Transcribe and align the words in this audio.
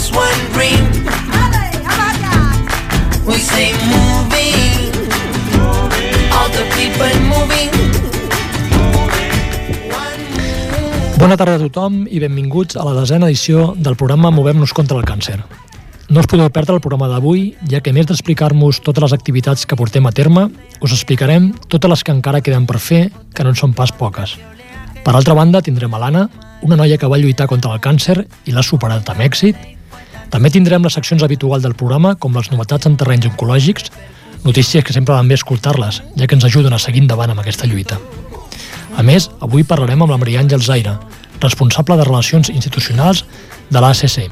Just 0.00 0.16
one 0.16 0.40
dream. 0.56 0.84
We 3.26 3.36
say 3.36 3.72
moving, 3.92 4.88
all 6.32 6.48
the 6.56 6.64
people 6.76 7.12
moving. 7.28 7.70
Bona 11.18 11.36
tarda 11.36 11.58
a 11.58 11.68
tothom 11.68 12.06
i 12.08 12.18
benvinguts 12.18 12.78
a 12.80 12.84
la 12.84 12.94
desena 12.96 13.28
edició 13.28 13.74
del 13.76 13.96
programa 13.96 14.30
Movem-nos 14.30 14.72
contra 14.72 14.96
el 14.96 15.04
càncer. 15.04 15.36
No 16.08 16.20
us 16.20 16.26
podeu 16.26 16.48
perdre 16.50 16.74
el 16.74 16.80
programa 16.80 17.10
d'avui, 17.10 17.56
ja 17.68 17.82
que 17.84 17.92
més 17.92 18.08
d'explicar-nos 18.08 18.80
totes 18.80 19.04
les 19.04 19.12
activitats 19.12 19.66
que 19.66 19.76
portem 19.76 20.06
a 20.08 20.14
terme, 20.16 20.48
us 20.80 20.94
explicarem 20.96 21.52
totes 21.68 21.92
les 21.92 22.04
que 22.04 22.14
encara 22.16 22.40
queden 22.40 22.64
per 22.66 22.80
fer, 22.80 23.10
que 23.34 23.44
no 23.44 23.52
en 23.52 23.60
són 23.60 23.76
pas 23.76 23.92
poques. 23.92 24.38
Per 25.04 25.12
altra 25.12 25.36
banda, 25.36 25.60
tindrem 25.60 25.92
a 25.92 26.00
l'Anna, 26.00 26.24
una 26.62 26.80
noia 26.80 26.96
que 26.96 27.08
va 27.08 27.20
lluitar 27.20 27.46
contra 27.52 27.76
el 27.76 27.84
càncer 27.84 28.24
i 28.48 28.56
l'ha 28.56 28.64
superat 28.64 29.12
amb 29.12 29.28
èxit. 29.28 29.60
També 30.30 30.50
tindrem 30.50 30.84
les 30.86 30.94
seccions 30.94 31.22
habituals 31.26 31.62
del 31.64 31.74
programa, 31.74 32.14
com 32.14 32.36
les 32.36 32.50
novetats 32.52 32.86
en 32.86 32.96
terrenys 32.96 33.26
oncològics, 33.32 33.90
notícies 34.44 34.84
que 34.84 34.94
sempre 34.94 35.14
van 35.14 35.28
bé 35.28 35.36
escoltar-les, 35.38 36.02
ja 36.16 36.26
que 36.26 36.38
ens 36.38 36.46
ajuden 36.46 36.72
a 36.72 36.78
seguir 36.78 37.02
endavant 37.02 37.32
amb 37.32 37.42
aquesta 37.42 37.66
lluita. 37.66 37.98
A 38.96 39.02
més, 39.06 39.28
avui 39.42 39.64
parlarem 39.64 40.02
amb 40.02 40.14
la 40.14 40.18
Maria 40.22 40.40
Àngel 40.42 40.62
Zaira, 40.62 40.98
responsable 41.40 41.96
de 41.96 42.06
Relacions 42.06 42.50
Institucionals 42.52 43.24
de 43.70 43.82
l'ACC. 43.82 44.30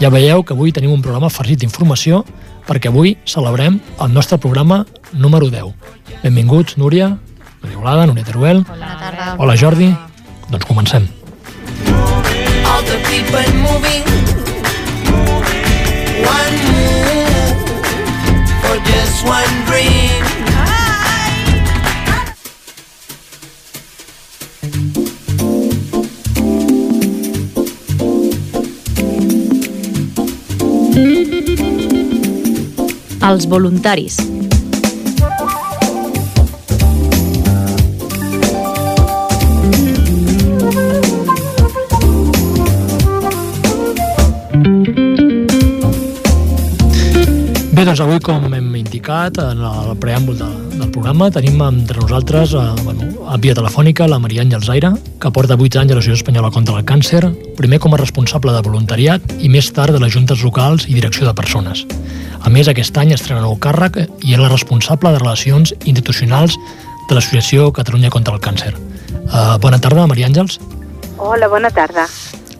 Ja 0.00 0.10
veieu 0.10 0.42
que 0.42 0.54
avui 0.56 0.72
tenim 0.72 0.92
un 0.92 1.02
programa 1.02 1.30
farcit 1.30 1.60
d'informació 1.62 2.24
perquè 2.68 2.88
avui 2.88 3.16
celebrem 3.28 3.78
el 4.00 4.14
nostre 4.14 4.38
programa 4.38 4.84
número 5.12 5.50
10. 5.50 5.74
Benvinguts, 6.22 6.78
Núria, 6.80 7.12
Núria 7.62 7.78
Olada, 7.78 8.06
Núria 8.06 8.24
Teruel. 8.24 8.64
Bona 8.68 8.96
tarda. 9.00 9.34
Hola, 9.38 9.56
Jordi. 9.56 9.92
Doncs 10.50 10.64
comencem. 10.64 11.06
all 12.74 12.82
the 12.82 12.98
people 13.08 13.46
moving. 13.62 14.33
One 16.26 16.56
for 18.62 18.76
just 18.84 19.26
one. 19.26 19.64
Els 33.24 33.46
voluntaris. 33.48 34.33
Doncs 47.84 48.00
avui, 48.00 48.16
com 48.24 48.46
hem 48.56 48.68
indicat 48.78 49.36
en 49.42 49.58
el 49.68 49.90
preàmbul 50.00 50.38
de, 50.38 50.46
del 50.72 50.88
programa, 50.88 51.26
tenim 51.28 51.58
entre 51.66 52.00
nosaltres, 52.00 52.54
eh, 52.56 52.62
bueno, 52.80 53.10
a 53.28 53.36
via 53.36 53.52
telefònica, 53.54 54.06
la 54.08 54.16
Maria 54.18 54.40
Àngel 54.40 54.62
Zaira, 54.64 54.94
que 55.20 55.30
porta 55.36 55.58
8 55.60 55.82
anys 55.82 55.92
a 55.92 55.98
l'Associació 55.98 56.22
Espanyola 56.22 56.48
contra 56.54 56.78
el 56.78 56.86
Càncer, 56.88 57.20
primer 57.58 57.78
com 57.84 57.92
a 57.92 57.98
responsable 58.00 58.54
de 58.56 58.62
voluntariat 58.64 59.34
i 59.36 59.50
més 59.52 59.68
tard 59.76 59.92
de 59.92 60.00
les 60.00 60.14
juntes 60.16 60.40
locals 60.40 60.88
i 60.88 60.96
direcció 60.96 61.28
de 61.28 61.34
persones. 61.36 61.84
A 62.40 62.48
més, 62.48 62.70
aquest 62.72 62.96
any 62.96 63.12
estrena 63.12 63.44
nou 63.44 63.58
càrrec 63.60 64.00
i 64.00 64.32
és 64.32 64.40
la 64.40 64.48
responsable 64.48 65.12
de 65.12 65.20
Relacions 65.20 65.74
Institucionals 65.84 66.56
de 67.10 67.18
l'Associació 67.18 67.68
Catalunya 67.68 68.08
contra 68.08 68.32
el 68.32 68.40
Càncer. 68.40 68.72
Uh, 69.28 69.60
bona 69.60 69.76
tarda, 69.76 70.08
Maria 70.08 70.32
Àngels. 70.32 70.56
Hola, 71.18 71.52
bona 71.52 71.68
tarda. 71.68 72.08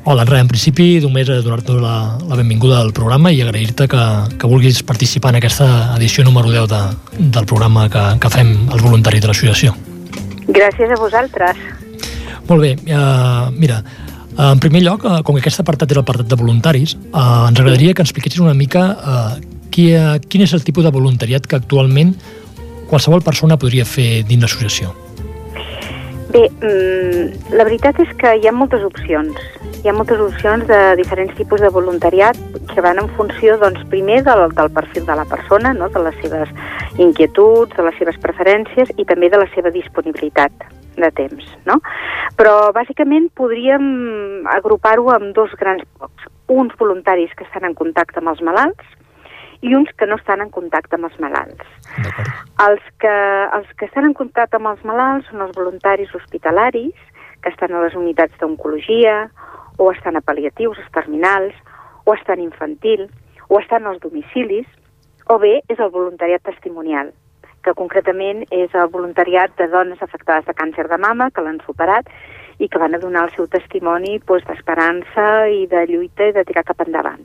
Hola, 0.06 0.26
res, 0.28 0.42
en 0.42 0.48
principi 0.50 0.98
només 1.00 1.30
eh, 1.32 1.38
donar-te 1.40 1.72
la, 1.80 2.18
la 2.28 2.36
benvinguda 2.36 2.76
al 2.82 2.90
programa 2.92 3.30
i 3.32 3.38
agrair-te 3.40 3.86
que, 3.88 4.02
que 4.36 4.48
vulguis 4.50 4.82
participar 4.84 5.30
en 5.32 5.38
aquesta 5.38 5.68
edició 5.96 6.26
número 6.26 6.50
10 6.52 6.66
de, 6.68 6.80
del 7.32 7.46
programa 7.48 7.86
que, 7.88 8.02
que 8.20 8.30
fem 8.34 8.50
els 8.66 8.84
voluntaris 8.84 9.24
de 9.24 9.30
l'associació. 9.30 9.72
Gràcies 10.44 10.92
a 10.92 10.98
vosaltres. 11.00 11.62
Molt 12.50 12.60
bé, 12.60 12.74
uh, 12.92 13.48
mira, 13.56 13.78
en 14.36 14.60
primer 14.60 14.82
lloc, 14.84 15.06
uh, 15.08 15.22
com 15.24 15.38
que 15.38 15.40
aquest 15.40 15.64
apartat 15.64 15.96
era 15.96 16.02
el 16.02 16.04
apartat 16.04 16.28
de 16.28 16.36
voluntaris, 16.36 16.98
uh, 17.14 17.48
ens 17.48 17.64
agradaria 17.64 17.96
que 17.96 18.04
ens 18.04 18.12
expliquessis 18.12 18.44
una 18.44 18.52
mica 18.52 18.84
uh, 18.92 19.38
qui, 19.72 19.88
uh, 19.96 20.18
quin 20.28 20.44
és 20.44 20.52
el 20.52 20.68
tipus 20.68 20.84
de 20.84 20.92
voluntariat 20.92 21.48
que 21.48 21.56
actualment 21.56 22.12
qualsevol 22.92 23.24
persona 23.24 23.56
podria 23.56 23.88
fer 23.88 24.20
dins 24.28 24.44
l'associació. 24.44 24.92
Bé, 26.34 26.48
mm, 26.50 27.52
la 27.54 27.62
veritat 27.62 28.00
és 28.02 28.08
que 28.18 28.32
hi 28.34 28.48
ha 28.48 28.52
moltes 28.52 28.82
opcions. 28.82 29.36
Hi 29.84 29.90
ha 29.90 29.92
moltes 29.94 30.18
opcions 30.18 30.64
de 30.66 30.78
diferents 30.98 31.36
tipus 31.38 31.60
de 31.62 31.70
voluntariat 31.70 32.40
que 32.72 32.82
van 32.82 32.98
en 32.98 33.06
funció, 33.14 33.54
doncs, 33.60 33.84
primer 33.92 34.16
del, 34.26 34.48
del 34.58 34.72
perfil 34.74 35.06
de 35.06 35.14
la 35.20 35.26
persona, 35.30 35.70
no? 35.78 35.86
de 35.94 36.02
les 36.02 36.18
seves 36.24 36.50
inquietuds, 36.98 37.76
de 37.76 37.84
les 37.86 37.94
seves 38.02 38.18
preferències 38.24 38.90
i 38.96 39.06
també 39.06 39.30
de 39.30 39.38
la 39.44 39.46
seva 39.54 39.70
disponibilitat 39.70 40.66
de 40.98 41.12
temps, 41.14 41.46
no? 41.70 41.78
Però, 42.34 42.56
bàsicament, 42.74 43.30
podríem 43.38 43.86
agrupar-ho 44.58 45.14
amb 45.14 45.30
dos 45.38 45.54
grans 45.62 45.86
blocs. 45.94 46.26
Uns 46.50 46.74
voluntaris 46.82 47.30
que 47.38 47.46
estan 47.46 47.70
en 47.70 47.78
contacte 47.78 48.18
amb 48.18 48.34
els 48.34 48.42
malalts 48.42 49.03
i 49.64 49.74
uns 49.74 49.88
que 49.96 50.06
no 50.06 50.18
estan 50.20 50.44
en 50.44 50.50
contacte 50.52 50.98
amb 50.98 51.08
els 51.08 51.16
malalts. 51.22 51.64
Els 52.66 52.84
que, 53.00 53.14
els 53.56 53.70
que 53.78 53.88
estan 53.88 54.10
en 54.10 54.14
contacte 54.18 54.60
amb 54.60 54.68
els 54.74 54.84
malalts 54.84 55.30
són 55.30 55.40
els 55.46 55.56
voluntaris 55.56 56.12
hospitalaris, 56.14 56.94
que 57.40 57.52
estan 57.52 57.72
a 57.72 57.80
les 57.80 57.96
unitats 57.96 58.36
d'oncologia, 58.40 59.30
o 59.80 59.90
estan 59.92 60.20
a 60.20 60.22
pal·liatius, 60.24 60.80
als 60.80 60.92
terminals, 60.92 61.56
o 62.04 62.12
estan 62.12 62.42
infantil, 62.44 63.08
o 63.48 63.58
estan 63.60 63.88
als 63.88 64.02
domicilis, 64.04 64.68
o 65.32 65.38
bé 65.40 65.60
és 65.72 65.80
el 65.80 65.92
voluntariat 65.94 66.44
testimonial, 66.44 67.14
que 67.64 67.72
concretament 67.78 68.44
és 68.52 68.74
el 68.76 68.90
voluntariat 68.92 69.56
de 69.56 69.70
dones 69.72 70.02
afectades 70.04 70.44
de 70.44 70.56
càncer 70.58 70.84
de 70.90 71.00
mama 71.00 71.30
que 71.32 71.44
l'han 71.44 71.62
superat 71.64 72.10
i 72.60 72.68
que 72.68 72.78
van 72.78 72.94
a 72.94 73.00
donar 73.00 73.24
el 73.26 73.32
seu 73.34 73.48
testimoni 73.48 74.18
doncs, 74.28 74.44
d'esperança 74.50 75.48
i 75.48 75.64
de 75.72 75.86
lluita 75.88 76.28
i 76.28 76.36
de 76.36 76.44
tirar 76.44 76.68
cap 76.68 76.84
endavant. 76.84 77.24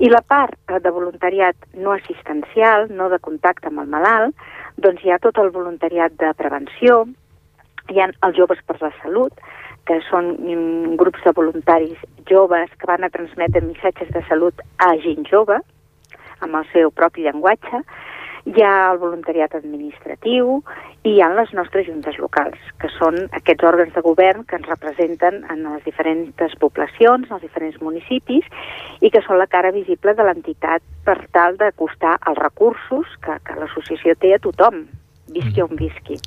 I 0.00 0.08
la 0.08 0.22
part 0.24 0.56
eh, 0.72 0.80
de 0.80 0.90
voluntariat 0.90 1.56
no 1.76 1.92
assistencial, 1.92 2.88
no 2.96 3.10
de 3.12 3.18
contacte 3.20 3.68
amb 3.68 3.82
el 3.82 3.90
malalt, 3.92 4.46
doncs 4.80 5.02
hi 5.04 5.12
ha 5.12 5.20
tot 5.20 5.38
el 5.42 5.50
voluntariat 5.52 6.14
de 6.22 6.30
prevenció, 6.38 7.02
hi 7.92 8.00
ha 8.00 8.08
els 8.08 8.38
joves 8.38 8.62
per 8.66 8.78
la 8.80 8.92
salut, 9.02 9.34
que 9.84 9.98
són 10.08 10.32
mm, 10.38 10.96
grups 11.00 11.20
de 11.26 11.34
voluntaris 11.36 12.00
joves 12.30 12.72
que 12.78 12.88
van 12.88 13.04
a 13.04 13.12
transmetre 13.12 13.64
missatges 13.66 14.12
de 14.14 14.22
salut 14.28 14.64
a 14.78 14.94
gent 15.04 15.28
jove, 15.28 15.58
amb 16.40 16.56
el 16.56 16.68
seu 16.72 16.92
propi 16.96 17.26
llenguatge, 17.26 17.82
hi 18.50 18.62
ha 18.66 18.90
el 18.90 18.98
voluntariat 18.98 19.54
administratiu 19.54 20.56
i 21.06 21.12
hi 21.14 21.20
ha 21.22 21.28
les 21.36 21.52
nostres 21.56 21.86
juntes 21.86 22.18
locals, 22.18 22.58
que 22.82 22.90
són 22.96 23.16
aquests 23.38 23.66
òrgans 23.70 23.94
de 23.94 24.02
govern 24.04 24.44
que 24.48 24.58
ens 24.58 24.68
representen 24.70 25.40
en 25.52 25.62
les 25.68 25.84
diferents 25.86 26.58
poblacions, 26.64 27.28
en 27.28 27.38
els 27.38 27.46
diferents 27.46 27.78
municipis, 27.84 28.46
i 29.00 29.10
que 29.14 29.22
són 29.26 29.38
la 29.38 29.48
cara 29.54 29.72
visible 29.76 30.16
de 30.18 30.26
l'entitat 30.26 30.82
per 31.06 31.18
tal 31.36 31.58
d'acostar 31.62 32.18
els 32.26 32.42
recursos 32.42 33.16
que, 33.22 33.38
que 33.46 33.58
l'associació 33.62 34.18
té 34.18 34.34
a 34.34 34.42
tothom, 34.42 34.86
visqui 35.30 35.62
on 35.62 35.76
visqui. 35.78 36.18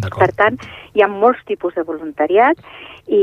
Per 0.00 0.30
tant, 0.38 0.56
hi 0.96 1.02
ha 1.04 1.08
molts 1.10 1.42
tipus 1.48 1.74
de 1.76 1.84
voluntariat 1.84 2.56
i, 3.12 3.18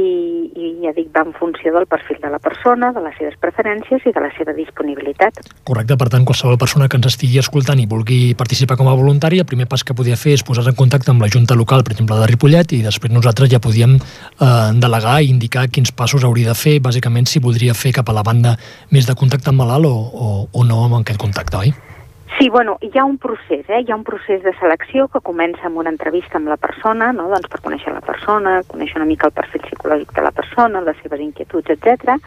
i 0.54 0.68
ja 0.83 0.92
dic, 0.94 1.10
va 1.16 1.24
en 1.25 1.33
funció 1.33 1.71
del 1.74 1.88
perfil 1.89 2.19
de 2.21 2.30
la 2.30 2.39
persona, 2.44 2.92
de 2.94 3.01
les 3.01 3.16
seves 3.18 3.38
preferències 3.42 4.06
i 4.06 4.13
de 4.13 4.21
la 4.21 4.30
seva 4.36 4.54
disponibilitat. 4.54 5.42
Correcte, 5.66 5.98
per 5.98 6.10
tant, 6.13 6.27
qualsevol 6.30 6.60
persona 6.62 6.89
que 6.92 7.00
ens 7.00 7.10
estigui 7.10 7.42
escoltant 7.42 7.81
i 7.81 7.88
vulgui 7.89 8.36
participar 8.38 8.77
com 8.77 8.92
a 8.92 8.95
voluntari, 9.00 9.42
el 9.42 9.50
primer 9.50 9.69
pas 9.71 9.83
que 9.83 9.98
podia 9.98 10.19
fer 10.19 10.38
és 10.38 10.45
posar-se 10.45 10.74
en 10.75 10.80
contacte 10.80 11.10
amb 11.13 11.25
la 11.25 11.31
Junta 11.33 11.57
Local, 11.57 11.83
per 11.88 11.95
exemple, 11.95 12.19
de 12.21 12.30
Ripollet, 12.30 12.77
i 12.77 12.83
després 12.86 13.13
nosaltres 13.16 13.50
ja 13.51 13.63
podíem 13.63 13.98
eh, 13.98 14.56
delegar 14.77 15.19
i 15.24 15.33
indicar 15.33 15.69
quins 15.74 15.95
passos 15.95 16.27
hauria 16.27 16.54
de 16.54 16.57
fer, 16.60 16.77
bàsicament 16.83 17.30
si 17.30 17.42
voldria 17.42 17.74
fer 17.74 17.95
cap 17.98 18.10
a 18.10 18.18
la 18.19 18.25
banda 18.25 18.57
més 18.94 19.10
de 19.10 19.18
contacte 19.18 19.50
amb 19.50 19.63
malalt 19.63 19.89
o, 19.89 19.95
o, 19.98 20.33
o 20.54 20.68
no 20.68 20.83
amb 20.86 21.01
aquest 21.01 21.21
contacte, 21.21 21.66
oi? 21.66 21.88
Sí, 22.37 22.47
bueno, 22.49 22.77
hi 22.81 22.91
ha 22.97 23.03
un 23.05 23.17
procés, 23.17 23.65
eh? 23.69 23.81
hi 23.81 23.91
ha 23.91 23.95
un 23.95 24.03
procés 24.03 24.43
de 24.43 24.53
selecció 24.59 25.07
que 25.09 25.21
comença 25.25 25.65
amb 25.67 25.79
una 25.81 25.89
entrevista 25.89 26.37
amb 26.37 26.51
la 26.51 26.57
persona, 26.61 27.09
no? 27.15 27.25
doncs 27.31 27.49
per 27.51 27.59
conèixer 27.65 27.91
la 27.95 28.03
persona, 28.05 28.59
conèixer 28.69 28.99
una 28.99 29.07
mica 29.09 29.27
el 29.27 29.35
perfil 29.35 29.65
psicològic 29.65 30.13
de 30.15 30.23
la 30.23 30.31
persona, 30.31 30.83
les 30.85 30.99
seves 31.03 31.23
inquietuds, 31.25 31.73
etc. 31.73 32.19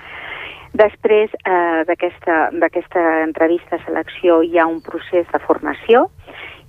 Després 0.73 1.33
eh, 1.45 1.85
d'aquesta 1.87 3.05
entrevista 3.23 3.79
selecció 3.87 4.41
hi 4.43 4.59
ha 4.59 4.67
un 4.67 4.81
procés 4.85 5.29
de 5.31 5.41
formació, 5.47 6.09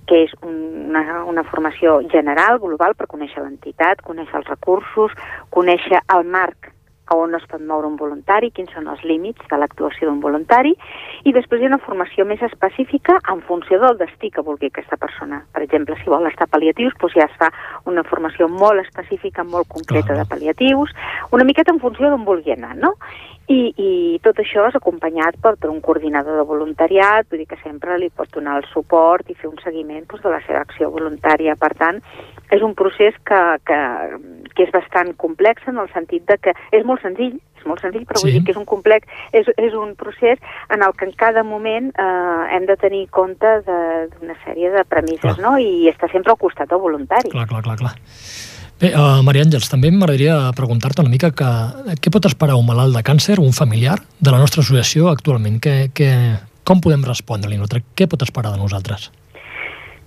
que 0.06 0.24
és 0.26 0.34
una, 0.44 1.24
una 1.24 1.44
formació 1.48 1.98
general, 2.12 2.60
global, 2.60 2.94
per 2.94 3.08
conèixer 3.08 3.42
l'entitat, 3.42 4.04
conèixer 4.04 4.40
els 4.42 4.50
recursos, 4.52 5.16
conèixer 5.50 6.04
el 6.12 6.28
marc 6.28 6.73
a 7.06 7.16
on 7.16 7.34
es 7.36 7.44
pot 7.50 7.60
moure 7.60 7.88
un 7.88 7.96
voluntari, 8.00 8.50
quins 8.54 8.72
són 8.72 8.88
els 8.88 9.02
límits 9.04 9.44
de 9.50 9.58
l'actuació 9.60 10.08
d'un 10.08 10.22
voluntari, 10.22 10.74
i 11.24 11.32
després 11.36 11.60
hi 11.60 11.68
ha 11.68 11.72
una 11.72 11.82
formació 11.84 12.24
més 12.28 12.42
específica 12.42 13.18
en 13.32 13.42
funció 13.48 13.80
del 13.82 13.98
destí 14.00 14.30
que 14.30 14.44
vulgui 14.46 14.70
aquesta 14.72 14.96
persona. 14.96 15.42
Per 15.52 15.64
exemple, 15.66 15.98
si 16.00 16.10
vol 16.10 16.26
estar 16.30 16.48
pal·liatius, 16.48 16.96
doncs 17.00 17.18
ja 17.18 17.28
es 17.28 17.36
fa 17.40 17.50
una 17.90 18.04
formació 18.08 18.48
molt 18.48 18.80
específica, 18.86 19.44
molt 19.44 19.68
concreta 19.68 20.16
de 20.16 20.26
pal·liatius, 20.30 20.94
una 21.32 21.44
miqueta 21.44 21.74
en 21.74 21.82
funció 21.82 22.10
d'on 22.10 22.24
vulgui 22.24 22.56
anar, 22.56 22.74
no? 22.76 22.94
I, 23.52 23.74
I 23.76 23.88
tot 24.24 24.38
això 24.40 24.64
és 24.70 24.76
acompanyat 24.78 25.36
per, 25.42 25.54
per 25.60 25.68
un 25.68 25.82
coordinador 25.84 26.38
de 26.40 26.46
voluntariat, 26.48 27.26
vull 27.28 27.42
dir 27.42 27.48
que 27.50 27.60
sempre 27.60 27.98
li 28.00 28.08
pot 28.08 28.30
donar 28.32 28.56
el 28.60 28.68
suport 28.70 29.28
i 29.28 29.36
fer 29.36 29.50
un 29.50 29.58
seguiment 29.60 30.06
doncs, 30.08 30.22
de 30.24 30.32
la 30.32 30.40
seva 30.46 30.62
acció 30.64 30.88
voluntària. 30.94 31.56
Per 31.60 31.72
tant, 31.76 32.00
és 32.54 32.64
un 32.64 32.72
procés 32.78 33.16
que, 33.28 33.42
que, 33.68 33.80
que 34.54 34.64
és 34.64 34.72
bastant 34.72 35.12
complex 35.20 35.68
en 35.68 35.82
el 35.82 35.92
sentit 35.92 36.24
de 36.30 36.38
que 36.40 36.56
és 36.72 36.86
molt 36.88 37.04
senzill, 37.04 37.36
és 37.60 37.68
molt 37.68 37.84
senzill, 37.84 38.06
però 38.08 38.22
sí. 38.22 38.26
vull 38.26 38.38
dir 38.38 38.44
que 38.46 38.54
és 38.54 38.62
un 38.62 38.68
complex, 38.68 39.12
és, 39.36 39.52
és 39.60 39.76
un 39.76 39.92
procés 40.00 40.40
en 40.72 40.84
el 40.86 40.96
que 40.96 41.08
en 41.08 41.14
cada 41.20 41.44
moment 41.44 41.92
eh, 41.92 42.56
hem 42.56 42.64
de 42.70 42.78
tenir 42.80 43.04
compte 43.12 43.58
d'una 43.68 44.40
sèrie 44.46 44.72
de 44.72 44.88
premisses, 44.88 45.36
clar. 45.36 45.40
no? 45.44 45.56
I 45.60 45.90
estar 45.92 46.08
sempre 46.12 46.32
al 46.32 46.40
costat 46.40 46.72
del 46.72 46.80
voluntari. 46.80 47.32
Clar, 47.32 47.48
clar, 47.50 47.64
clar, 47.68 47.80
clar. 47.84 47.96
Bé, 48.80 48.90
uh, 48.90 49.22
Maria 49.22 49.44
Àngels, 49.46 49.68
també 49.70 49.92
m'agradaria 49.94 50.36
preguntar-te 50.58 51.04
una 51.04 51.12
mica 51.12 51.30
que, 51.30 51.50
què 52.02 52.10
pot 52.10 52.26
esperar 52.26 52.56
un 52.58 52.66
malalt 52.66 52.96
de 52.96 53.04
càncer, 53.06 53.38
un 53.38 53.54
familiar, 53.54 54.00
de 54.18 54.32
la 54.34 54.40
nostra 54.42 54.64
associació 54.64 55.12
actualment? 55.12 55.60
Que, 55.62 55.76
que, 55.94 56.08
com 56.66 56.80
podem 56.82 57.04
respondre-li? 57.06 57.60
Què 57.94 58.08
pot 58.10 58.24
esperar 58.26 58.50
de 58.54 58.58
nosaltres? 58.58 59.12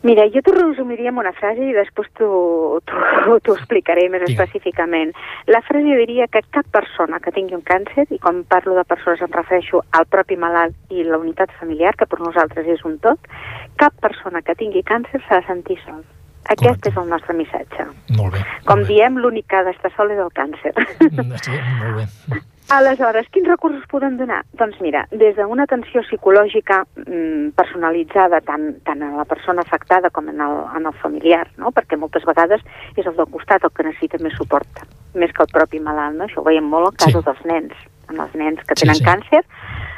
Mira, 0.05 0.27
jo 0.29 0.43
t'ho 0.45 0.53
resumiria 0.53 1.09
en 1.09 1.17
una 1.17 1.31
frase 1.33 1.63
i 1.63 1.73
després 1.73 2.09
t'ho 2.19 3.55
explicaré 3.55 4.05
més 4.13 4.21
Digue. 4.25 4.35
específicament. 4.35 5.15
La 5.47 5.63
frase 5.65 5.95
diria 6.03 6.27
que 6.27 6.43
cap 6.51 6.67
persona 6.71 7.19
que 7.23 7.33
tingui 7.33 7.57
un 7.57 7.63
càncer, 7.65 8.05
i 8.11 8.19
quan 8.19 8.43
parlo 8.51 8.75
de 8.77 8.85
persones 8.85 9.23
em 9.25 9.33
refereixo 9.33 9.81
al 9.97 10.05
propi 10.11 10.37
malalt 10.37 10.75
i 10.93 11.07
la 11.07 11.17
unitat 11.23 11.55
familiar, 11.59 11.95
que 11.97 12.05
per 12.05 12.21
nosaltres 12.21 12.67
és 12.67 12.85
un 12.85 12.99
tot, 12.99 13.31
cap 13.75 13.95
persona 14.03 14.43
que 14.43 14.55
tingui 14.59 14.85
càncer 14.85 15.23
s'ha 15.25 15.41
de 15.41 15.47
sentir 15.49 15.81
sol. 15.87 16.05
Aquest 16.47 16.63
Correcte. 16.63 16.89
és 16.89 16.97
el 16.97 17.09
nostre 17.11 17.33
missatge. 17.35 17.87
Molt 18.17 18.33
bé. 18.33 18.43
Com 18.65 18.83
molt 18.83 18.91
diem, 18.91 19.17
l'únic 19.19 19.47
que 19.51 19.57
ha 19.59 19.65
d'estar 19.67 19.91
sol 19.95 20.11
és 20.15 20.21
el 20.23 20.31
càncer. 20.35 20.73
Mm, 21.07 21.41
sí, 21.43 21.57
molt 21.81 21.99
bé. 22.01 22.07
Aleshores, 22.69 23.29
quins 23.31 23.47
recursos 23.47 23.83
podem 23.87 24.17
donar? 24.19 24.41
Doncs 24.59 24.81
mira, 24.83 25.05
des 25.15 25.37
d'una 25.37 25.63
atenció 25.63 26.01
psicològica 26.03 26.81
mm, 26.99 27.53
personalitzada 27.55 28.41
tant, 28.43 28.73
tant 28.83 29.05
a 29.05 29.13
la 29.15 29.23
persona 29.29 29.63
afectada 29.63 30.11
com 30.11 30.27
en 30.27 30.41
el, 30.43 30.57
en 30.75 30.89
el 30.89 30.97
familiar, 30.99 31.45
no? 31.55 31.71
perquè 31.71 31.95
moltes 31.99 32.27
vegades 32.27 32.63
és 32.97 33.07
el 33.07 33.15
del 33.15 33.31
costat 33.31 33.63
el 33.63 33.71
que 33.71 33.87
necessita 33.87 34.19
més 34.19 34.35
suport, 34.35 34.83
més 35.15 35.31
que 35.31 35.45
el 35.45 35.53
propi 35.53 35.79
malalt. 35.79 36.19
No? 36.19 36.27
Això 36.27 36.43
ho 36.43 36.47
veiem 36.47 36.67
molt 36.67 36.91
al 36.91 36.99
cas 36.99 37.15
sí. 37.15 37.23
dels 37.29 37.47
nens. 37.47 37.87
En 38.11 38.19
els 38.23 38.35
nens 38.39 38.59
que 38.67 38.75
tenen 38.75 38.99
sí, 38.99 39.03
sí. 39.03 39.07
càncer, 39.07 39.43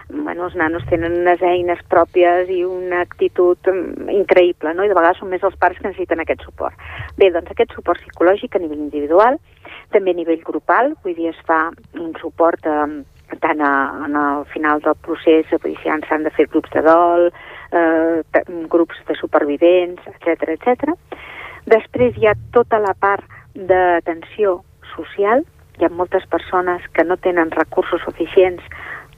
bueno, 0.10 0.48
els 0.48 0.56
nanos 0.58 0.86
tenen 0.90 1.20
unes 1.22 1.42
eines 1.46 1.82
pròpies 1.90 2.50
i 2.50 2.64
una 2.66 3.04
actitud 3.06 3.70
mm, 3.70 4.10
increïble, 4.14 4.74
no? 4.74 4.86
i 4.86 4.90
de 4.90 4.98
vegades 4.98 5.22
són 5.22 5.30
més 5.30 5.44
els 5.46 5.58
pares 5.62 5.78
que 5.78 5.88
necessiten 5.88 6.24
aquest 6.24 6.42
suport. 6.48 6.76
Bé, 7.18 7.30
doncs 7.34 7.52
aquest 7.54 7.76
suport 7.78 8.02
psicològic 8.02 8.58
a 8.58 8.64
nivell 8.64 8.82
individual, 8.82 9.38
també 9.94 10.16
a 10.16 10.20
nivell 10.20 10.42
grupal, 10.46 10.96
vull 11.04 11.16
dir, 11.18 11.30
es 11.34 11.42
fa 11.46 11.68
un 12.02 12.16
suport 12.22 12.66
eh, 12.66 12.88
tant 13.38 13.62
a, 13.62 13.74
en 14.08 14.18
el 14.18 14.46
final 14.54 14.82
del 14.86 14.98
procés, 15.06 15.46
vull 15.54 15.70
dir, 15.70 15.78
si 15.84 15.94
s'han 16.10 16.26
de 16.26 16.34
fer 16.34 16.50
grups 16.50 16.74
de 16.74 16.84
dol, 16.86 17.30
eh, 17.72 18.44
grups 18.74 19.06
de 19.08 19.18
supervivents, 19.20 20.02
etc 20.16 20.56
etc. 20.56 20.98
Després 21.70 22.18
hi 22.18 22.26
ha 22.30 22.38
tota 22.56 22.82
la 22.82 22.96
part 22.98 23.26
d'atenció 23.54 24.62
social, 24.96 25.46
hi 25.80 25.86
ha 25.86 25.94
moltes 25.94 26.26
persones 26.28 26.84
que 26.94 27.06
no 27.06 27.18
tenen 27.18 27.54
recursos 27.54 28.02
suficients 28.04 28.64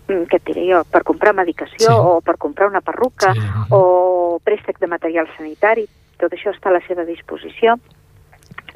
què 0.07 0.39
et 0.39 0.45
diré 0.48 0.65
jo, 0.69 0.81
per 0.92 1.03
comprar 1.07 1.33
medicació 1.38 1.88
sí. 1.88 1.95
o 1.95 2.19
per 2.25 2.38
comprar 2.42 2.69
una 2.71 2.81
perruca 2.86 3.33
sí. 3.38 3.48
o 3.71 4.39
préstec 4.44 4.80
de 4.81 4.89
material 4.92 5.30
sanitari, 5.38 5.88
tot 6.21 6.33
això 6.33 6.53
està 6.53 6.69
a 6.69 6.77
la 6.77 6.83
seva 6.88 7.06
disposició. 7.07 7.77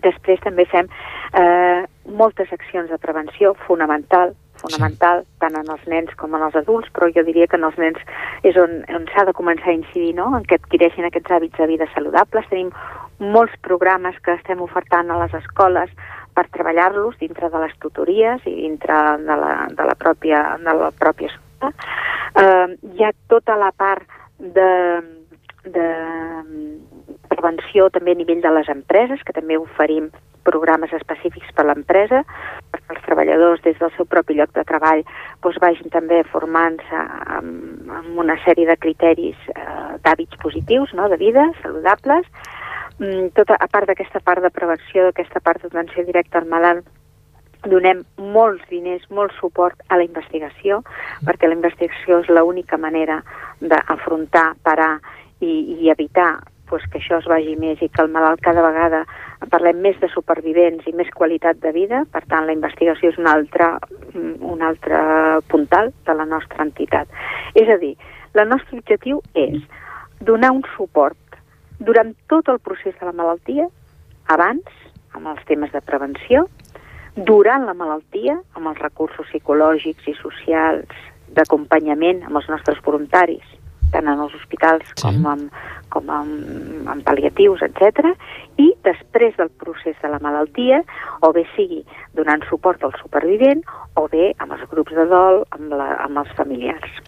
Després 0.03 0.41
també 0.43 0.65
fem 0.69 0.89
eh, 1.39 1.85
moltes 2.17 2.51
accions 2.53 2.89
de 2.91 2.97
prevenció 3.01 3.53
fonamental, 3.65 4.33
fonamental 4.61 5.23
sí. 5.23 5.29
tant 5.43 5.55
en 5.59 5.71
els 5.71 5.85
nens 5.91 6.11
com 6.19 6.35
en 6.35 6.45
els 6.47 6.57
adults, 6.59 6.91
però 6.93 7.09
jo 7.15 7.23
diria 7.27 7.47
que 7.47 7.59
en 7.59 7.67
els 7.67 7.77
nens 7.81 8.01
és 8.43 8.57
on, 8.59 8.81
on 8.95 9.07
s'ha 9.13 9.25
de 9.27 9.35
començar 9.37 9.71
a 9.71 9.77
incidir, 9.77 10.13
no? 10.17 10.31
en 10.37 10.45
què 10.45 10.59
adquireixin 10.59 11.07
aquests 11.07 11.37
hàbits 11.37 11.57
de 11.61 11.69
vida 11.71 11.89
saludables. 11.93 12.49
Tenim 12.51 12.71
molts 13.19 13.55
programes 13.63 14.17
que 14.23 14.35
estem 14.35 14.61
ofertant 14.61 15.11
a 15.11 15.21
les 15.23 15.33
escoles 15.39 15.91
per 16.35 16.47
treballar-los 16.51 17.17
dintre 17.21 17.49
de 17.49 17.63
les 17.63 17.73
tutories 17.79 18.43
i 18.45 18.55
dintre 18.59 18.99
de 19.23 19.39
la, 19.39 19.53
de 19.71 19.87
la 19.87 19.95
pròpia, 19.95 20.43
de 20.59 20.75
la 20.75 20.91
pròpia 20.91 21.31
escola. 21.31 21.71
Eh, 22.35 22.77
hi 22.95 23.05
ha 23.05 23.13
tota 23.31 23.55
la 23.59 23.71
part 23.71 24.03
de, 24.37 24.71
de 25.71 25.87
prevenció 27.31 27.89
també 27.89 28.13
a 28.13 28.19
nivell 28.19 28.43
de 28.43 28.53
les 28.59 28.69
empreses, 28.71 29.23
que 29.23 29.35
també 29.35 29.57
oferim 29.57 30.11
programes 30.45 30.93
específics 30.93 31.49
per 31.57 31.65
a 31.65 31.69
l'empresa, 31.71 32.21
perquè 32.71 32.93
els 32.93 33.05
treballadors 33.07 33.63
des 33.65 33.79
del 33.81 33.91
seu 33.95 34.05
propi 34.05 34.37
lloc 34.37 34.53
de 34.53 34.63
treball 34.69 35.01
doncs, 35.41 35.57
vagin 35.63 35.89
també 35.93 36.21
formant-se 36.29 37.01
amb, 37.39 37.89
amb 37.99 38.21
una 38.21 38.37
sèrie 38.45 38.69
de 38.69 38.77
criteris 38.77 39.49
eh, 39.55 39.97
d'hàbits 40.05 40.37
positius, 40.43 40.93
no?, 40.93 41.09
de 41.09 41.17
vida, 41.21 41.49
saludables, 41.63 42.29
tota, 43.35 43.57
a 43.59 43.67
part 43.67 43.89
d'aquesta 43.89 44.21
part 44.23 44.43
de 44.43 44.51
prevenció, 44.53 45.09
d'aquesta 45.09 45.41
part 45.43 45.63
d'atenció 45.63 46.05
directa 46.07 46.39
al 46.39 46.47
malalt, 46.47 46.87
donem 47.65 48.03
molts 48.17 48.63
diners, 48.69 49.05
molt 49.09 49.33
suport 49.39 49.79
a 49.89 49.97
la 49.97 50.05
investigació, 50.05 50.81
perquè 51.25 51.49
la 51.49 51.57
investigació 51.57 52.21
és 52.21 52.29
l'única 52.29 52.77
manera 52.77 53.21
d'afrontar, 53.59 54.53
parar 54.63 54.99
i, 55.41 55.79
i 55.81 55.89
evitar 55.89 56.43
pues, 56.69 56.83
que 56.91 56.99
això 56.99 57.19
es 57.21 57.27
vagi 57.29 57.55
més 57.59 57.81
i 57.81 57.89
que 57.89 58.01
el 58.01 58.11
malalt 58.13 58.41
cada 58.45 58.63
vegada 58.65 59.03
parlem 59.51 59.81
més 59.81 59.97
de 60.01 60.09
supervivents 60.13 60.85
i 60.87 60.93
més 60.97 61.09
qualitat 61.13 61.59
de 61.61 61.71
vida, 61.75 62.03
per 62.11 62.23
tant 62.29 62.45
la 62.45 62.55
investigació 62.55 63.11
és 63.11 63.19
un 63.21 63.29
altre, 63.29 63.75
un 64.15 64.61
altre 64.65 65.01
puntal 65.51 65.91
de 66.05 66.15
la 66.17 66.25
nostra 66.29 66.65
entitat. 66.65 67.09
És 67.55 67.69
a 67.69 67.77
dir, 67.81 67.95
el 68.35 68.49
nostre 68.49 68.79
objectiu 68.79 69.21
és 69.33 69.61
donar 70.25 70.51
un 70.55 70.63
suport 70.75 71.17
durant 71.79 72.13
tot 72.31 72.49
el 72.51 72.59
procés 72.59 72.95
de 72.99 73.07
la 73.07 73.15
malaltia, 73.15 73.67
abans, 74.31 74.69
amb 75.15 75.31
els 75.31 75.43
temes 75.49 75.71
de 75.71 75.81
prevenció, 75.85 76.45
durant 77.15 77.65
la 77.67 77.75
malaltia, 77.77 78.37
amb 78.55 78.71
els 78.71 78.79
recursos 78.83 79.27
psicològics 79.31 80.07
i 80.11 80.15
socials 80.19 81.03
d'acompanyament 81.35 82.23
amb 82.27 82.39
els 82.39 82.49
nostres 82.51 82.81
voluntaris, 82.85 83.45
tant 83.95 84.11
en 84.11 84.21
els 84.25 84.35
hospitals 84.37 84.85
sí. 84.91 85.01
com, 85.05 85.23
amb, 85.31 85.55
com 85.93 86.11
amb, 86.11 86.85
amb 86.91 87.05
pal·liatius, 87.07 87.63
etc. 87.65 88.11
I 88.61 88.69
després 88.87 89.35
del 89.39 89.51
procés 89.63 89.97
de 90.03 90.11
la 90.11 90.19
malaltia, 90.23 90.83
o 91.23 91.31
bé 91.35 91.45
sigui 91.55 91.81
donant 92.19 92.43
suport 92.49 92.83
al 92.83 92.95
supervivent, 93.01 93.63
o 93.95 94.07
bé 94.11 94.33
amb 94.43 94.57
els 94.57 94.67
grups 94.71 94.95
de 94.97 95.07
dol, 95.11 95.43
amb, 95.55 95.73
la, 95.73 95.93
amb 96.05 96.23
els 96.23 96.31
familiars. 96.37 97.01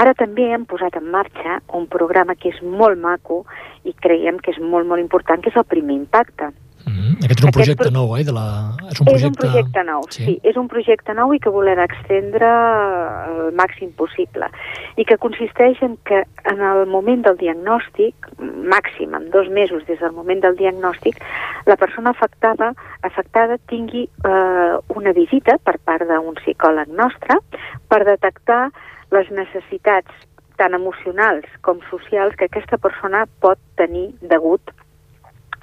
Ara 0.00 0.14
també 0.16 0.48
hem 0.54 0.64
posat 0.70 0.96
en 0.96 1.10
marxa 1.12 1.60
un 1.76 1.88
programa 1.90 2.38
que 2.38 2.54
és 2.54 2.62
molt 2.64 3.00
maco 3.02 3.42
i 3.84 3.92
creiem 3.92 4.38
que 4.40 4.54
és 4.54 4.60
molt, 4.62 4.88
molt 4.88 5.02
important, 5.02 5.42
que 5.42 5.52
és 5.52 5.58
el 5.58 5.68
primer 5.68 5.98
impacte. 6.00 6.52
Mm 6.52 6.71
-hmm. 6.86 7.24
Aquest 7.24 7.38
és 7.38 7.44
un 7.44 7.54
projecte 7.56 7.82
Aquest 7.82 7.94
nou, 7.94 8.16
eh? 8.16 8.24
De 8.24 8.32
la... 8.32 8.46
És 8.90 9.00
un 9.00 9.06
projecte... 9.06 9.16
És 9.16 9.24
un 9.24 9.36
projecte 9.42 9.82
nou, 9.84 10.02
sí. 10.10 10.24
sí. 10.24 10.34
És 10.42 10.56
un 10.56 10.68
projecte 10.68 11.14
nou 11.14 11.34
i 11.34 11.38
que 11.38 11.50
volem 11.50 11.78
extendre 11.78 12.48
el 13.28 13.52
màxim 13.54 13.92
possible. 13.96 14.48
I 14.96 15.04
que 15.04 15.16
consisteix 15.16 15.82
en 15.82 15.96
que 16.08 16.24
en 16.52 16.60
el 16.60 16.86
moment 16.86 17.22
del 17.22 17.38
diagnòstic, 17.38 18.14
màxim, 18.74 19.14
en 19.14 19.30
dos 19.30 19.48
mesos 19.48 19.86
des 19.86 20.00
del 20.00 20.12
moment 20.12 20.40
del 20.40 20.56
diagnòstic, 20.56 21.22
la 21.66 21.76
persona 21.76 22.10
afectada, 22.10 22.72
afectada 23.02 23.58
tingui 23.68 24.08
eh, 24.08 24.74
una 24.88 25.12
visita 25.12 25.58
per 25.62 25.78
part 25.84 26.06
d'un 26.08 26.34
psicòleg 26.42 26.88
nostre 26.88 27.38
per 27.88 28.04
detectar 28.04 28.70
les 29.12 29.28
necessitats 29.30 30.10
tant 30.60 30.74
emocionals 30.74 31.46
com 31.66 31.80
socials 31.90 32.36
que 32.38 32.46
aquesta 32.50 32.78
persona 32.78 33.26
pot 33.40 33.58
tenir 33.80 34.10
degut 34.20 34.72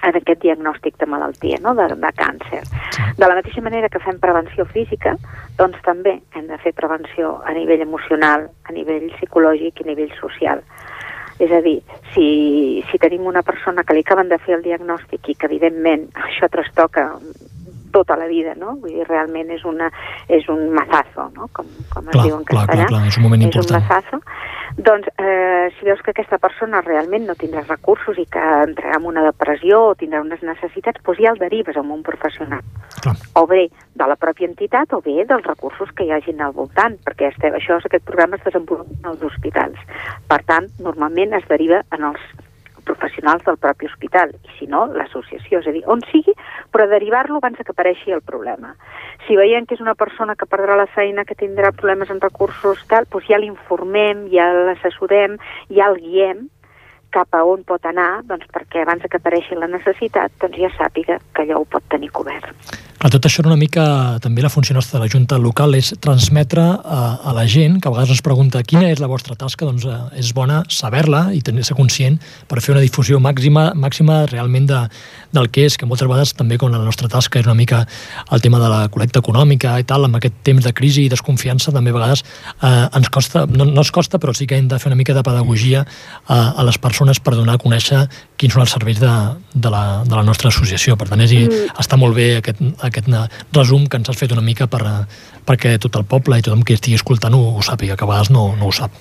en 0.03 0.15
aquest 0.15 0.41
diagnòstic 0.43 0.97
de 0.99 1.07
malaltia, 1.09 1.59
no? 1.63 1.73
de, 1.75 1.87
de 1.99 2.11
càncer. 2.17 2.61
De 3.17 3.27
la 3.27 3.35
mateixa 3.37 3.63
manera 3.65 3.89
que 3.91 4.01
fem 4.03 4.19
prevenció 4.21 4.65
física, 4.69 5.15
doncs 5.59 5.79
també 5.85 6.19
hem 6.35 6.47
de 6.47 6.59
fer 6.63 6.73
prevenció 6.77 7.37
a 7.45 7.55
nivell 7.57 7.83
emocional, 7.85 8.47
a 8.65 8.75
nivell 8.75 9.09
psicològic 9.17 9.81
i 9.81 9.87
a 9.87 9.91
nivell 9.91 10.15
social. 10.19 10.63
És 11.39 11.51
a 11.55 11.61
dir, 11.63 11.77
si, 12.13 12.83
si 12.91 12.99
tenim 12.99 13.27
una 13.27 13.43
persona 13.47 13.85
que 13.87 13.95
li 13.95 14.03
acaben 14.03 14.27
de 14.27 14.39
fer 14.43 14.57
el 14.57 14.65
diagnòstic 14.65 15.31
i 15.31 15.37
que 15.39 15.47
evidentment 15.47 16.09
això 16.27 16.51
trastoca 16.51 17.13
tota 17.91 18.15
la 18.17 18.27
vida, 18.27 18.55
no? 18.55 18.75
Vull 18.81 18.93
dir, 18.97 19.07
realment 19.07 19.51
és, 19.51 19.65
una, 19.65 19.91
és 20.27 20.47
un 20.49 20.69
mazazo, 20.75 21.29
no? 21.35 21.49
Com, 21.53 21.67
com 21.93 22.07
es 22.07 22.15
Clar, 22.15 22.25
diu 22.25 22.37
en 22.37 22.43
clar, 22.45 22.65
castellà. 22.67 22.87
clar, 22.87 22.99
clar, 22.99 23.07
és 23.07 23.17
un 23.17 23.23
moment 23.27 23.41
és 23.41 23.49
important. 23.49 23.81
un 23.81 23.87
mazazo. 23.87 24.21
Doncs, 24.79 25.07
eh, 25.17 25.69
si 25.77 25.85
veus 25.85 26.01
que 26.05 26.11
aquesta 26.11 26.37
persona 26.37 26.81
realment 26.85 27.25
no 27.27 27.35
tindrà 27.35 27.65
recursos 27.67 28.17
i 28.21 28.25
que 28.31 28.39
entrarà 28.39 28.99
en 28.99 29.07
una 29.09 29.23
depressió 29.25 29.81
o 29.89 29.95
tindrà 29.95 30.21
unes 30.21 30.43
necessitats, 30.45 31.01
doncs 31.03 31.19
ja 31.19 31.33
el 31.33 31.41
derives 31.41 31.75
a 31.75 31.81
un 31.81 32.03
professional. 32.03 32.61
Clar. 33.01 33.15
O 33.35 33.45
bé 33.47 33.69
de 33.95 34.07
la 34.07 34.15
pròpia 34.15 34.47
entitat 34.47 34.93
o 34.93 35.01
bé 35.01 35.25
dels 35.25 35.45
recursos 35.45 35.91
que 35.95 36.05
hi 36.05 36.11
hagin 36.15 36.41
al 36.41 36.53
voltant, 36.53 36.95
perquè 37.03 37.33
este, 37.33 37.51
això, 37.51 37.79
aquest 37.83 38.05
programa 38.05 38.37
es 38.37 38.45
desenvolupa 38.45 39.09
als 39.09 39.23
hospitals. 39.23 39.79
Per 40.29 40.39
tant, 40.45 40.69
normalment 40.79 41.33
es 41.33 41.47
deriva 41.49 41.83
en 41.91 42.03
els 42.13 42.21
professionals 42.99 43.43
del 43.47 43.57
propi 43.57 43.87
hospital, 43.87 44.35
i 44.43 44.57
si 44.59 44.67
no, 44.67 44.85
l'associació, 44.91 45.61
és 45.63 45.69
a 45.69 45.73
dir, 45.75 45.83
on 45.87 46.03
sigui, 46.11 46.35
però 46.73 46.87
derivar-lo 46.91 47.39
abans 47.39 47.57
que 47.57 47.71
apareixi 47.71 48.11
el 48.11 48.21
problema. 48.21 48.75
Si 49.27 49.39
veiem 49.39 49.65
que 49.65 49.77
és 49.77 49.83
una 49.83 49.95
persona 49.95 50.35
que 50.35 50.49
perdrà 50.49 50.75
la 50.77 50.89
feina, 50.91 51.25
que 51.25 51.37
tindrà 51.39 51.71
problemes 51.71 52.11
en 52.11 52.21
recursos, 52.21 52.83
tal, 52.91 53.07
doncs 53.09 53.31
ja 53.31 53.39
l'informem, 53.39 54.27
ja 54.33 54.51
l'assessorem, 54.53 55.39
ja 55.71 55.89
el 55.89 55.99
guiem 56.03 56.47
cap 57.09 57.33
a 57.33 57.41
on 57.47 57.63
pot 57.65 57.85
anar, 57.89 58.21
doncs 58.29 58.45
perquè 58.53 58.83
abans 58.83 59.07
que 59.09 59.17
apareixi 59.17 59.57
la 59.57 59.71
necessitat, 59.71 60.35
doncs 60.43 60.61
ja 60.61 60.69
sàpiga 60.77 61.17
que 61.33 61.47
allò 61.47 61.63
ho 61.63 61.65
pot 61.65 61.89
tenir 61.89 62.11
cobert. 62.13 62.53
Clar, 62.99 63.13
tot 63.13 63.23
això 63.29 63.39
una 63.45 63.55
mica, 63.55 63.83
també 64.19 64.43
la 64.43 64.49
funció 64.51 64.73
nostra 64.75 64.97
de 64.99 65.05
la 65.05 65.11
Junta 65.11 65.37
Local 65.39 65.77
és 65.77 65.93
transmetre 66.03 66.65
a, 66.83 66.97
a 67.23 67.31
la 67.31 67.45
gent, 67.47 67.77
que 67.79 67.87
a 67.87 67.93
vegades 67.93 68.11
ens 68.17 68.23
pregunta 68.25 68.59
quina 68.67 68.89
és 68.91 68.99
la 68.99 69.07
vostra 69.07 69.37
tasca, 69.39 69.63
doncs 69.63 69.85
eh, 69.87 69.99
és 70.19 70.33
bona 70.35 70.57
saber-la 70.67 71.29
i 71.31 71.39
tenir-se 71.39 71.77
conscient 71.77 72.17
per 72.51 72.59
fer 72.59 72.73
una 72.73 72.83
difusió 72.83 73.21
màxima, 73.23 73.69
màxima 73.71 74.25
realment 74.27 74.67
de, 74.67 74.81
del 75.31 75.47
que 75.47 75.63
és, 75.69 75.77
que 75.79 75.87
moltes 75.87 76.09
vegades 76.11 76.35
també 76.35 76.57
com 76.59 76.73
la 76.75 76.81
nostra 76.83 77.07
tasca 77.07 77.39
és 77.39 77.47
una 77.47 77.55
mica 77.55 77.85
el 78.35 78.43
tema 78.43 78.59
de 78.59 78.67
la 78.67 78.81
col·lecta 78.91 79.23
econòmica 79.23 79.77
i 79.79 79.87
tal, 79.87 80.09
amb 80.09 80.19
aquest 80.19 80.35
temps 80.43 80.67
de 80.67 80.75
crisi 80.75 81.07
i 81.07 81.13
desconfiança 81.15 81.71
també 81.71 81.95
a 81.95 81.99
vegades 82.01 82.25
eh, 82.27 82.99
ens 82.99 83.07
costa, 83.15 83.45
no, 83.47 83.63
no 83.63 83.79
ens 83.79 83.93
costa, 83.95 84.19
però 84.19 84.35
sí 84.35 84.43
que 84.43 84.59
hem 84.59 84.67
de 84.67 84.75
fer 84.75 84.91
una 84.91 84.99
mica 84.99 85.15
de 85.15 85.23
pedagogia 85.23 85.85
a, 86.27 86.41
a 86.51 86.67
les 86.67 86.75
persones 86.83 87.23
per 87.23 87.37
donar 87.39 87.55
a 87.55 87.63
conèixer 87.63 88.03
quins 88.39 88.55
són 88.55 88.67
els 88.67 88.75
serveis 88.75 88.99
de, 88.99 89.15
de, 89.53 89.71
la, 89.71 90.03
de 90.07 90.15
la 90.15 90.23
nostra 90.23 90.51
associació. 90.51 90.95
Per 90.99 91.09
tant, 91.09 91.23
és, 91.23 91.33
mm. 91.35 91.79
està 91.79 91.99
molt 91.99 92.15
bé 92.15 92.29
aquest, 92.39 92.61
aquest 92.89 93.07
resum 93.55 93.87
que 93.87 93.97
ens 93.97 94.09
has 94.09 94.17
fet 94.19 94.31
una 94.35 94.41
mica 94.45 94.67
per, 94.67 94.81
perquè 95.45 95.77
tot 95.79 95.95
el 95.95 96.05
poble 96.05 96.37
i 96.37 96.41
tothom 96.45 96.63
que 96.63 96.73
estigui 96.77 96.97
escoltant 96.99 97.33
ho, 97.33 97.55
ho 97.57 97.61
sàpiga, 97.65 97.95
que 97.95 98.03
a 98.05 98.09
vegades 98.09 98.29
no, 98.35 98.55
no 98.59 98.67
ho 98.67 98.71
sap. 98.75 98.91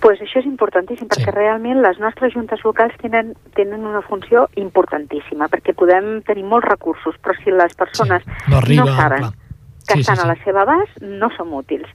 pues 0.00 0.20
això 0.20 0.38
és 0.38 0.46
importantíssim, 0.46 1.08
perquè 1.08 1.32
Sí. 1.32 1.34
realment 1.34 1.80
les 1.82 1.98
nostres 1.98 2.32
juntes 2.34 2.60
locals 2.64 2.92
tenen, 3.00 3.32
tenen 3.56 3.80
una 3.86 4.02
funció 4.02 4.44
importantíssima, 4.54 5.48
perquè 5.48 5.74
podem 5.74 6.20
tenir 6.22 6.44
molts 6.44 6.68
recursos, 6.68 7.16
però 7.24 7.34
si 7.42 7.50
les 7.50 7.74
persones 7.74 8.22
Sí, 8.22 8.50
no 8.52 8.58
arriba, 8.58 8.84
no 8.84 8.96
saben 8.96 9.18
clar. 9.24 9.32
Que 9.86 9.94
Sí, 9.94 10.02
sí, 10.02 10.10
estan 10.12 10.16
sí. 10.16 10.22
a 10.22 10.26
la 10.26 10.36
seva 10.44 10.62
abast, 10.62 11.00
no 11.00 11.30
som 11.36 11.52
útils. 11.54 11.88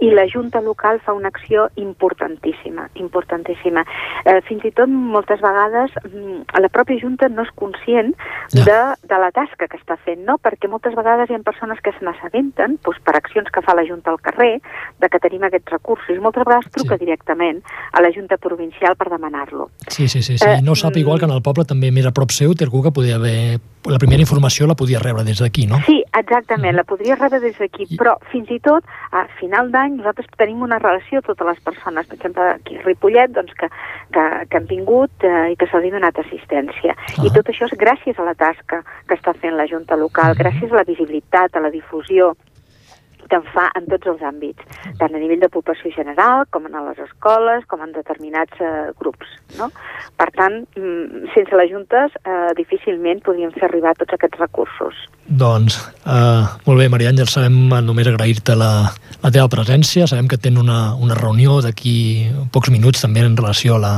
I 0.00 0.10
la 0.12 0.26
Junta 0.32 0.60
Local 0.60 1.00
fa 1.00 1.12
una 1.12 1.28
acció 1.28 1.70
importantíssima, 1.76 2.88
importantíssima. 2.94 3.84
Eh, 4.24 4.40
fins 4.48 4.64
i 4.64 4.70
tot 4.72 4.88
moltes 4.88 5.40
vegades 5.40 5.90
mm, 6.04 6.58
la 6.60 6.68
pròpia 6.68 6.98
Junta 7.00 7.28
no 7.28 7.42
és 7.42 7.50
conscient 7.54 8.14
Ja. 8.52 8.64
de, 8.64 9.08
de 9.08 9.18
la 9.20 9.30
tasca 9.30 9.66
que 9.68 9.76
està 9.76 9.96
fent, 10.04 10.22
no? 10.24 10.38
perquè 10.40 10.68
moltes 10.70 10.94
vegades 10.96 11.28
hi 11.28 11.34
ha 11.36 11.38
persones 11.44 11.78
que 11.84 11.92
se 11.92 12.04
n'assabenten 12.04 12.78
doncs, 12.84 13.00
per 13.04 13.14
accions 13.16 13.50
que 13.52 13.60
fa 13.62 13.74
la 13.76 13.84
Junta 13.84 14.10
al 14.10 14.20
carrer 14.20 14.60
de 15.00 15.08
que 15.08 15.18
tenim 15.20 15.42
aquests 15.44 15.70
recursos 15.72 16.14
i 16.16 16.18
moltes 16.20 16.44
vegades 16.44 16.70
truca 16.72 16.96
Sí. 16.96 17.04
directament 17.04 17.60
a 17.92 18.00
la 18.00 18.10
Junta 18.14 18.36
Provincial 18.38 18.96
per 18.96 19.10
demanar-lo. 19.10 19.70
Sí, 19.88 20.08
sí, 20.08 20.22
sí. 20.22 20.38
sí. 20.38 20.44
Eh, 20.48 20.60
no 20.62 20.74
sap 20.74 20.94
mm. 20.96 20.98
igual 20.98 21.18
que 21.18 21.26
en 21.26 21.32
el 21.32 21.42
poble 21.42 21.64
també 21.64 21.90
més 21.92 22.06
a 22.06 22.12
prop 22.12 22.30
seu 22.32 22.54
té 22.54 22.64
algú 22.64 22.82
que 22.82 22.90
podia 22.92 23.16
haver... 23.16 23.60
La 23.88 23.98
primera 23.98 24.20
informació 24.20 24.66
la 24.66 24.74
podia 24.74 24.98
rebre 24.98 25.22
des 25.24 25.38
d'aquí, 25.38 25.66
no? 25.66 25.78
Sí, 25.86 26.02
exactament, 26.12 26.74
la 26.76 26.84
podria 26.84 27.14
rebre 27.16 27.37
des 27.40 27.56
d'aquí, 27.58 27.86
I- 27.88 27.96
però 27.96 28.16
fins 28.30 28.50
i 28.50 28.58
tot 28.60 28.84
a 29.12 29.26
final 29.38 29.70
d'any 29.70 29.96
nosaltres 29.96 30.26
tenim 30.36 30.62
una 30.62 30.78
relació 30.78 31.22
totes 31.22 31.46
les 31.46 31.60
persones, 31.60 32.06
per 32.06 32.16
exemple 32.16 32.42
aquí 32.42 32.76
a 32.76 32.82
Ripollet, 32.82 33.30
doncs, 33.30 33.52
que, 33.54 33.68
que, 34.12 34.24
que 34.50 34.56
han 34.56 34.66
vingut 34.66 35.10
eh, 35.24 35.52
i 35.52 35.56
que 35.56 35.66
se'ls 35.66 35.84
ha 35.86 35.90
donat 35.90 36.18
assistència. 36.18 36.94
I 37.22 37.28
Ah. 37.28 37.34
tot 37.34 37.46
això 37.48 37.64
és 37.70 37.78
gràcies 37.78 38.18
a 38.18 38.22
la 38.24 38.34
tasca 38.34 38.82
que 39.06 39.14
està 39.14 39.34
fent 39.34 39.54
la 39.56 39.66
Junta 39.66 39.96
Local, 39.96 40.34
Mhm. 40.34 40.38
gràcies 40.42 40.72
a 40.72 40.76
la 40.76 40.84
visibilitat, 40.84 41.54
a 41.56 41.60
la 41.60 41.70
difusió 41.70 42.36
que 43.28 43.38
en 43.38 43.46
fa 43.54 43.68
en 43.78 43.88
tots 43.90 44.08
els 44.12 44.22
àmbits, 44.24 44.64
tant 45.00 45.14
a 45.14 45.20
nivell 45.20 45.42
de 45.42 45.50
població 45.52 45.92
general, 45.94 46.46
com 46.54 46.66
en 46.68 46.76
les 46.88 47.00
escoles, 47.04 47.66
com 47.70 47.82
en 47.84 47.92
determinats 47.96 48.62
eh, 48.64 48.90
grups. 49.00 49.30
No? 49.58 49.70
Per 50.20 50.28
tant, 50.36 50.62
mm, 50.76 51.28
sense 51.34 51.60
les 51.60 51.70
juntes 51.72 52.16
eh, 52.24 52.50
difícilment 52.58 53.22
podríem 53.26 53.52
fer 53.56 53.68
arribar 53.68 53.94
tots 53.98 54.16
aquests 54.16 54.40
recursos. 54.40 55.04
Doncs, 55.28 55.78
eh, 56.06 56.44
molt 56.66 56.80
bé, 56.80 56.88
Maria 56.88 57.12
Àngel, 57.12 57.28
sabem 57.28 57.58
eh, 57.68 57.82
només 57.84 58.08
agrair-te 58.08 58.56
la, 58.56 58.72
la 59.22 59.34
teva 59.34 59.50
presència. 59.52 60.08
Sabem 60.08 60.28
que 60.28 60.40
tenen 60.40 60.64
una, 60.64 60.80
una 60.96 61.18
reunió 61.18 61.60
d'aquí 61.64 62.28
pocs 62.52 62.72
minuts 62.74 63.04
també 63.04 63.24
en 63.26 63.36
relació 63.36 63.76
a 63.76 63.82
la, 63.84 63.94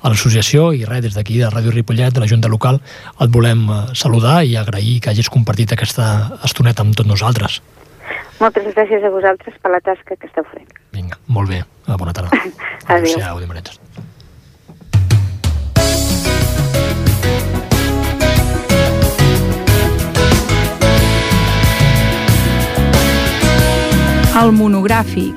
a 0.00 0.12
l'associació 0.12 0.70
i 0.76 0.86
res, 0.88 1.04
des 1.04 1.16
d'aquí 1.16 1.38
de 1.40 1.50
Ràdio 1.52 1.74
Ripollet, 1.74 2.14
de 2.14 2.22
la 2.22 2.28
Junta 2.30 2.48
Local, 2.48 2.80
et 3.20 3.34
volem 3.34 3.66
eh, 3.68 3.82
saludar 3.94 4.40
i 4.44 4.56
agrair 4.56 4.98
que 5.00 5.12
hagis 5.12 5.30
compartit 5.32 5.76
aquesta 5.76 6.40
estoneta 6.46 6.86
amb 6.86 6.96
tots 6.96 7.08
nosaltres. 7.08 7.60
Moltes 8.40 8.64
gràcies 8.72 9.04
a 9.04 9.10
vosaltres 9.12 9.56
per 9.60 9.70
la 9.74 9.82
tasca 9.84 10.16
que 10.16 10.26
esteu 10.26 10.46
fent. 10.48 10.68
Vinga, 10.96 11.18
molt 11.28 11.52
bé. 11.52 11.60
Eh, 11.60 11.96
Bona 12.00 12.14
tarda. 12.16 12.32
Adéu. 12.88 13.20
Adéu, 13.20 13.44
Àngel. 13.44 13.76
El 24.40 24.52
monogràfic. 24.56 25.36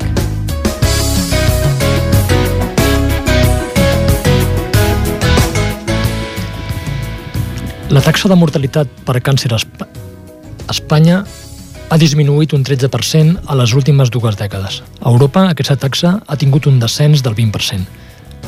La 7.92 8.02
taxa 8.02 8.30
de 8.32 8.38
mortalitat 8.40 8.88
per 9.06 9.20
càncer 9.22 9.52
a 9.54 9.60
Espanya 10.72 11.26
ha 11.94 11.98
disminuït 12.02 12.56
un 12.58 12.64
13% 12.66 13.44
a 13.46 13.56
les 13.60 13.74
últimes 13.78 14.10
dues 14.10 14.34
dècades. 14.34 14.80
A 14.98 15.12
Europa 15.12 15.44
aquesta 15.52 15.76
taxa 15.78 16.16
ha 16.26 16.38
tingut 16.42 16.66
un 16.66 16.80
descens 16.82 17.22
del 17.22 17.36
20%. 17.38 17.86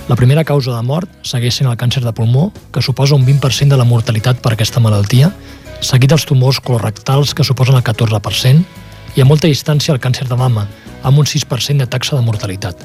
La 0.09 0.17
primera 0.17 0.43
causa 0.43 0.73
de 0.73 0.81
mort 0.81 1.11
segueix 1.21 1.59
sent 1.59 1.69
el 1.69 1.77
càncer 1.77 2.01
de 2.01 2.13
pulmó, 2.13 2.47
que 2.73 2.81
suposa 2.81 3.13
un 3.13 3.21
20% 3.27 3.69
de 3.69 3.77
la 3.77 3.85
mortalitat 3.85 4.41
per 4.41 4.55
aquesta 4.55 4.81
malaltia, 4.81 5.29
seguit 5.77 6.09
dels 6.09 6.25
tumors 6.25 6.57
colorectals, 6.57 7.35
que 7.37 7.45
suposen 7.45 7.77
el 7.77 7.85
14%, 7.85 8.65
i 9.13 9.21
a 9.21 9.29
molta 9.29 9.51
distància 9.51 9.93
el 9.93 10.01
càncer 10.01 10.25
de 10.25 10.41
mama, 10.41 10.65
amb 11.03 11.21
un 11.21 11.29
6% 11.29 11.85
de 11.85 11.85
taxa 11.85 12.17
de 12.17 12.25
mortalitat. 12.25 12.81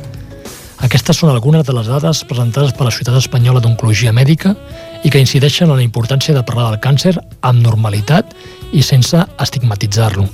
Aquestes 0.84 1.24
són 1.24 1.32
algunes 1.32 1.64
de 1.64 1.72
les 1.76 1.88
dades 1.88 2.20
presentades 2.28 2.76
per 2.76 2.84
la 2.84 2.92
Societat 2.92 3.16
Espanyola 3.16 3.64
d'Oncologia 3.64 4.12
Mèdica 4.12 4.54
i 5.04 5.10
que 5.10 5.20
incideixen 5.22 5.70
en 5.70 5.78
la 5.78 5.84
importància 5.84 6.34
de 6.36 6.44
parlar 6.44 6.68
del 6.70 6.80
càncer 6.84 7.14
amb 7.40 7.62
normalitat 7.64 8.34
i 8.72 8.82
sense 8.84 9.20
estigmatitzar-lo. 9.40 10.26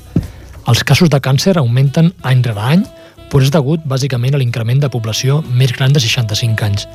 Els 0.66 0.82
casos 0.82 1.10
de 1.10 1.20
càncer 1.22 1.54
augmenten 1.60 2.10
any 2.26 2.42
rere 2.42 2.62
any, 2.74 2.82
però 3.30 3.42
és 3.42 3.52
degut 3.54 3.84
bàsicament 3.86 4.34
a 4.34 4.40
l'increment 4.40 4.80
de 4.82 4.90
població 4.90 5.40
més 5.46 5.72
gran 5.76 5.94
de 5.94 6.02
65 6.02 6.66
anys. 6.66 6.86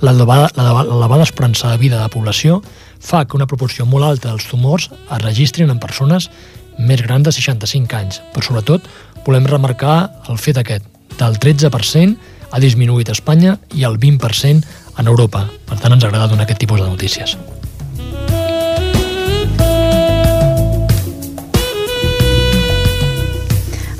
L'elevada 0.00 1.24
esperança 1.24 1.72
de 1.72 1.80
vida 1.80 1.96
de 1.96 2.04
la 2.06 2.12
població 2.12 2.62
fa 3.00 3.24
que 3.24 3.36
una 3.36 3.48
proporció 3.50 3.84
molt 3.84 4.06
alta 4.06 4.30
dels 4.30 4.46
tumors 4.48 4.88
es 4.92 5.22
registrin 5.24 5.70
en 5.70 5.80
persones 5.82 6.30
més 6.78 7.02
grans 7.02 7.26
de 7.26 7.32
65 7.34 7.96
anys, 7.98 8.22
però 8.32 8.46
sobretot 8.46 8.88
volem 9.26 9.48
remarcar 9.50 9.98
el 10.30 10.38
fet 10.38 10.60
aquest, 10.60 10.86
del 11.18 11.36
13% 11.42 12.37
ha 12.50 12.60
disminuït 12.60 13.08
a 13.08 13.16
Espanya 13.16 13.58
i 13.74 13.84
el 13.84 13.98
20% 13.98 14.64
en 14.98 15.06
Europa. 15.06 15.46
Per 15.68 15.78
tant, 15.78 15.94
ens 15.94 16.04
agrada 16.04 16.28
donar 16.28 16.48
aquest 16.48 16.60
tipus 16.64 16.80
de 16.80 16.88
notícies. 16.88 17.36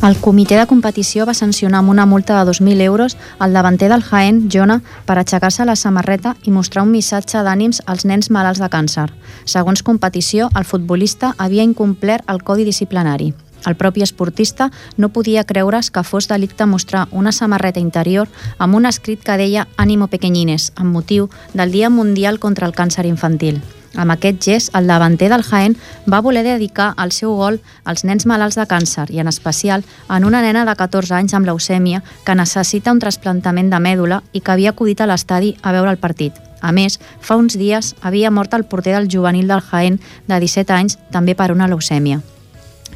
El 0.01 0.15
comitè 0.23 0.55
de 0.55 0.67
competició 0.71 1.25
va 1.27 1.35
sancionar 1.35 1.81
amb 1.81 1.91
una 1.91 2.05
multa 2.07 2.37
de 2.39 2.51
2.000 2.53 2.85
euros 2.85 3.17
al 3.43 3.53
davanter 3.53 3.89
del 3.91 4.05
Jaén, 4.07 4.45
Jona, 4.49 4.79
per 5.05 5.17
aixecar-se 5.19 5.67
la 5.67 5.75
samarreta 5.75 6.37
i 6.45 6.55
mostrar 6.55 6.85
un 6.87 6.93
missatge 6.95 7.43
d'ànims 7.43 7.83
als 7.85 8.07
nens 8.07 8.31
malalts 8.31 8.63
de 8.63 8.71
càncer. 8.71 9.09
Segons 9.45 9.83
competició, 9.83 10.53
el 10.55 10.65
futbolista 10.65 11.35
havia 11.37 11.67
incomplert 11.67 12.31
el 12.31 12.45
codi 12.47 12.65
disciplinari. 12.65 13.33
El 13.67 13.77
propi 13.77 14.03
esportista 14.03 14.71
no 14.97 15.09
podia 15.09 15.45
creure's 15.45 15.91
que 15.91 16.05
fos 16.05 16.29
delicte 16.29 16.67
mostrar 16.67 17.09
una 17.11 17.33
samarreta 17.33 17.81
interior 17.81 18.29
amb 18.59 18.75
un 18.75 18.87
escrit 18.87 19.25
que 19.25 19.37
deia 19.37 19.67
«Ànimo 19.77 20.09
pequeñines», 20.09 20.73
amb 20.77 20.93
motiu 20.93 21.29
del 21.55 21.73
Dia 21.73 21.91
Mundial 21.91 22.39
contra 22.39 22.67
el 22.67 22.75
Càncer 22.75 23.07
Infantil. 23.07 23.61
Amb 23.97 24.13
aquest 24.13 24.43
gest, 24.45 24.75
el 24.77 24.87
davanter 24.87 25.31
del 25.33 25.43
Jaén 25.43 25.77
va 26.11 26.21
voler 26.21 26.45
dedicar 26.45 26.93
el 27.03 27.13
seu 27.13 27.35
gol 27.35 27.59
als 27.85 28.05
nens 28.05 28.27
malalts 28.31 28.59
de 28.59 28.67
càncer 28.69 29.09
i 29.11 29.19
en 29.19 29.29
especial 29.29 29.85
en 30.09 30.25
una 30.29 30.43
nena 30.45 30.65
de 30.69 30.77
14 30.77 31.15
anys 31.17 31.35
amb 31.35 31.49
leucèmia 31.49 32.03
que 32.25 32.37
necessita 32.39 32.93
un 32.93 33.01
trasplantament 33.03 33.73
de 33.73 33.81
mèdula 33.81 34.23
i 34.33 34.41
que 34.41 34.53
havia 34.53 34.71
acudit 34.77 35.01
a 35.01 35.11
l'estadi 35.11 35.57
a 35.63 35.73
veure 35.73 35.91
el 35.91 35.99
partit. 36.03 36.35
A 36.61 36.73
més, 36.73 36.99
fa 37.21 37.37
uns 37.37 37.59
dies 37.59 37.95
havia 38.03 38.31
mort 38.31 38.55
el 38.55 38.67
porter 38.67 38.95
del 38.95 39.11
juvenil 39.11 39.49
del 39.49 39.63
Jaén 39.63 40.01
de 40.27 40.41
17 40.41 40.75
anys 40.75 40.99
també 41.11 41.35
per 41.35 41.53
una 41.55 41.69
leucèmia. 41.71 42.21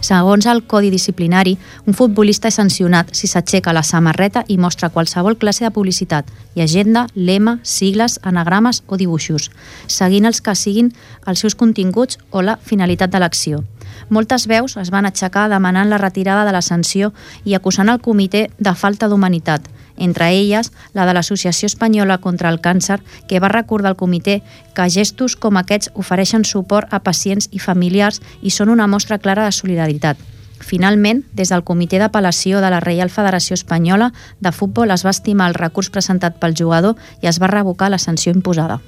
Segons 0.02 0.48
el 0.50 0.64
Codi 0.66 0.88
Disciplinari, 0.90 1.52
un 1.86 1.94
futbolista 1.94 2.50
és 2.50 2.56
sancionat 2.58 3.12
si 3.14 3.28
s'aixeca 3.30 3.70
la 3.70 3.84
samarreta 3.86 4.42
i 4.50 4.56
mostra 4.58 4.88
qualsevol 4.90 5.36
classe 5.38 5.62
de 5.62 5.70
publicitat, 5.70 6.26
i 6.58 6.64
agenda, 6.64 7.04
lema, 7.14 7.60
sigles, 7.62 8.18
anagrames 8.26 8.82
o 8.88 8.98
dibuixos, 8.98 9.52
seguint 9.86 10.26
els 10.26 10.42
que 10.42 10.56
siguin 10.58 10.90
els 11.24 11.44
seus 11.44 11.54
continguts 11.54 12.18
o 12.32 12.42
la 12.42 12.56
finalitat 12.58 13.14
de 13.14 13.20
l'acció. 13.22 13.62
Moltes 14.10 14.48
veus 14.50 14.74
es 14.82 14.90
van 14.90 15.06
aixecar 15.06 15.46
demanant 15.52 15.88
la 15.88 16.02
retirada 16.02 16.42
de 16.44 16.56
la 16.56 16.66
sanció 16.66 17.12
i 17.44 17.54
acusant 17.54 17.88
el 17.88 18.02
comitè 18.02 18.48
de 18.58 18.74
falta 18.74 19.06
d'humanitat, 19.06 19.70
entre 20.02 20.32
elles 20.34 20.72
la 20.92 21.06
de 21.06 21.14
l'Associació 21.14 21.70
Espanyola 21.70 22.18
contra 22.18 22.50
el 22.50 22.60
Càncer, 22.60 23.00
que 23.28 23.40
va 23.40 23.52
recordar 23.52 23.92
al 23.92 24.00
comitè 24.00 24.40
que 24.74 24.90
gestos 24.90 25.36
com 25.36 25.56
aquests 25.56 25.92
ofereixen 25.94 26.44
suport 26.44 26.90
a 26.90 27.00
pacients 27.06 27.48
i 27.52 27.62
familiars 27.62 28.20
i 28.42 28.50
són 28.50 28.74
una 28.74 28.90
mostra 28.90 29.20
clara 29.22 29.46
de 29.46 29.54
solidaritat. 29.54 30.18
Finalment, 30.62 31.24
des 31.34 31.50
del 31.50 31.64
Comitè 31.66 31.98
d'Apel·lació 31.98 32.62
de 32.62 32.70
la 32.70 32.80
Reial 32.80 33.10
Federació 33.10 33.58
Espanyola 33.58 34.12
de 34.40 34.52
Futbol 34.54 34.94
es 34.94 35.04
va 35.06 35.14
estimar 35.14 35.50
el 35.50 35.58
recurs 35.58 35.90
presentat 35.90 36.38
pel 36.38 36.56
jugador 36.58 36.98
i 37.20 37.30
es 37.30 37.42
va 37.42 37.50
revocar 37.50 37.90
la 37.90 37.98
sanció 37.98 38.32
imposada. 38.32 38.80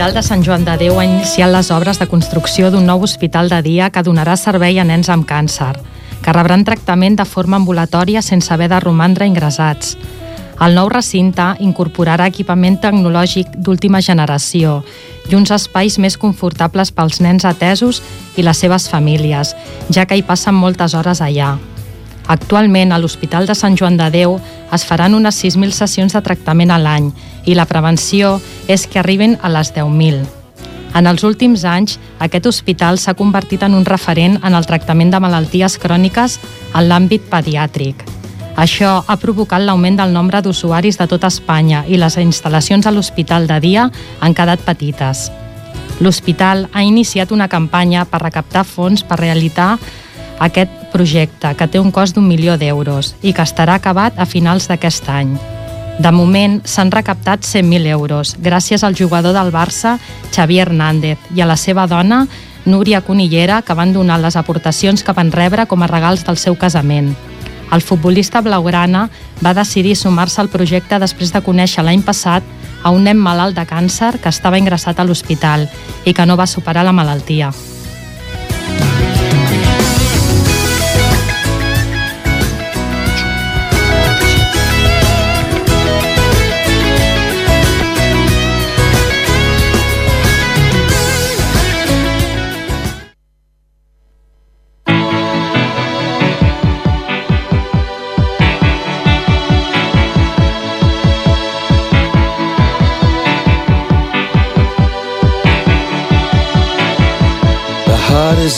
l'Hospital 0.00 0.22
de 0.22 0.26
Sant 0.26 0.42
Joan 0.42 0.62
de 0.64 0.74
Déu 0.80 0.96
ha 0.96 1.02
iniciat 1.04 1.50
les 1.52 1.68
obres 1.76 1.98
de 2.00 2.06
construcció 2.08 2.70
d'un 2.72 2.86
nou 2.88 3.02
hospital 3.04 3.50
de 3.52 3.58
dia 3.60 3.90
que 3.92 4.00
donarà 4.00 4.32
servei 4.40 4.78
a 4.80 4.84
nens 4.88 5.10
amb 5.12 5.26
càncer, 5.28 5.74
que 6.24 6.32
rebran 6.32 6.64
tractament 6.64 7.18
de 7.18 7.26
forma 7.28 7.58
ambulatòria 7.60 8.22
sense 8.24 8.48
haver 8.48 8.70
de 8.72 8.78
romandre 8.80 9.26
ingressats. 9.28 9.98
El 10.56 10.78
nou 10.78 10.88
recinte 10.88 11.50
incorporarà 11.60 12.30
equipament 12.32 12.78
tecnològic 12.80 13.52
d'última 13.52 14.00
generació 14.00 14.78
i 15.28 15.36
uns 15.36 15.52
espais 15.52 15.98
més 16.00 16.16
confortables 16.16 16.94
pels 16.96 17.20
nens 17.20 17.44
atesos 17.44 18.00
i 18.40 18.46
les 18.46 18.56
seves 18.56 18.88
famílies, 18.88 19.52
ja 19.92 20.06
que 20.08 20.16
hi 20.16 20.24
passen 20.24 20.56
moltes 20.56 20.96
hores 20.96 21.20
allà. 21.20 21.58
Actualment, 22.28 22.92
a 22.92 22.98
l'Hospital 22.98 23.46
de 23.46 23.54
Sant 23.54 23.76
Joan 23.78 23.96
de 23.96 24.10
Déu 24.10 24.36
es 24.72 24.84
faran 24.86 25.14
unes 25.14 25.38
6.000 25.44 25.72
sessions 25.74 26.12
de 26.14 26.22
tractament 26.22 26.70
a 26.70 26.78
l'any 26.78 27.10
i 27.46 27.56
la 27.56 27.66
prevenció 27.66 28.38
és 28.68 28.86
que 28.86 29.00
arriben 29.00 29.38
a 29.42 29.48
les 29.48 29.72
10.000. 29.74 30.22
En 30.94 31.06
els 31.06 31.22
últims 31.22 31.64
anys, 31.64 31.98
aquest 32.18 32.46
hospital 32.50 32.98
s'ha 32.98 33.14
convertit 33.14 33.62
en 33.62 33.74
un 33.78 33.86
referent 33.86 34.40
en 34.42 34.54
el 34.54 34.66
tractament 34.66 35.12
de 35.14 35.20
malalties 35.22 35.78
cròniques 35.78 36.38
en 36.74 36.88
l'àmbit 36.88 37.28
pediàtric. 37.30 38.02
Això 38.58 38.98
ha 39.06 39.16
provocat 39.16 39.62
l'augment 39.62 39.96
del 39.96 40.12
nombre 40.12 40.42
d'usuaris 40.42 40.98
de 40.98 41.06
tota 41.08 41.30
Espanya 41.30 41.84
i 41.86 41.96
les 41.96 42.18
instal·lacions 42.18 42.86
a 42.86 42.92
l'hospital 42.92 43.46
de 43.46 43.60
dia 43.62 43.86
han 44.20 44.34
quedat 44.34 44.60
petites. 44.66 45.30
L'hospital 46.00 46.66
ha 46.72 46.82
iniciat 46.82 47.30
una 47.32 47.48
campanya 47.48 48.04
per 48.04 48.22
recaptar 48.22 48.64
fons 48.64 49.04
per 49.04 49.20
realitzar 49.20 49.76
aquest 50.40 50.79
projecte, 50.92 51.54
que 51.54 51.68
té 51.68 51.80
un 51.80 51.90
cost 51.90 52.14
d'un 52.16 52.28
milió 52.28 52.58
d'euros 52.58 53.14
i 53.22 53.32
que 53.32 53.46
estarà 53.46 53.78
acabat 53.78 54.18
a 54.18 54.26
finals 54.26 54.68
d'aquest 54.68 55.08
any. 55.08 55.32
De 56.00 56.12
moment, 56.12 56.60
s'han 56.64 56.92
recaptat 56.92 57.44
100.000 57.44 57.90
euros, 57.92 58.36
gràcies 58.40 58.84
al 58.84 58.96
jugador 58.96 59.34
del 59.36 59.50
Barça, 59.52 59.98
Xavier 60.32 60.68
Hernández, 60.68 61.18
i 61.36 61.42
a 61.42 61.48
la 61.48 61.58
seva 61.60 61.86
dona, 61.86 62.26
Núria 62.64 63.00
Conillera, 63.00 63.60
que 63.62 63.74
van 63.76 63.92
donar 63.92 64.20
les 64.20 64.36
aportacions 64.36 65.04
que 65.04 65.12
van 65.12 65.32
rebre 65.32 65.66
com 65.66 65.82
a 65.82 65.88
regals 65.90 66.24
del 66.24 66.38
seu 66.40 66.56
casament. 66.56 67.12
El 67.70 67.82
futbolista 67.82 68.40
blaugrana 68.40 69.08
va 69.44 69.54
decidir 69.54 69.94
sumar-se 69.96 70.40
al 70.40 70.48
projecte 70.48 70.98
després 70.98 71.32
de 71.32 71.42
conèixer 71.44 71.84
l'any 71.84 72.02
passat 72.02 72.42
a 72.82 72.90
un 72.90 73.04
nen 73.04 73.20
malalt 73.20 73.56
de 73.56 73.66
càncer 73.68 74.16
que 74.22 74.32
estava 74.32 74.58
ingressat 74.58 74.98
a 74.98 75.04
l'hospital 75.04 75.68
i 76.04 76.14
que 76.14 76.26
no 76.26 76.36
va 76.40 76.48
superar 76.50 76.84
la 76.84 76.96
malaltia. 76.96 77.52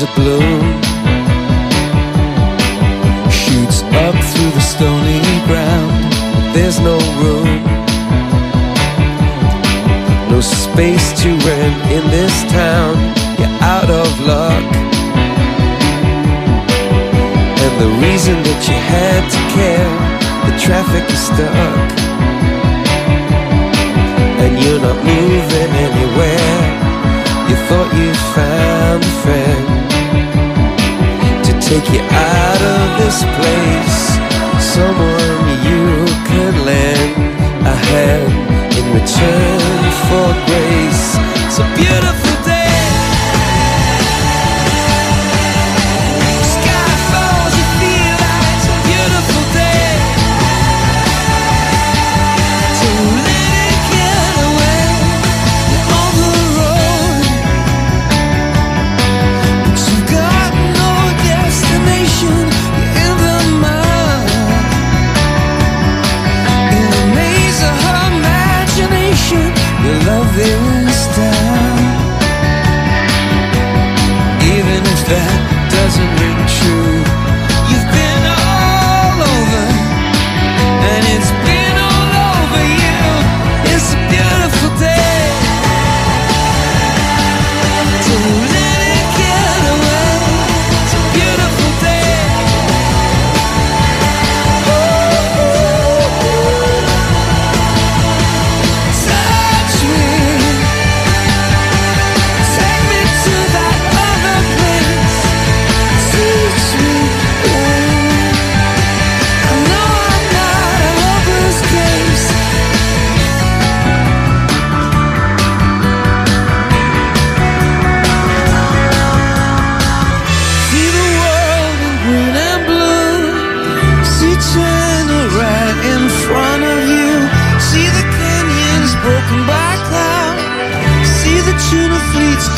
A 0.02 0.14
bloom 0.14 0.82
Shoots 3.30 3.82
up 4.02 4.16
through 4.30 4.50
the 4.50 4.60
stony 4.60 5.20
ground 5.46 6.12
There's 6.54 6.80
no 6.80 6.98
room. 7.20 7.62
No 10.30 10.40
space 10.40 11.12
to 11.22 11.28
rent 11.46 11.78
in 11.92 12.04
this 12.10 12.34
town. 12.50 12.94
You're 13.38 13.58
out 13.74 13.90
of 13.90 14.08
luck. 14.26 14.64
And 17.64 17.74
the 17.80 17.90
reason 18.04 18.36
that 18.42 18.60
you 18.68 18.78
had 18.94 19.22
to 19.34 19.40
care 19.56 19.92
The 20.46 20.54
traffic 20.58 21.04
is 21.10 21.20
stuck 21.26 21.81
take 31.72 31.94
you 31.94 32.02
out 32.02 32.60
of 32.76 32.84
this 33.00 33.18
place. 33.36 34.00
Someone 34.74 35.44
you 35.68 35.84
can 36.28 36.52
lend 36.68 37.12
a 37.66 37.76
hand 37.88 38.32
in 38.78 38.84
return 38.98 39.80
for 40.08 40.28
grace. 40.48 41.04
A 41.64 41.66
beautiful 41.76 42.31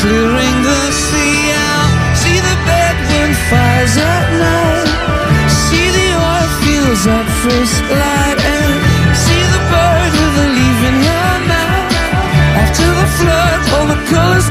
clearing 0.05 0.57
the 0.61 0.81
sea 0.93 1.49
out. 1.65 1.91
See 2.21 2.37
the 2.49 2.57
bedroom 2.69 3.31
fires 3.49 3.95
at 3.97 4.25
night. 4.45 4.89
See 5.65 5.89
the 5.97 6.09
oil 6.29 6.49
fields 6.61 7.03
at 7.17 7.27
first 7.41 7.77
light. 8.01 8.39
And 8.53 8.73
see 9.23 9.43
the 9.55 9.61
bird 9.73 10.11
with 10.19 10.45
a 10.45 10.47
leaf 10.57 10.79
in 10.89 10.97
her 11.09 11.33
mouth. 11.49 11.93
After 12.63 12.87
the 13.01 13.07
flood, 13.17 13.59
all 13.73 13.87
the 13.93 14.01
colors 14.11 14.49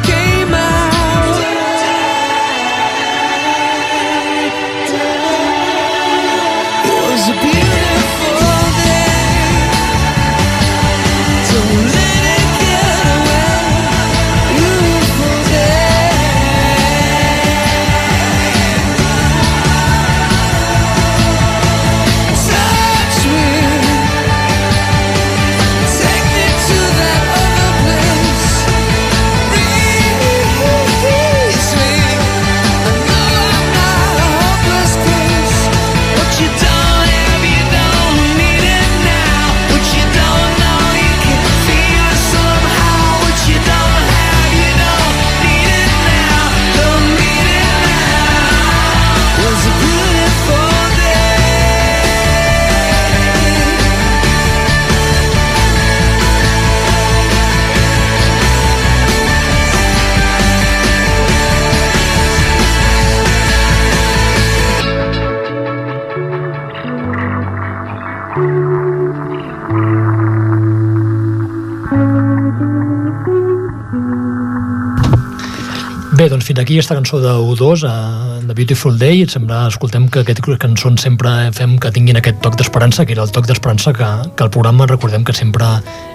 Bé, 76.25 76.31
doncs 76.33 76.47
fins 76.49 76.57
aquí 76.63 76.79
aquesta 76.79 76.95
cançó 76.97 77.19
de 77.21 77.29
U2, 77.29 77.83
uh, 77.85 78.39
The 78.47 78.55
Beautiful 78.57 78.95
Day. 78.97 79.19
Et 79.27 79.33
sembla, 79.35 79.67
escoltem 79.69 80.07
que 80.09 80.23
aquestes 80.23 80.57
cançons 80.63 81.03
sempre 81.05 81.29
fem 81.53 81.75
que 81.77 81.91
tinguin 81.93 82.17
aquest 82.17 82.39
toc 82.41 82.55
d'esperança, 82.57 83.05
que 83.05 83.13
era 83.13 83.27
el 83.27 83.33
toc 83.35 83.45
d'esperança 83.45 83.93
que, 83.93 84.09
que 84.33 84.47
el 84.47 84.49
programa 84.55 84.87
recordem 84.89 85.21
que 85.29 85.35
sempre 85.37 85.69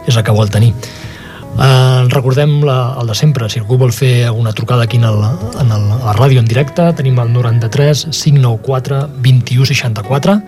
és 0.10 0.18
el 0.18 0.26
que 0.26 0.34
vol 0.34 0.50
tenir. 0.50 0.72
Uh, 1.52 2.10
recordem 2.10 2.56
la, 2.66 2.80
el 2.98 3.14
de 3.14 3.20
sempre, 3.20 3.52
si 3.54 3.62
algú 3.62 3.78
vol 3.78 3.94
fer 3.94 4.26
alguna 4.32 4.56
trucada 4.58 4.88
aquí 4.90 4.98
en, 4.98 5.06
el, 5.12 5.22
en 5.62 5.78
el, 5.78 5.86
a 6.00 6.02
la 6.08 6.18
ràdio 6.18 6.42
en 6.42 6.50
directe, 6.50 6.90
tenim 6.98 7.22
el 7.22 7.30
93 7.36 8.08
594 8.10 9.04
21 9.30 9.70
64. 9.76 10.40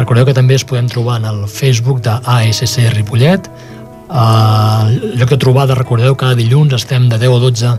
Recordeu 0.00 0.24
que 0.30 0.38
també 0.40 0.56
es 0.56 0.64
podem 0.64 0.88
trobar 0.88 1.20
en 1.20 1.28
el 1.28 1.44
Facebook 1.44 2.00
de 2.08 2.16
ASC 2.24 2.88
Ripollet. 2.96 3.52
El 4.10 5.16
lloc 5.16 5.30
de 5.30 5.38
trobada, 5.40 5.74
recordeu, 5.74 6.14
cada 6.16 6.36
dilluns 6.36 6.74
estem 6.76 7.08
de 7.08 7.18
10 7.18 7.36
a 7.36 7.40
12 7.40 7.70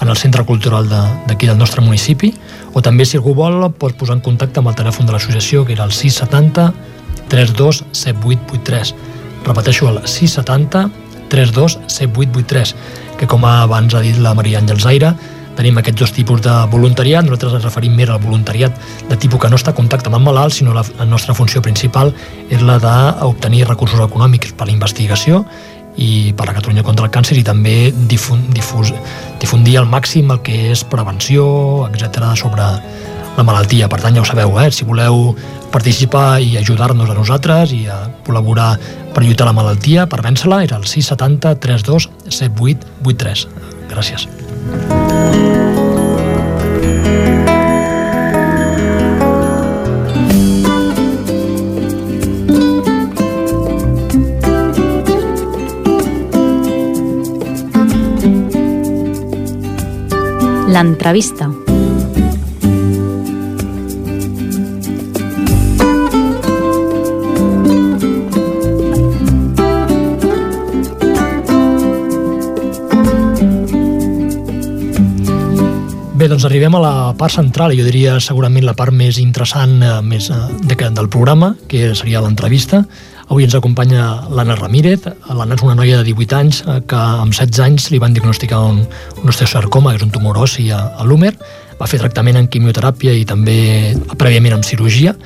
en 0.00 0.08
el 0.08 0.16
centre 0.16 0.44
cultural 0.44 0.88
d'aquí 0.88 1.46
de, 1.46 1.52
del 1.52 1.58
nostre 1.58 1.82
municipi, 1.82 2.32
o 2.74 2.82
també, 2.82 3.06
si 3.06 3.18
algú 3.18 3.34
vol, 3.34 3.60
pot 3.78 3.94
posar 3.98 4.18
en 4.18 4.22
contacte 4.22 4.60
amb 4.60 4.70
el 4.70 4.78
telèfon 4.78 5.06
de 5.06 5.14
l'associació, 5.14 5.64
que 5.64 5.74
era 5.74 5.86
el 5.86 5.92
670 5.92 6.72
32 7.28 7.84
7883. 7.92 8.94
Repeteixo, 9.46 9.88
el 9.90 10.02
670 10.06 10.88
32 11.28 11.78
7883, 11.86 12.74
que 13.18 13.26
com 13.26 13.44
abans 13.44 13.94
ha 13.94 14.02
dit 14.02 14.18
la 14.18 14.34
Maria 14.34 14.62
Àngels 14.62 14.82
Zaire, 14.82 15.14
tenim 15.58 15.78
aquests 15.80 16.04
dos 16.04 16.14
tipus 16.14 16.42
de 16.44 16.54
voluntariat. 16.70 17.26
Nosaltres 17.26 17.58
ens 17.58 17.66
referim 17.66 17.96
més 17.98 18.10
al 18.10 18.22
voluntariat 18.22 18.76
de 19.08 19.18
tipus 19.18 19.42
que 19.42 19.50
no 19.50 19.58
està 19.58 19.74
en 19.74 19.80
contacte 19.80 20.10
amb 20.10 20.20
el 20.20 20.26
malalt, 20.28 20.54
sinó 20.54 20.76
la, 20.76 20.84
la 21.00 21.08
nostra 21.08 21.34
funció 21.34 21.62
principal 21.64 22.14
és 22.48 22.62
la 22.62 22.78
d'obtenir 22.82 23.66
recursos 23.66 24.00
econòmics 24.06 24.54
per 24.54 24.68
a 24.68 24.70
la 24.70 24.76
investigació 24.76 25.42
i 25.98 26.32
per 26.38 26.46
a 26.46 26.54
Catalunya 26.54 26.86
contra 26.86 27.08
el 27.08 27.12
càncer 27.12 27.36
i 27.40 27.44
també 27.44 27.90
difun, 27.90 28.44
difus, 28.54 28.92
difundir 29.42 29.80
al 29.80 29.90
màxim 29.90 30.30
el 30.30 30.42
que 30.46 30.68
és 30.70 30.84
prevenció, 30.86 31.44
etc 31.90 32.30
sobre 32.38 32.70
la 33.38 33.46
malaltia. 33.46 33.88
Per 33.90 34.00
tant, 34.02 34.14
ja 34.14 34.22
ho 34.22 34.28
sabeu, 34.28 34.54
eh? 34.62 34.70
si 34.74 34.86
voleu 34.86 35.34
participar 35.74 36.40
i 36.42 36.56
ajudar-nos 36.58 37.10
a 37.10 37.18
nosaltres 37.18 37.74
i 37.74 37.84
a 37.90 38.00
col·laborar 38.26 38.72
per 39.14 39.26
lluitar 39.26 39.50
la 39.50 39.56
malaltia, 39.58 40.06
per 40.10 40.22
vèncer-la, 40.26 40.62
era 40.66 40.78
el 40.78 40.86
670 40.86 41.56
32 41.62 42.10
7883. 42.28 43.48
Gràcies. 43.88 44.28
L'entrevista. 60.68 61.67
Arribem 76.68 76.84
a 76.84 76.90
la 76.90 77.12
part 77.16 77.32
central, 77.32 77.72
jo 77.72 77.80
diria 77.86 78.18
segurament 78.20 78.66
la 78.66 78.74
part 78.76 78.92
més 78.92 79.16
interessant 79.22 79.78
eh, 79.80 79.92
més, 80.04 80.26
eh, 80.28 80.36
de, 80.68 80.76
del 80.76 81.08
programa, 81.08 81.54
que 81.64 81.94
seria 81.96 82.20
l'entrevista. 82.20 82.82
Avui 83.32 83.46
ens 83.46 83.56
acompanya 83.56 84.26
l'Anna 84.28 84.58
Ramírez. 84.58 85.06
L'Anna 85.32 85.56
és 85.56 85.64
una 85.64 85.78
noia 85.78 86.02
de 86.02 86.10
18 86.10 86.36
anys 86.36 86.60
eh, 86.66 86.76
que 86.84 86.98
amb 87.24 87.32
16 87.32 87.64
anys 87.64 87.88
li 87.88 88.02
van 88.02 88.12
diagnosticar 88.12 88.60
un, 88.68 88.82
un 88.84 89.32
osteosarcoma, 89.32 89.94
que 89.94 90.02
és 90.02 90.04
un 90.04 90.12
tumor 90.12 90.36
ossi 90.44 90.68
a, 90.68 90.82
a 90.92 91.08
l'húmer. 91.08 91.32
Va 91.80 91.88
fer 91.88 92.02
tractament 92.02 92.36
amb 92.36 92.52
quimioteràpia 92.52 93.16
i 93.16 93.24
també 93.24 93.56
prèviament 94.20 94.58
amb 94.58 94.68
cirurgia 94.68 95.16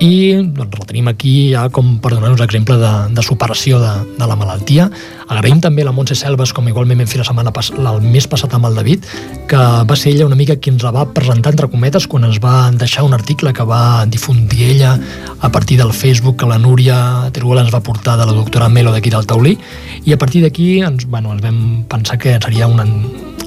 i 0.00 0.32
doncs, 0.40 0.78
la 0.80 0.86
tenim 0.88 1.08
aquí 1.10 1.52
ja 1.52 1.66
com 1.68 1.98
per 2.00 2.14
donar-nos 2.14 2.40
exemple 2.40 2.78
de, 2.80 2.90
de 3.12 3.24
superació 3.24 3.78
de, 3.82 3.90
de 4.16 4.28
la 4.28 4.36
malaltia. 4.38 4.88
Agraïm 5.30 5.60
també 5.62 5.84
la 5.84 5.92
Montse 5.94 6.16
Selves, 6.16 6.54
com 6.56 6.66
igualment 6.66 7.02
vam 7.02 7.10
fer 7.10 7.20
la 7.20 7.26
setmana 7.28 7.52
pas, 7.54 7.68
el 7.76 8.00
mes 8.02 8.26
passat 8.26 8.56
amb 8.56 8.70
el 8.70 8.80
David, 8.80 9.04
que 9.50 9.60
va 9.86 9.98
ser 10.00 10.14
ella 10.14 10.26
una 10.26 10.38
mica 10.40 10.56
qui 10.56 10.72
ens 10.72 10.82
la 10.86 10.94
va 10.96 11.04
presentar 11.12 11.52
entre 11.52 11.68
cometes 11.70 12.08
quan 12.10 12.24
ens 12.26 12.40
va 12.42 12.70
deixar 12.72 13.04
un 13.04 13.14
article 13.14 13.52
que 13.52 13.66
va 13.68 14.06
difundir 14.08 14.70
ella 14.72 14.96
a 15.38 15.52
partir 15.52 15.78
del 15.78 15.92
Facebook 15.92 16.40
que 16.40 16.48
la 16.48 16.58
Núria 16.58 17.30
Teruel 17.36 17.62
ens 17.66 17.74
va 17.74 17.84
portar 17.84 18.16
de 18.18 18.26
la 18.26 18.36
doctora 18.36 18.72
Melo 18.72 18.96
d'aquí 18.96 19.12
del 19.12 19.28
Taulí 19.28 19.58
i 20.04 20.16
a 20.16 20.18
partir 20.18 20.42
d'aquí 20.42 20.80
ens, 20.80 21.04
bueno, 21.06 21.36
ens 21.36 21.44
vam 21.44 21.60
pensar 21.92 22.18
que 22.18 22.38
seria 22.40 22.66
una, 22.66 22.88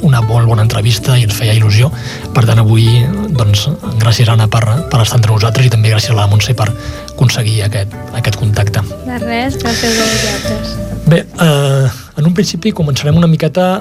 una 0.03 0.21
molt 0.25 0.47
bona 0.49 0.65
entrevista 0.65 1.17
i 1.17 1.25
ens 1.27 1.35
feia 1.37 1.55
il·lusió. 1.55 1.89
Per 2.35 2.43
tant, 2.47 2.61
avui, 2.61 2.85
doncs, 3.33 3.65
gràcies, 4.01 4.29
Anna, 4.31 4.49
per, 4.51 4.63
per 4.91 5.01
estar 5.03 5.19
entre 5.19 5.33
nosaltres 5.33 5.67
i 5.67 5.73
també 5.73 5.93
gràcies 5.93 6.13
a 6.13 6.19
la 6.19 6.27
Montse 6.31 6.55
per 6.57 6.69
aconseguir 7.13 7.63
aquest, 7.67 7.95
aquest 8.19 8.39
contacte. 8.41 8.85
De 9.07 9.19
res, 9.23 9.57
gràcies 9.63 9.97
a 9.97 10.11
vosaltres. 10.13 10.77
Bé, 11.09 11.23
eh, 11.23 11.89
en 12.19 12.29
un 12.29 12.37
principi 12.37 12.75
començarem 12.75 13.17
una 13.19 13.31
miqueta... 13.31 13.73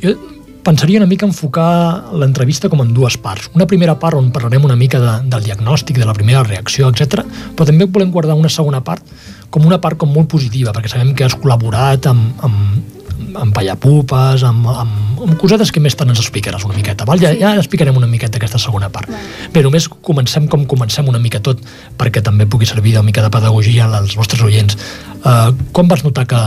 Jo 0.00 0.16
pensaria 0.60 1.00
una 1.00 1.08
mica 1.08 1.26
enfocar 1.26 2.12
l'entrevista 2.20 2.68
com 2.68 2.82
en 2.84 2.92
dues 2.94 3.16
parts. 3.20 3.48
Una 3.56 3.66
primera 3.66 3.94
part 3.98 4.18
on 4.18 4.30
parlarem 4.32 4.64
una 4.64 4.76
mica 4.76 5.00
de, 5.00 5.12
del 5.32 5.46
diagnòstic, 5.46 5.98
de 5.98 6.08
la 6.08 6.14
primera 6.16 6.42
reacció, 6.44 6.90
etc. 6.90 7.24
però 7.56 7.66
també 7.68 7.88
volem 7.88 8.12
guardar 8.12 8.36
una 8.38 8.52
segona 8.52 8.82
part 8.84 9.04
com 9.50 9.66
una 9.66 9.80
part 9.82 9.98
com 9.98 10.12
molt 10.12 10.30
positiva, 10.30 10.74
perquè 10.76 10.92
sabem 10.92 11.14
que 11.16 11.26
has 11.26 11.34
col·laborat 11.34 12.06
amb, 12.10 12.44
amb, 12.46 13.36
amb 13.40 13.54
pallapupes, 13.56 14.44
amb, 14.46 14.68
amb, 14.70 15.09
amb 15.26 15.36
cosetes 15.40 15.70
que 15.72 15.80
més 15.80 15.94
tant 15.98 16.08
ens 16.08 16.18
explicaràs 16.22 16.64
una 16.64 16.74
miqueta. 16.76 17.04
Val? 17.08 17.20
Ja, 17.22 17.30
ja 17.36 17.52
explicarem 17.60 17.96
una 17.96 18.06
miqueta 18.10 18.38
aquesta 18.40 18.58
segona 18.58 18.88
part. 18.90 19.08
Bé, 19.52 19.62
només 19.62 19.88
comencem 19.88 20.46
com 20.48 20.64
comencem 20.66 21.08
una 21.08 21.18
mica 21.22 21.40
tot, 21.40 21.60
perquè 21.98 22.22
també 22.24 22.46
pugui 22.46 22.66
servir 22.66 22.94
de 22.96 23.02
mica 23.06 23.22
de 23.22 23.30
pedagogia 23.30 23.86
als 23.86 24.16
vostres 24.16 24.42
oients. 24.42 24.76
Uh, 25.20 25.52
com 25.76 25.88
vas 25.88 26.02
notar 26.02 26.26
que, 26.26 26.40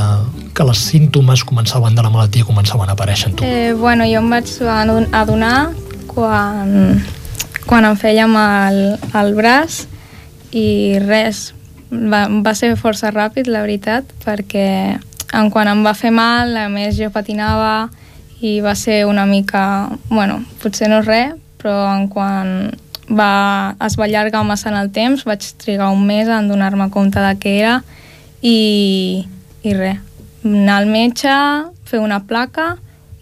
que 0.54 0.64
els 0.66 0.80
símptomes 0.90 1.44
començaven 1.46 1.94
de 1.94 2.02
la 2.02 2.10
malaltia 2.10 2.44
començaven 2.48 2.90
a 2.90 2.96
aparèixer 2.98 3.30
en 3.30 3.36
tu? 3.38 3.46
Eh, 3.46 3.74
bueno, 3.78 4.06
jo 4.10 4.18
em 4.24 4.30
vaig 4.34 4.50
adon- 4.66 5.10
adonar 5.14 5.70
quan, 6.10 7.04
quan 7.70 7.86
em 7.86 7.98
fèiem 7.98 8.34
el, 8.42 8.80
el 9.14 9.34
braç 9.38 9.84
i 10.54 10.98
res, 11.02 11.52
va, 11.92 12.26
va 12.30 12.54
ser 12.58 12.74
força 12.78 13.12
ràpid, 13.14 13.48
la 13.50 13.62
veritat, 13.66 14.10
perquè 14.26 14.68
en 15.34 15.50
quan 15.54 15.70
em 15.70 15.82
va 15.86 15.94
fer 15.98 16.12
mal, 16.14 16.52
a 16.58 16.68
més 16.70 16.98
jo 16.98 17.10
patinava 17.14 17.90
i 18.44 18.60
va 18.60 18.76
ser 18.76 19.06
una 19.08 19.26
mica, 19.26 19.90
bueno, 20.10 20.42
potser 20.60 20.90
no 20.92 21.00
res, 21.02 21.32
però 21.62 21.78
en 21.94 22.10
quan 22.12 22.50
va, 23.08 23.76
es 23.86 23.96
va 24.00 24.08
allargar 24.10 24.44
massa 24.44 24.68
en 24.70 24.80
el 24.82 24.92
temps, 24.92 25.24
vaig 25.24 25.46
trigar 25.64 25.94
un 25.96 26.04
mes 26.06 26.28
en 26.28 26.50
donar-me 26.52 26.90
compte 26.92 27.24
de 27.24 27.34
què 27.40 27.54
era 27.62 27.78
i, 28.44 29.24
i 29.64 29.76
res, 29.78 30.02
anar 30.44 30.82
al 30.82 30.92
metge, 30.92 31.36
fer 31.88 32.04
una 32.04 32.24
placa 32.28 32.74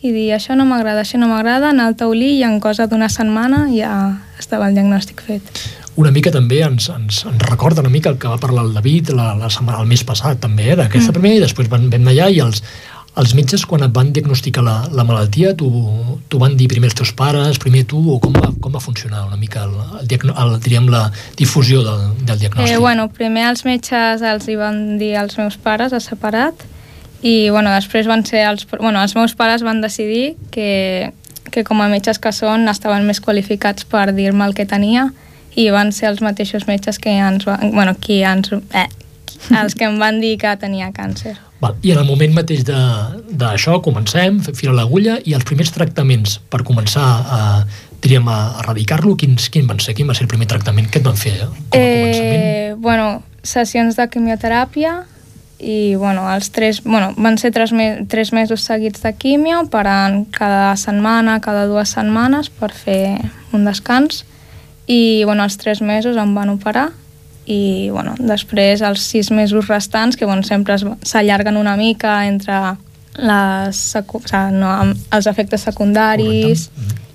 i 0.01 0.09
dir 0.09 0.31
això 0.33 0.57
no 0.57 0.65
m'agrada, 0.65 1.03
això 1.05 1.21
no 1.21 1.29
m'agrada, 1.29 1.69
anar 1.69 1.91
al 1.91 1.99
taulí 1.99 2.39
i 2.39 2.43
en 2.47 2.57
cosa 2.63 2.89
d'una 2.89 3.09
setmana 3.13 3.67
ja 3.69 3.93
estava 4.41 4.71
el 4.71 4.77
diagnòstic 4.77 5.21
fet. 5.27 5.61
Una 6.01 6.09
mica 6.09 6.31
també 6.33 6.63
ens, 6.65 6.87
ens, 6.89 7.19
ens 7.29 7.43
recorda 7.45 7.83
una 7.85 7.91
mica 7.93 8.09
el 8.09 8.17
que 8.17 8.31
va 8.31 8.39
parlar 8.41 8.63
el 8.65 8.73
David 8.73 9.11
la, 9.13 9.35
la 9.37 9.51
setmana, 9.53 9.83
el 9.83 9.91
mes 9.91 10.01
passat 10.07 10.41
també, 10.41 10.71
eh, 10.71 10.79
d'aquesta 10.79 11.11
mm. 11.11 11.17
primera 11.19 11.37
i 11.37 11.43
després 11.43 11.69
vam 11.69 11.91
anar 11.91 12.15
allà 12.15 12.31
i 12.31 12.39
els, 12.41 12.63
els 13.19 13.33
metges 13.35 13.65
quan 13.67 13.83
et 13.83 13.91
van 13.91 14.13
diagnosticar 14.15 14.63
la, 14.63 14.75
la 14.95 15.03
malaltia 15.03 15.51
t'ho 15.57 16.39
van 16.39 16.55
dir 16.55 16.69
primer 16.71 16.87
els 16.87 16.95
teus 16.95 17.11
pares, 17.17 17.59
primer 17.59 17.83
tu 17.89 17.99
o 18.13 18.19
com 18.23 18.35
va, 18.35 18.53
com 18.63 18.71
va 18.71 18.79
funcionar 18.79 19.25
una 19.27 19.39
mica 19.39 19.65
el, 19.65 19.73
el, 19.99 20.29
el, 20.31 20.53
diríem 20.63 20.87
la 20.91 21.09
difusió 21.39 21.83
del, 21.83 22.05
del 22.23 22.39
diagnòstic? 22.39 22.71
Eh, 22.71 22.79
bueno, 22.79 23.09
primer 23.11 23.49
els 23.49 23.65
metges 23.67 24.23
els 24.23 24.47
hi 24.47 24.55
van 24.59 24.95
dir 25.01 25.17
als 25.19 25.35
meus 25.41 25.59
pares 25.59 25.91
a 25.91 25.99
separat 25.99 26.63
i 27.21 27.51
bueno, 27.51 27.73
després 27.75 28.07
van 28.07 28.23
ser 28.25 28.45
els, 28.47 28.63
bueno, 28.71 29.01
els 29.03 29.17
meus 29.19 29.35
pares 29.35 29.65
van 29.67 29.83
decidir 29.83 30.37
que, 30.55 31.11
que 31.51 31.65
com 31.67 31.83
a 31.83 31.91
metges 31.91 32.21
que 32.21 32.31
són 32.31 32.71
estaven 32.71 33.05
més 33.05 33.19
qualificats 33.19 33.83
per 33.91 34.07
dir-me 34.15 34.47
el 34.47 34.55
que 34.55 34.65
tenia 34.65 35.09
i 35.59 35.67
van 35.67 35.91
ser 35.91 36.07
els 36.13 36.23
mateixos 36.23 36.63
metges 36.63 36.95
que 36.97 37.11
ens 37.11 37.43
van, 37.43 37.73
bueno, 37.75 37.99
qui 37.99 38.23
ens, 38.23 38.55
eh, 38.71 38.87
els 39.51 39.75
que 39.75 39.91
em 39.91 39.99
van 39.99 40.23
dir 40.23 40.37
que 40.39 40.55
tenia 40.63 40.93
càncer. 40.95 41.35
Val. 41.61 41.75
I 41.85 41.93
en 41.93 42.01
el 42.01 42.07
moment 42.09 42.33
mateix 42.33 42.63
d'això 42.65 43.77
comencem, 43.85 44.39
fila 44.57 44.73
l'agulla 44.73 45.19
i 45.23 45.35
els 45.37 45.45
primers 45.45 45.69
tractaments 45.75 46.39
per 46.49 46.63
començar 46.65 47.05
a, 47.21 47.41
diríem, 48.01 48.25
a 48.27 48.39
erradicar-lo, 48.63 49.13
quins, 49.15 49.49
quins 49.53 49.69
van 49.69 49.79
ser? 49.83 49.93
Quin 49.97 50.09
va 50.09 50.17
ser 50.17 50.25
el 50.25 50.31
primer 50.31 50.49
tractament 50.49 50.89
que 50.89 50.99
et 50.99 51.05
van 51.05 51.19
fer? 51.19 51.35
eh? 51.37 51.49
Com 51.69 51.77
a 51.77 51.85
començament? 51.85 52.41
Eh, 52.41 52.73
bueno, 52.81 53.07
sessions 53.45 53.97
de 53.99 54.07
quimioteràpia 54.09 55.03
i 55.61 55.93
bueno, 55.93 56.25
els 56.33 56.49
tres, 56.49 56.81
bueno, 56.83 57.11
van 57.21 57.37
ser 57.37 57.51
tres, 57.53 57.69
me 57.71 58.07
tres 58.09 58.33
mesos 58.33 58.65
seguits 58.65 59.03
de 59.03 59.13
quimio 59.13 59.67
parant 59.69 60.23
cada 60.33 60.73
setmana, 60.81 61.37
cada 61.45 61.67
dues 61.69 61.93
setmanes 61.93 62.49
per 62.49 62.71
fer 62.73 63.19
un 63.53 63.69
descans 63.69 64.23
i 64.89 65.21
bueno, 65.29 65.45
els 65.45 65.61
tres 65.61 65.83
mesos 65.85 66.17
em 66.17 66.33
van 66.33 66.49
operar 66.49 66.89
i 67.51 67.89
bueno, 67.91 68.15
després 68.19 68.83
els 68.85 69.03
sis 69.03 69.31
mesos 69.31 69.67
restants 69.67 70.15
que 70.15 70.25
bueno, 70.25 70.43
sempre 70.47 70.77
s'allarguen 70.79 71.59
una 71.59 71.75
mica 71.75 72.21
entre 72.27 72.77
les 73.19 73.79
o 73.99 74.03
sigui, 74.23 74.43
no, 74.55 74.71
els 75.11 75.27
efectes 75.27 75.67
secundaris 75.67 76.69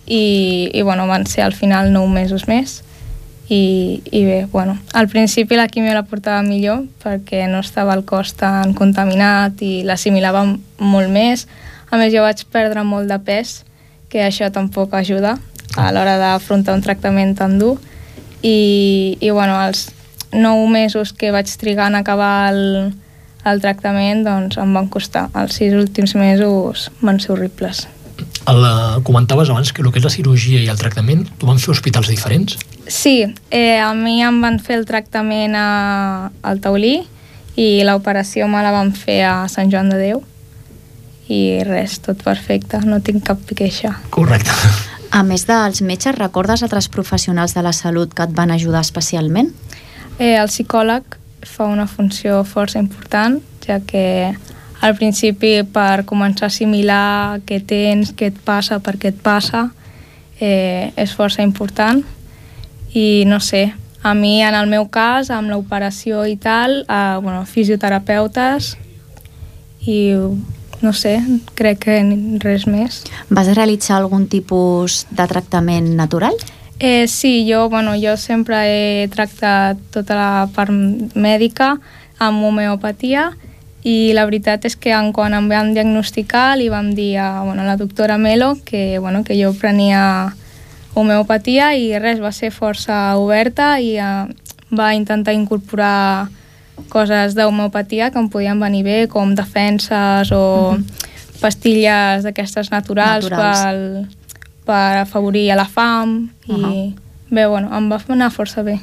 i, 0.06 0.70
i 0.72 0.82
bueno, 0.82 1.06
van 1.08 1.24
ser 1.26 1.46
al 1.46 1.56
final 1.56 1.88
nou 1.94 2.06
mesos 2.10 2.44
més 2.50 2.82
i, 3.48 4.02
i 4.10 4.24
bé, 4.24 4.46
bueno, 4.50 4.76
al 4.92 5.08
principi 5.08 5.56
la 5.56 5.68
quimio 5.68 5.94
la 5.94 6.02
portava 6.02 6.42
millor 6.42 6.82
perquè 7.02 7.46
no 7.46 7.60
estava 7.62 7.94
el 7.94 8.02
cos 8.04 8.34
tan 8.34 8.74
contaminat 8.74 9.62
i 9.62 9.84
l'assimilava 9.86 10.42
molt 10.82 11.12
més. 11.14 11.46
A 11.90 11.96
més, 12.00 12.10
jo 12.14 12.24
vaig 12.26 12.42
perdre 12.50 12.82
molt 12.82 13.06
de 13.06 13.20
pes, 13.22 13.60
que 14.10 14.24
això 14.26 14.50
tampoc 14.50 14.94
ajuda 14.98 15.36
a 15.78 15.92
l'hora 15.94 16.16
d'afrontar 16.18 16.74
un 16.74 16.82
tractament 16.82 17.36
tan 17.38 17.58
dur. 17.60 17.76
I, 18.42 19.16
i 19.20 19.30
bueno, 19.30 19.54
els 19.62 19.86
nou 20.32 20.66
mesos 20.70 21.12
que 21.12 21.32
vaig 21.34 21.50
trigar 21.58 21.90
en 21.90 21.98
acabar 21.98 22.52
el, 22.52 22.94
el 23.44 23.60
tractament, 23.62 24.24
doncs 24.26 24.58
em 24.60 24.72
van 24.74 24.88
costar. 24.92 25.28
Els 25.38 25.58
sis 25.58 25.74
últims 25.76 26.16
mesos 26.18 26.90
van 27.00 27.20
ser 27.22 27.34
horribles. 27.36 27.86
El, 28.46 28.62
eh, 28.62 29.02
comentaves 29.02 29.50
abans 29.50 29.72
que 29.72 29.82
el 29.82 29.90
que 29.90 29.98
és 29.98 30.06
la 30.06 30.14
cirurgia 30.14 30.62
i 30.62 30.70
el 30.70 30.78
tractament 30.78 31.26
t'ho 31.36 31.48
van 31.48 31.58
fer 31.58 31.72
hospitals 31.74 32.08
diferents? 32.08 32.56
Sí, 32.86 33.24
eh, 33.50 33.80
a 33.82 33.92
mi 33.98 34.20
em 34.22 34.38
van 34.40 34.60
fer 34.62 34.78
el 34.78 34.86
tractament 34.86 35.56
a, 35.58 36.30
al 36.46 36.62
Taulí 36.62 37.00
i 37.58 37.68
l'operació 37.84 38.46
me 38.48 38.62
la 38.62 38.70
van 38.70 38.92
fer 38.94 39.22
a 39.26 39.36
Sant 39.50 39.72
Joan 39.72 39.90
de 39.90 39.98
Déu 39.98 40.22
i 41.26 41.62
res, 41.66 41.98
tot 42.04 42.20
perfecte, 42.22 42.78
no 42.86 43.00
tinc 43.02 43.24
cap 43.26 43.40
queixa. 43.58 43.96
Correcte. 44.14 44.54
A 45.10 45.22
més 45.26 45.46
dels 45.48 45.80
metges, 45.82 46.14
recordes 46.14 46.62
altres 46.62 46.86
professionals 46.92 47.54
de 47.56 47.62
la 47.66 47.72
salut 47.74 48.12
que 48.14 48.26
et 48.26 48.34
van 48.36 48.52
ajudar 48.54 48.82
especialment? 48.84 49.50
Eh, 50.18 50.36
el 50.40 50.48
psicòleg 50.48 51.18
fa 51.44 51.66
una 51.68 51.86
funció 51.86 52.42
força 52.44 52.80
important, 52.80 53.40
ja 53.66 53.80
que 53.84 54.32
al 54.80 54.94
principi 54.96 55.60
per 55.72 56.06
començar 56.08 56.46
a 56.46 56.52
assimilar 56.52 57.40
què 57.48 57.60
tens, 57.60 58.14
què 58.16 58.30
et 58.32 58.38
passa, 58.44 58.80
per 58.80 58.96
què 58.96 59.12
et 59.12 59.20
passa, 59.22 59.70
eh, 60.40 60.92
és 60.96 61.12
força 61.12 61.44
important. 61.44 62.02
I 62.96 63.24
no 63.28 63.40
sé, 63.40 63.74
a 64.02 64.14
mi 64.14 64.40
en 64.42 64.54
el 64.54 64.68
meu 64.72 64.88
cas, 64.88 65.30
amb 65.30 65.50
l'operació 65.50 66.24
i 66.24 66.36
tal, 66.36 66.84
eh, 66.88 67.16
bueno, 67.20 67.44
fisioterapeutes 67.44 68.76
i 69.86 70.14
no 70.80 70.92
sé, 70.92 71.16
crec 71.56 71.84
que 71.86 71.96
res 72.42 72.66
més. 72.68 73.02
Vas 73.28 73.48
realitzar 73.54 73.96
algun 73.96 74.26
tipus 74.28 75.04
de 75.10 75.26
tractament 75.28 75.94
natural? 75.96 76.36
Eh, 76.78 77.08
sí, 77.08 77.46
jo, 77.50 77.70
bueno, 77.70 77.94
jo 77.96 78.16
sempre 78.16 78.56
he 78.68 79.08
tractat 79.08 79.78
tota 79.94 80.16
la 80.16 80.48
part 80.52 80.72
mèdica 81.16 81.78
amb 82.20 82.44
homeopatia 82.44 83.30
i 83.86 84.12
la 84.12 84.26
veritat 84.28 84.66
és 84.68 84.76
que 84.76 84.92
en 84.92 85.12
quan 85.16 85.32
em 85.32 85.46
van 85.48 85.72
diagnosticar 85.72 86.56
li 86.60 86.68
vam 86.68 86.90
dir 86.94 87.16
a 87.22 87.44
bueno, 87.46 87.64
la 87.64 87.78
doctora 87.80 88.18
Melo 88.18 88.58
que, 88.64 88.98
bueno, 88.98 89.24
que 89.24 89.38
jo 89.40 89.54
prenia 89.56 90.34
homeopatia 90.92 91.74
i 91.76 91.96
res, 91.98 92.20
va 92.20 92.32
ser 92.32 92.50
força 92.52 93.16
oberta 93.16 93.76
i 93.80 93.94
eh, 93.96 94.26
va 94.68 94.92
intentar 94.96 95.32
incorporar 95.36 96.28
coses 96.92 97.36
d'homeopatia 97.36 98.10
que 98.10 98.20
em 98.20 98.28
podien 98.28 98.60
venir 98.60 98.82
bé, 98.84 98.98
com 99.08 99.32
defenses 99.34 100.32
o 100.32 100.76
pastilles 101.40 102.24
d'aquestes 102.24 102.70
naturals, 102.72 103.30
Naturals. 103.30 103.64
Pel, 103.64 104.15
per 104.66 104.98
afavorir 105.02 105.50
a 105.52 105.56
la 105.56 105.66
fam 105.70 106.18
i 106.46 106.58
Ahà. 106.58 106.74
bé, 107.30 107.46
bueno, 107.46 107.70
em 107.76 107.90
va 107.90 108.00
anar 108.08 108.32
força 108.34 108.62
bé. 108.66 108.78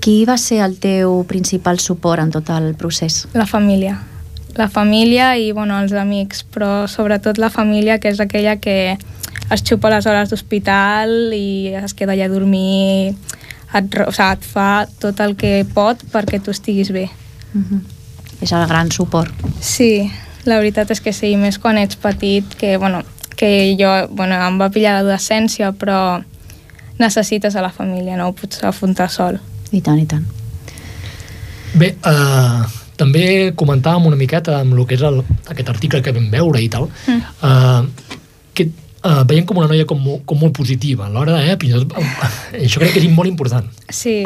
Qui 0.00 0.24
va 0.28 0.36
ser 0.38 0.60
el 0.64 0.78
teu 0.78 1.22
principal 1.28 1.78
suport 1.80 2.22
en 2.22 2.30
tot 2.30 2.50
el 2.50 2.74
procés? 2.74 3.24
La 3.34 3.46
família. 3.46 3.98
La 4.54 4.68
família 4.68 5.34
i 5.36 5.50
bueno, 5.52 5.80
els 5.82 5.92
amics, 5.92 6.44
però 6.44 6.86
sobretot 6.86 7.38
la 7.38 7.50
família, 7.50 7.98
que 7.98 8.12
és 8.12 8.20
aquella 8.20 8.56
que 8.56 8.96
es 9.50 9.62
xupa 9.64 9.90
les 9.90 10.06
hores 10.06 10.30
d'hospital 10.30 11.34
i 11.34 11.74
es 11.74 11.94
queda 11.94 12.14
allà 12.14 12.28
a 12.28 12.32
dormir, 12.32 13.14
et, 13.74 13.96
o 13.98 14.12
sigui, 14.12 14.30
et 14.30 14.46
fa 14.46 14.86
tot 15.02 15.20
el 15.24 15.34
que 15.40 15.64
pot 15.74 16.04
perquè 16.12 16.40
tu 16.42 16.54
estiguis 16.54 16.92
bé. 16.92 17.08
Uh 17.54 17.60
-huh. 17.60 17.80
És 18.40 18.52
el 18.52 18.66
gran 18.66 18.90
suport. 18.92 19.32
Sí, 19.60 20.10
la 20.44 20.58
veritat 20.58 20.90
és 20.90 21.00
que 21.00 21.12
sí, 21.12 21.36
més 21.36 21.58
quan 21.58 21.78
ets 21.78 21.96
petit, 21.96 22.44
que, 22.54 22.76
bueno, 22.76 23.02
que 23.36 23.74
jo, 23.78 23.90
bueno, 24.14 24.36
em 24.46 24.58
va 24.60 24.70
pillar 24.70 24.96
l'adolescència, 24.98 25.72
però 25.72 26.22
necessites 26.98 27.56
a 27.56 27.62
la 27.64 27.72
família, 27.74 28.16
no 28.16 28.28
ho 28.28 28.32
pots 28.38 28.62
afrontar 28.64 29.10
sol. 29.10 29.40
I 29.74 29.80
tant, 29.82 29.98
i 29.98 30.06
tant. 30.06 30.24
Bé, 31.74 31.96
eh, 31.98 32.62
també 32.96 33.24
comentàvem 33.58 34.06
una 34.12 34.18
miqueta 34.18 34.60
amb 34.60 34.76
el 34.76 34.86
que 34.86 34.94
és 34.94 35.02
el, 35.02 35.20
aquest 35.50 35.72
article 35.72 36.02
que 36.02 36.14
vam 36.14 36.30
veure 36.30 36.62
i 36.62 36.68
tal, 36.70 36.88
Mm. 37.06 37.20
eh, 37.42 38.12
que 38.54 38.68
eh, 38.70 39.24
veiem 39.26 39.44
com 39.44 39.58
una 39.58 39.66
noia 39.68 39.84
com, 39.84 39.98
com 40.24 40.38
molt 40.38 40.54
positiva 40.56 41.06
alhora, 41.06 41.40
eh? 41.44 41.56
Fins 41.60 41.74
tot, 41.74 41.92
eh, 41.98 42.62
això 42.64 42.78
crec 42.78 42.94
que 42.94 43.02
és 43.02 43.10
molt 43.10 43.28
important. 43.28 43.66
Sí, 43.90 44.22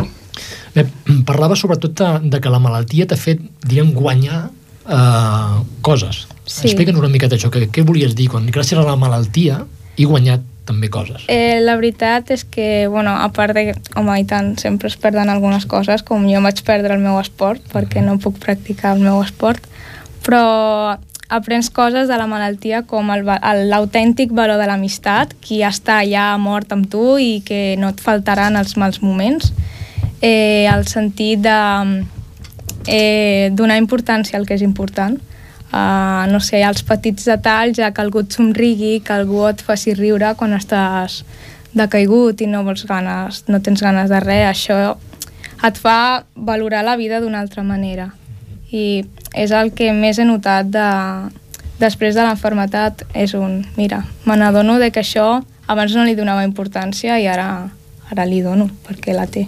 Bé, 0.75 0.85
parlava 1.27 1.57
sobretot 1.57 1.97
de, 1.99 2.29
de 2.31 2.39
que 2.41 2.51
la 2.53 2.61
malaltia 2.63 3.07
t'ha 3.11 3.17
fet, 3.19 3.41
diríem, 3.65 3.89
guanyar 3.97 4.51
eh, 4.89 5.65
coses. 5.83 6.27
Sí. 6.45 6.69
Explica'ns 6.69 6.99
una 6.99 7.13
miqueta 7.13 7.37
això, 7.37 7.51
que, 7.53 7.67
què 7.69 7.85
volies 7.87 8.17
dir 8.17 8.31
quan 8.33 8.49
gràcies 8.53 8.81
a 8.81 8.87
la 8.87 8.97
malaltia 8.97 9.63
he 9.99 10.07
guanyat 10.09 10.45
també 10.69 10.91
coses. 10.93 11.25
Eh, 11.33 11.61
la 11.65 11.77
veritat 11.81 12.31
és 12.35 12.45
que, 12.45 12.87
bueno, 12.93 13.15
a 13.17 13.29
part 13.33 13.57
de... 13.57 13.73
Home, 13.97 14.19
i 14.21 14.27
tant, 14.29 14.53
sempre 14.61 14.91
es 14.93 14.99
perden 15.01 15.33
algunes 15.33 15.65
coses, 15.69 16.05
com 16.05 16.27
jo 16.29 16.43
vaig 16.45 16.61
perdre 16.67 16.97
el 16.97 17.05
meu 17.05 17.17
esport, 17.21 17.65
perquè 17.73 18.05
no 18.05 18.19
puc 18.21 18.37
practicar 18.43 18.95
el 18.97 19.05
meu 19.05 19.23
esport, 19.25 19.65
però 20.27 20.99
aprens 21.29 21.69
coses 21.73 22.09
de 22.09 22.17
la 22.17 22.29
malaltia 22.29 22.83
com 22.89 23.09
l'autèntic 23.09 24.33
valor 24.37 24.61
de 24.61 24.69
l'amistat, 24.69 25.35
qui 25.45 25.63
està 25.65 26.03
allà 26.03 26.31
mort 26.41 26.73
amb 26.73 26.89
tu 26.93 27.17
i 27.21 27.41
que 27.45 27.77
no 27.81 27.93
et 27.93 28.05
faltaran 28.05 28.57
els 28.61 28.77
mals 28.81 29.03
moments, 29.05 29.53
eh, 30.21 30.69
el 30.69 30.87
sentit 30.89 31.45
de 31.45 31.59
eh, 32.89 33.51
donar 33.53 33.77
importància 33.79 34.39
al 34.39 34.47
que 34.49 34.57
és 34.57 34.65
important. 34.65 35.19
Uh, 35.69 36.25
no 36.33 36.41
sé, 36.41 36.63
els 36.65 36.81
petits 36.89 37.27
detalls, 37.29 37.77
ja 37.77 37.91
que 37.93 38.01
algú 38.01 38.23
et 38.25 38.33
somrigui, 38.33 39.03
que 39.05 39.13
algú 39.13 39.43
et 39.51 39.61
faci 39.61 39.93
riure 39.93 40.31
quan 40.41 40.57
estàs 40.57 41.21
decaigut 41.77 42.41
i 42.41 42.49
no 42.49 42.63
vols 42.65 42.87
ganes, 42.89 43.43
no 43.53 43.61
tens 43.61 43.85
ganes 43.85 44.09
de 44.09 44.21
res, 44.25 44.47
això 44.49 44.97
et 45.69 45.77
fa 45.77 46.25
valorar 46.35 46.81
la 46.87 46.97
vida 46.97 47.21
d'una 47.21 47.43
altra 47.45 47.63
manera. 47.63 48.09
I 48.73 49.05
és 49.37 49.53
el 49.53 49.75
que 49.77 49.93
més 49.93 50.19
he 50.19 50.25
notat 50.25 50.73
de, 50.73 50.89
després 51.83 52.17
de 52.17 52.25
l'enfermetat 52.25 53.05
és 53.13 53.37
un, 53.37 53.61
mira, 53.77 54.03
me 54.25 54.41
n'adono 54.41 54.79
que 54.89 55.05
això 55.05 55.43
abans 55.69 55.95
no 55.95 56.09
li 56.09 56.17
donava 56.17 56.49
importància 56.49 57.21
i 57.21 57.29
ara, 57.29 57.69
ara 58.09 58.25
li 58.25 58.41
dono 58.41 58.71
perquè 58.89 59.13
la 59.13 59.29
té. 59.29 59.47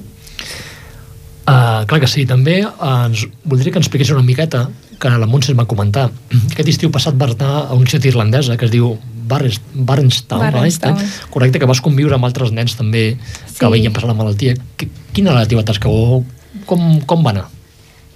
Uh, 1.50 1.84
clar 1.90 1.98
que 2.00 2.06
sí, 2.06 2.26
també 2.26 2.60
uh, 2.62 3.06
ens, 3.08 3.24
voldria 3.44 3.72
que 3.72 3.78
ens 3.80 3.86
expliqués 3.88 4.10
una 4.14 4.22
miqueta 4.22 4.68
que 5.00 5.08
la 5.10 5.26
Montse 5.26 5.50
em 5.50 5.58
va 5.58 5.64
comentar. 5.66 6.10
Aquest 6.52 6.68
estiu 6.68 6.90
passat 6.94 7.16
vas 7.18 7.32
anar 7.38 7.66
a 7.70 7.74
una 7.74 7.88
ciutat 7.88 8.06
irlandesa 8.12 8.56
que 8.60 8.66
es 8.68 8.70
diu 8.70 8.92
Barrenstown, 9.30 10.40
Barrenstown. 10.52 10.96
right? 10.98 11.30
correcte, 11.30 11.58
que 11.58 11.66
vas 11.66 11.80
conviure 11.80 12.14
amb 12.14 12.24
altres 12.28 12.52
nens 12.52 12.76
també 12.76 13.16
que 13.16 13.66
Sí. 13.66 13.70
veien 13.72 13.92
passar 13.92 14.08
la 14.08 14.14
malaltia. 14.14 14.54
Qui- 14.76 14.90
Quina 15.12 15.30
era 15.32 15.40
la 15.40 15.46
teva 15.48 15.64
tasca 15.64 15.88
o 15.88 16.22
com, 16.66 17.00
com 17.06 17.24
va 17.26 17.30
anar? 17.30 17.48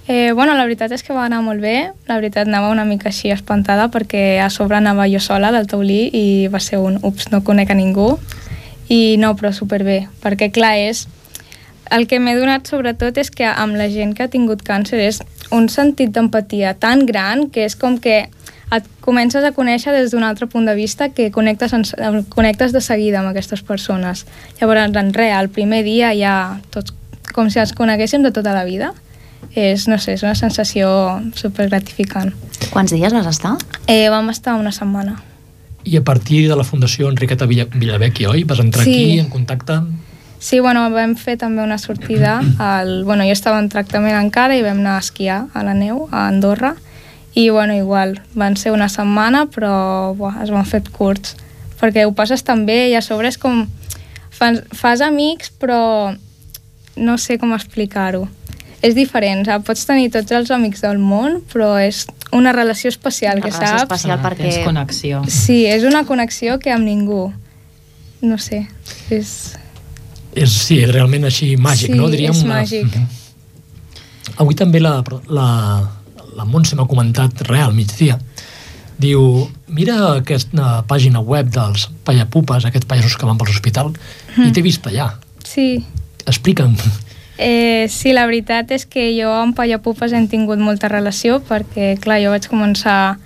Eh, 0.07 0.31
bueno, 0.33 0.53
la 0.53 0.63
veritat 0.63 0.91
és 0.93 1.01
que 1.03 1.13
va 1.13 1.25
anar 1.25 1.41
molt 1.41 1.59
bé. 1.59 1.91
La 2.07 2.15
veritat 2.15 2.47
anava 2.47 2.69
una 2.69 2.85
mica 2.85 3.09
així 3.09 3.31
espantada 3.31 3.89
perquè 3.89 4.39
a 4.39 4.49
sobre 4.53 4.77
anava 4.77 5.07
jo 5.09 5.19
sola 5.19 5.51
del 5.51 5.65
taulí 5.67 6.09
i 6.13 6.47
va 6.47 6.59
ser 6.59 6.77
un 6.77 6.99
ups, 7.01 7.31
no 7.31 7.43
conec 7.43 7.71
a 7.71 7.73
ningú. 7.73 8.19
I 8.87 9.17
no, 9.17 9.35
però 9.35 9.51
superbé, 9.51 10.07
perquè 10.21 10.51
clar, 10.53 10.75
és... 10.77 11.07
El 11.91 12.07
que 12.07 12.19
m'he 12.19 12.35
donat 12.35 12.67
sobretot 12.67 13.17
és 13.21 13.29
que 13.31 13.45
amb 13.45 13.75
la 13.77 13.89
gent 13.89 14.15
que 14.17 14.23
ha 14.25 14.31
tingut 14.31 14.63
càncer 14.65 14.99
és 15.05 15.21
un 15.51 15.69
sentit 15.69 16.09
d'empatia 16.15 16.73
tan 16.73 17.05
gran 17.05 17.49
que 17.53 17.65
és 17.65 17.75
com 17.75 17.99
que 18.01 18.29
et 18.73 18.85
comences 19.05 19.43
a 19.45 19.51
conèixer 19.53 19.93
des 19.93 20.09
d'un 20.11 20.23
altre 20.25 20.47
punt 20.49 20.65
de 20.65 20.73
vista 20.75 21.09
que 21.13 21.29
connectes, 21.31 21.71
en, 21.73 21.83
connectes 22.33 22.73
de 22.73 22.81
seguida 22.81 23.19
amb 23.19 23.29
aquestes 23.29 23.61
persones. 23.61 24.25
Llavors, 24.59 24.81
en 24.97 25.13
res, 25.13 25.35
el 25.37 25.49
primer 25.49 25.83
dia 25.85 26.11
ja 26.17 26.59
tots 26.73 26.93
com 27.35 27.49
si 27.51 27.59
els 27.59 27.73
coneguéssim 27.77 28.23
de 28.23 28.31
tota 28.31 28.53
la 28.53 28.63
vida. 28.65 28.93
És, 29.55 29.85
no 29.87 29.99
sé, 30.01 30.15
és 30.17 30.23
una 30.23 30.33
sensació 30.35 31.21
super 31.37 31.69
gratificant. 31.69 32.33
Quants 32.73 32.91
dies 32.91 33.13
vas 33.13 33.27
estar? 33.29 33.53
Eh, 33.87 34.09
vam 34.09 34.29
estar 34.33 34.55
una 34.59 34.71
setmana. 34.73 35.19
I 35.85 35.97
a 35.97 36.03
partir 36.03 36.47
de 36.49 36.55
la 36.57 36.63
Fundació 36.65 37.07
Enriqueta 37.11 37.45
Villa, 37.45 37.67
Villavecchia, 37.71 38.31
oi? 38.31 38.43
Vas 38.43 38.59
entrar 38.59 38.83
Sí. 38.83 38.91
aquí 38.95 39.19
en 39.19 39.29
contacte... 39.29 39.79
Sí, 40.45 40.59
bueno, 40.59 40.83
vam 40.93 41.15
fer 41.17 41.39
també 41.41 41.63
una 41.63 41.79
sortida. 41.81 42.35
Al, 42.61 42.99
bueno, 43.03 43.23
jo 43.25 43.33
estava 43.33 43.57
en 43.57 43.69
tractament 43.73 44.13
encara 44.19 44.53
i 44.53 44.61
vam 44.61 44.83
anar 44.83 44.99
a 44.99 45.01
esquiar 45.01 45.39
a 45.57 45.63
la 45.65 45.73
neu, 45.73 46.03
a 46.11 46.27
Andorra. 46.27 46.75
I, 47.33 47.49
bueno, 47.49 47.73
igual, 47.73 48.19
van 48.37 48.53
ser 48.55 48.71
una 48.75 48.85
setmana, 48.87 49.47
però 49.49 50.13
buah, 50.13 50.43
es 50.45 50.53
van 50.53 50.67
fer 50.69 50.83
curts. 50.93 51.33
Perquè 51.79 52.05
ho 52.05 52.13
passes 52.13 52.45
tan 52.45 52.61
bé 52.69 52.91
i 52.91 52.93
a 52.93 53.01
sobre 53.01 53.33
és 53.33 53.39
com... 53.41 53.65
Fas, 54.35 54.61
fas 54.75 55.01
amics, 55.01 55.49
però 55.49 56.13
no 56.95 57.17
sé 57.17 57.39
com 57.41 57.57
explicar-ho. 57.57 58.27
És 58.85 58.93
diferent, 58.93 59.47
saps? 59.49 59.65
pots 59.65 59.89
tenir 59.89 60.11
tots 60.13 60.29
els 60.35 60.53
amics 60.53 60.85
del 60.85 61.01
món, 61.01 61.41
però 61.49 61.73
és 61.81 62.05
una 62.35 62.53
relació 62.53 62.93
especial, 62.93 63.41
Una 63.41 63.47
que 63.47 63.55
relació 63.55 63.79
saps? 63.79 63.89
especial 63.89 64.19
Ah, 64.19 64.23
perquè... 64.29 64.51
Tens 64.51 64.63
connexió. 64.69 65.25
Sí, 65.25 65.63
és 65.65 65.89
una 65.89 66.05
connexió 66.05 66.59
que 66.61 66.69
amb 66.75 66.85
ningú. 66.85 67.31
No 68.21 68.37
sé, 68.37 68.67
és... 69.09 69.55
És, 70.35 70.51
sí, 70.67 70.81
és 70.83 70.91
realment 70.91 71.23
així 71.25 71.53
màgic, 71.57 71.93
Sí, 71.93 71.97
no? 71.97 72.09
Diríem 72.11 72.35
és 72.35 72.43
una- 72.43 72.61
màgic. 72.61 72.97
Avui 74.37 74.55
també 74.55 74.81
la, 74.83 74.97
la, 75.31 75.47
la 76.35 76.45
Montse 76.45 76.75
m'ha 76.75 76.85
comentat 76.89 77.45
real, 77.47 77.73
migdia. 77.73 78.17
Diu, 78.99 79.47
mira 79.67 79.95
aquesta 80.17 80.81
pàgina 80.87 81.19
web 81.23 81.49
dels 81.51 81.89
pallapupes, 82.07 82.65
aquests 82.67 82.87
pallassos 82.87 83.15
que 83.19 83.27
van 83.27 83.37
pels 83.39 83.51
hospital, 83.55 83.91
i 84.39 84.51
t'he 84.51 84.63
vist 84.63 84.85
allà. 84.87 85.13
Sí, 85.43 85.83
Explica'm. 86.25 86.73
Eh, 87.37 87.85
sí, 87.91 88.13
la 88.15 88.23
veritat 88.25 88.71
és 88.73 88.85
que 88.89 89.11
jo 89.13 89.29
amb 89.29 89.53
Pallapupes 89.55 90.13
hem 90.15 90.25
tingut 90.31 90.57
molta 90.57 90.87
relació 90.89 91.35
perquè, 91.45 91.99
clar, 92.01 92.17
jo 92.23 92.31
vaig 92.33 92.47
començar 92.49 93.19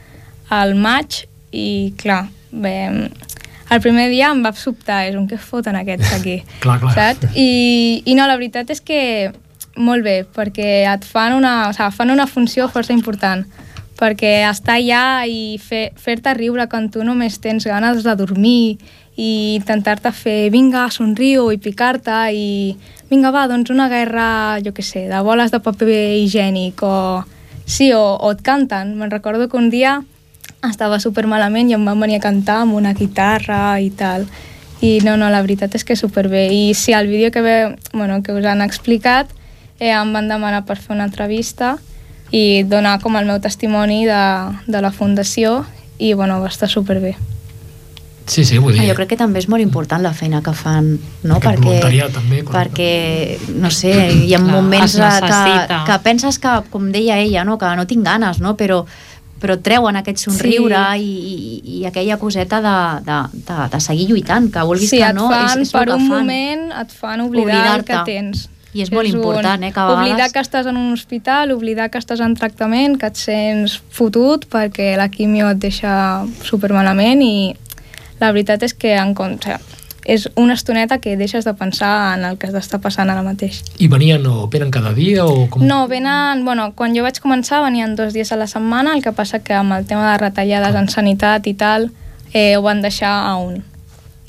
al 0.49 0.73
maig 0.75 1.21
i, 1.55 1.93
clar, 2.01 2.25
bé, 2.51 2.73
el 3.71 3.82
primer 3.82 4.10
dia 4.10 4.32
em 4.34 4.43
va 4.45 4.51
sobtar, 4.58 5.03
és 5.10 5.15
un 5.15 5.27
que 5.27 5.38
foten 5.38 5.75
aquests 5.79 6.13
aquí, 6.19 6.39
Clar, 6.63 6.79
clar. 6.82 6.93
saps? 6.95 7.36
I, 7.38 8.03
I 8.05 8.15
no, 8.17 8.25
la 8.27 8.38
veritat 8.39 8.69
és 8.73 8.82
que 8.82 9.32
molt 9.79 10.03
bé, 10.03 10.23
perquè 10.36 10.84
et 10.91 11.05
fan 11.08 11.34
una, 11.38 11.69
o 11.69 11.73
sigui, 11.73 11.91
fan 11.95 12.12
una 12.12 12.25
funció 12.27 12.67
força 12.67 12.91
important, 12.95 13.45
perquè 13.99 14.39
estar 14.49 14.77
allà 14.79 15.25
i 15.27 15.58
fer- 15.60 15.91
fer-te 15.99 16.34
riure 16.34 16.65
quan 16.71 16.89
tu 16.91 17.03
només 17.03 17.38
tens 17.43 17.65
ganes 17.67 18.03
de 18.03 18.15
dormir 18.15 18.77
i 19.19 19.55
intentar-te 19.58 20.12
fer, 20.15 20.49
vinga, 20.51 20.86
somriu 20.91 21.49
i 21.51 21.58
picar-te 21.60 22.19
i 22.32 22.45
vinga, 23.10 23.32
va, 23.36 23.47
doncs 23.51 23.71
una 23.73 23.89
guerra, 23.91 24.60
jo 24.63 24.71
què 24.71 24.84
sé, 24.86 25.08
de 25.12 25.19
boles 25.25 25.51
de 25.51 25.60
paper 25.60 25.91
higiènic 26.23 26.82
o... 26.88 27.25
Sí, 27.69 27.91
o, 27.93 28.01
o 28.17 28.32
et 28.34 28.39
canten. 28.41 28.95
Me'n 28.97 29.12
recordo 29.12 29.45
que 29.47 29.58
un 29.60 29.67
dia 29.69 29.99
estava 30.67 30.99
super 30.99 31.25
malament 31.27 31.69
i 31.69 31.75
em 31.77 31.85
van 31.85 31.99
venir 31.99 32.19
a 32.19 32.23
cantar 32.23 32.61
amb 32.63 32.75
una 32.75 32.93
guitarra 32.93 33.79
i 33.79 33.89
tal. 33.89 34.27
I 34.81 34.99
no, 35.03 35.17
no, 35.19 35.29
la 35.31 35.41
veritat 35.43 35.75
és 35.75 35.83
que 35.83 35.95
superbé. 35.99 36.47
I 36.51 36.73
sí, 36.73 36.93
el 36.93 37.07
vídeo 37.07 37.31
que, 37.31 37.41
ve, 37.41 37.57
bueno, 37.93 38.21
que 38.23 38.33
us 38.33 38.45
han 38.45 38.61
explicat 38.61 39.31
eh, 39.79 39.91
em 39.91 40.13
van 40.13 40.29
demanar 40.31 40.65
per 40.67 40.77
fer 40.79 40.95
una 40.95 41.07
entrevista 41.07 41.77
i 42.31 42.63
donar 42.63 42.99
com 43.01 43.17
el 43.17 43.25
meu 43.25 43.39
testimoni 43.41 44.05
de, 44.05 44.23
de 44.67 44.81
la 44.81 44.91
fundació 44.91 45.63
i 45.97 46.13
bueno, 46.13 46.39
va 46.39 46.47
estar 46.47 46.69
superbé. 46.69 47.15
Sí, 48.29 48.43
sí, 48.45 48.59
vull 48.61 48.75
dir... 48.75 48.83
Ah, 48.83 48.91
jo 48.91 48.93
crec 48.93 49.09
que 49.15 49.17
també 49.17 49.41
és 49.41 49.47
molt 49.49 49.63
important 49.63 50.03
la 50.05 50.11
feina 50.13 50.43
que 50.45 50.51
fan, 50.53 50.91
no? 51.23 51.39
Aquest 51.39 51.63
voluntariat 51.63 52.13
també, 52.13 52.43
correcte. 52.45 52.85
perquè, 52.85 53.55
no 53.57 53.71
sé, 53.73 53.89
hi 54.13 54.35
ha 54.37 54.37
Clar, 54.37 54.51
moments 54.53 54.93
es 55.01 55.23
que, 55.25 55.79
que 55.87 55.97
penses 56.05 56.37
que, 56.37 56.53
com 56.69 56.91
deia 56.93 57.17
ella, 57.17 57.43
no? 57.43 57.57
que 57.57 57.71
no 57.75 57.87
tinc 57.89 58.05
ganes, 58.05 58.37
no? 58.39 58.53
però 58.59 58.83
però 59.39 59.56
treuen 59.62 59.95
aquest 59.95 60.17
somriure 60.25 60.75
Sí. 60.95 61.02
i, 61.02 61.62
i, 61.63 61.80
i 61.80 61.86
aquella 61.86 62.17
coseta 62.17 62.60
de, 62.62 62.75
de, 63.10 63.19
de, 63.47 63.58
de 63.71 63.80
seguir 63.80 64.08
lluitant, 64.10 64.52
que 64.52 64.63
vulguis 64.67 64.89
sí, 64.89 64.97
que 64.97 65.13
no, 65.13 65.30
fan, 65.30 65.60
és, 65.62 65.67
és 65.67 65.71
per 65.73 65.86
el 65.88 65.95
un 65.95 66.08
fan. 66.08 66.17
moment 66.23 66.71
et 66.82 66.91
fan 66.91 67.21
oblidar 67.21 67.54
el 67.56 67.82
Oblidar-te. 67.82 67.93
que 67.93 68.04
tens. 68.12 68.49
I 68.73 68.84
és 68.84 68.91
molt 68.93 69.08
important, 69.10 69.63
eh, 69.63 69.71
que 69.73 69.80
a 69.80 69.88
Oblidar 69.95 70.15
vegades- 70.17 70.34
que 70.34 70.39
estàs 70.45 70.67
en 70.69 70.78
un 70.78 70.91
hospital, 70.93 71.52
oblidar 71.52 71.89
que 71.89 71.97
estàs 71.97 72.19
en 72.21 72.36
tractament, 72.36 72.99
que 73.02 73.08
et 73.08 73.15
sents 73.17 73.80
fotut 73.89 74.45
perquè 74.45 74.95
la 74.95 75.08
quimio 75.10 75.49
et 75.49 75.58
deixa 75.58 76.23
supermalament 76.43 77.23
i 77.23 77.56
la 78.19 78.32
veritat 78.32 78.62
és 78.67 78.73
que 78.75 78.93
en 78.95 79.15
compte, 79.15 79.56
és 80.05 80.29
una 80.35 80.53
estoneta 80.53 80.99
que 80.99 81.17
deixes 81.17 81.45
de 81.45 81.53
pensar 81.53 82.17
en 82.17 82.25
el 82.25 82.38
que 82.39 82.49
t'està 82.51 82.79
passant 82.81 83.09
ara 83.12 83.23
mateix. 83.25 83.62
I 83.79 83.89
venien 83.91 84.25
o 84.27 84.47
venen 84.51 84.71
cada 84.71 84.93
dia 84.95 85.25
o 85.25 85.47
com... 85.51 85.65
No, 85.67 85.83
venen... 85.91 86.45
Bueno, 86.45 86.71
quan 86.75 86.95
jo 86.95 87.03
vaig 87.03 87.19
començar 87.23 87.62
venien 87.65 87.95
dos 87.99 88.13
dies 88.15 88.31
a 88.31 88.39
la 88.39 88.47
setmana, 88.47 88.95
el 88.95 89.03
que 89.03 89.13
passa 89.13 89.41
que 89.43 89.53
amb 89.57 89.75
el 89.75 89.85
tema 89.89 90.12
de 90.12 90.17
retallades 90.23 90.75
en 90.75 90.89
sanitat 90.89 91.47
i 91.47 91.53
tal, 91.53 91.89
eh, 92.33 92.55
ho 92.57 92.63
van 92.65 92.81
deixar 92.81 93.13
a 93.27 93.35
un. 93.38 93.63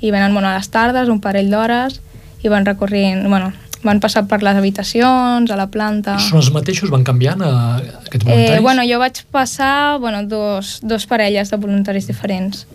I 0.00 0.10
venen 0.10 0.32
bueno, 0.32 0.48
a 0.48 0.56
les 0.56 0.70
tardes, 0.70 1.08
un 1.08 1.20
parell 1.20 1.50
d'hores, 1.50 2.00
i 2.42 2.48
van 2.48 2.66
recorrint... 2.66 3.26
Bueno, 3.28 3.52
van 3.82 4.00
passar 4.00 4.26
per 4.28 4.42
les 4.44 4.56
habitacions, 4.56 5.50
a 5.50 5.56
la 5.56 5.70
planta... 5.72 6.18
Són 6.20 6.42
els 6.42 6.50
mateixos? 6.52 6.90
Van 6.92 7.04
canviant 7.06 7.40
a, 7.40 7.52
aquests 7.80 8.26
voluntaris? 8.26 8.58
Eh, 8.58 8.60
bueno, 8.60 8.84
jo 8.84 8.98
vaig 9.00 9.22
passar 9.32 9.98
bueno, 10.02 10.20
dos, 10.28 10.78
dos 10.82 11.06
parelles 11.08 11.48
de 11.48 11.56
voluntaris 11.56 12.10
diferents, 12.10 12.66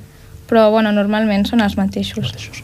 però 0.50 0.72
bueno, 0.74 0.96
normalment 0.96 1.46
són 1.46 1.62
els 1.62 1.78
mateixos. 1.78 2.26
mateixos. 2.26 2.64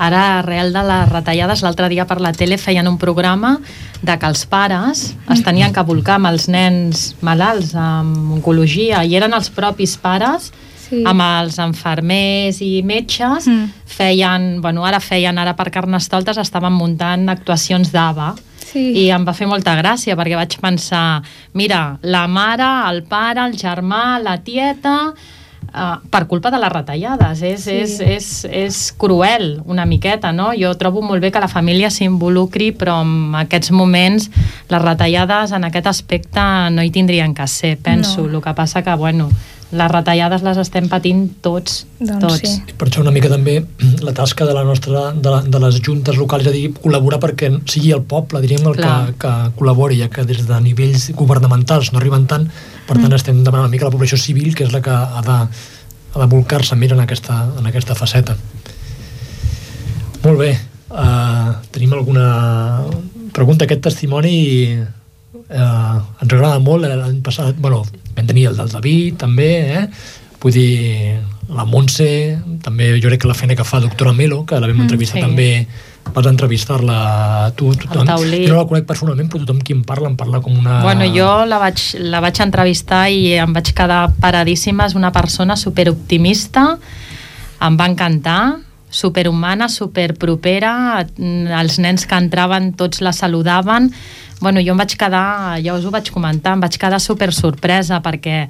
Ara, 0.00 0.38
arrel 0.40 0.72
de 0.72 0.80
les 0.88 1.08
retallades, 1.12 1.60
l'altre 1.60 1.90
dia 1.92 2.06
per 2.08 2.16
la 2.24 2.30
tele 2.32 2.56
feien 2.56 2.86
un 2.88 2.96
programa 2.96 3.58
de 4.00 4.14
que 4.16 4.26
els 4.30 4.46
pares 4.48 5.02
es 5.34 5.42
tenien 5.44 5.74
que 5.76 5.82
volcar 5.84 6.14
amb 6.16 6.30
els 6.30 6.46
nens 6.48 7.02
malalts 7.20 7.74
amb 7.76 8.32
oncologia 8.38 9.02
i 9.04 9.12
eren 9.20 9.36
els 9.36 9.50
propis 9.52 9.98
pares 10.00 10.50
Sí. 10.90 11.04
amb 11.06 11.20
els 11.22 11.58
infermers 11.62 12.56
i 12.66 12.80
metges 12.82 13.46
Mm. 13.46 13.68
feien, 13.86 14.60
bueno, 14.60 14.84
ara 14.84 14.98
feien, 14.98 15.36
ara 15.38 15.54
per 15.54 15.70
Carnestoltes 15.70 16.36
estaven 16.38 16.72
muntant 16.72 17.28
actuacions 17.28 17.92
d'AVA 17.92 18.34
Sí. 18.72 18.92
i 19.04 19.10
em 19.10 19.24
va 19.24 19.32
fer 19.34 19.46
molta 19.46 19.76
gràcia 19.80 20.16
perquè 20.16 20.34
vaig 20.34 20.56
pensar, 20.60 21.22
mira, 21.54 21.98
la 22.02 22.26
mare, 22.26 22.88
el 22.90 23.02
pare, 23.04 23.44
el 23.46 23.52
germà, 23.56 24.18
la 24.22 24.38
tieta, 24.38 25.12
uh, 25.74 25.98
per 26.10 26.26
culpa 26.26 26.50
de 26.50 26.58
les 26.58 26.72
retallades. 26.72 27.42
És, 27.42 27.64
Sí. 27.64 27.70
és, 27.70 28.00
és, 28.00 28.44
és 28.50 28.92
cruel 28.96 29.60
una 29.66 29.84
miqueta, 29.86 30.32
no? 30.32 30.50
Jo 30.58 30.74
trobo 30.76 31.02
molt 31.02 31.20
bé 31.20 31.30
que 31.30 31.40
la 31.40 31.48
família 31.48 31.90
s'involucri, 31.90 32.72
però 32.72 33.00
en 33.02 33.34
aquests 33.34 33.70
moments 33.70 34.30
les 34.68 34.82
retallades 34.82 35.52
en 35.52 35.64
aquest 35.64 35.86
aspecte 35.86 36.40
no 36.70 36.82
hi 36.82 36.90
tindrien 36.90 37.34
que 37.34 37.46
ser, 37.46 37.76
penso. 37.78 38.26
No. 38.26 38.36
El 38.38 38.42
que 38.42 38.54
passa 38.54 38.82
que, 38.82 38.94
bueno, 38.94 39.30
les 39.70 39.90
retallades 39.92 40.42
les 40.42 40.58
estem 40.58 40.88
patint 40.90 41.26
tots, 41.44 41.84
Doncs 42.00 42.24
tots. 42.24 42.40
sí. 42.42 42.74
Per 42.78 42.88
això 42.88 43.04
una 43.04 43.12
mica 43.14 43.30
també 43.30 43.60
la 44.06 44.14
tasca 44.16 44.46
de 44.48 44.54
la 44.56 44.64
nostra 44.66 45.10
de, 45.14 45.30
la, 45.30 45.42
de 45.46 45.60
les 45.62 45.80
juntes 45.84 46.18
locals, 46.18 46.46
és 46.46 46.50
a 46.50 46.54
dir, 46.54 46.72
col·laborar 46.74 47.20
perquè 47.22 47.52
sigui 47.70 47.92
el 47.94 48.02
poble, 48.02 48.42
diríem, 48.42 48.66
el 48.66 48.78
que, 48.78 48.82
Clar. 48.82 49.14
que 49.20 49.34
col·labori, 49.58 50.00
ja 50.02 50.10
que 50.10 50.26
des 50.26 50.42
de 50.48 50.60
nivells 50.64 51.10
governamentals 51.18 51.92
no 51.94 52.02
arriben 52.02 52.26
tant, 52.30 52.48
per 52.88 52.98
tant 52.98 53.14
estem 53.14 53.44
demanant 53.44 53.68
una 53.68 53.74
mica 53.74 53.86
la 53.86 53.94
població 53.94 54.18
civil, 54.18 54.54
que 54.58 54.66
és 54.66 54.74
la 54.74 54.82
que 54.82 54.90
ha 54.90 55.22
de, 55.26 55.38
ha 56.14 56.18
de 56.24 56.30
volcar-se 56.34 56.74
més 56.76 56.90
en 56.90 57.04
aquesta, 57.06 57.38
en 57.60 57.70
aquesta 57.70 57.94
faceta. 57.94 58.34
Molt 60.24 60.38
bé. 60.40 60.50
Uh, 60.90 61.54
tenim 61.70 61.92
alguna 61.94 62.82
pregunta? 63.32 63.64
Aquest 63.64 63.84
testimoni 63.86 64.34
eh, 65.50 66.22
ens 66.22 66.32
agrada 66.32 66.58
molt, 66.62 66.86
eh, 66.86 66.96
l'any 66.96 67.20
passat, 67.26 67.58
bueno, 67.58 67.82
vam 68.16 68.26
tenir 68.26 68.48
el 68.50 68.56
del 68.56 68.72
David, 68.72 69.20
també, 69.26 69.50
eh? 69.76 69.84
Vull 70.40 70.54
dir, 70.56 71.18
la 71.52 71.66
Montse, 71.68 72.38
també 72.64 72.94
jo 72.96 73.10
crec 73.10 73.24
que 73.24 73.28
la 73.28 73.36
feina 73.36 73.56
que 73.58 73.66
fa 73.66 73.80
doctora 73.82 74.14
Melo, 74.16 74.44
que 74.46 74.60
la 74.60 74.70
vam 74.70 74.86
entrevistar 74.86 75.20
sí. 75.20 75.26
també, 75.26 75.50
vas 76.14 76.26
entrevistar-la 76.26 77.52
tu, 77.58 77.70
tothom, 77.78 78.08
jo 78.08 78.54
no 78.54 78.62
la 78.62 78.68
conec 78.70 78.86
personalment, 78.88 79.28
però 79.30 79.44
tothom 79.44 79.60
qui 79.62 79.76
em 79.76 79.82
parla, 79.86 80.10
em 80.10 80.16
parla 80.18 80.40
com 80.42 80.56
una... 80.58 80.80
Bueno, 80.82 81.06
jo 81.14 81.28
la 81.46 81.60
vaig, 81.62 81.82
la 82.02 82.22
vaig 82.24 82.40
entrevistar 82.42 83.04
i 83.12 83.34
em 83.38 83.52
vaig 83.54 83.70
quedar 83.76 84.08
paradíssima. 84.22 84.88
És 84.90 84.96
una 84.98 85.12
persona 85.14 85.58
superoptimista, 85.60 86.64
em 87.66 87.78
va 87.78 87.86
encantar, 87.90 88.40
superhumana, 88.90 89.68
superpropera, 89.70 90.72
mm, 91.04 91.52
els 91.60 91.78
nens 91.78 92.06
que 92.10 92.18
entraven 92.18 92.72
tots 92.74 93.04
la 93.06 93.14
saludaven. 93.14 93.92
Bueno, 94.40 94.60
jo 94.64 94.72
em 94.72 94.78
vaig 94.80 94.94
quedar, 94.96 95.58
ja 95.60 95.74
us 95.76 95.84
ho 95.84 95.90
vaig 95.92 96.08
comentar, 96.10 96.54
em 96.56 96.62
vaig 96.64 96.78
quedar 96.80 97.00
super 97.00 97.28
sorpresa 97.36 97.98
perquè 98.00 98.46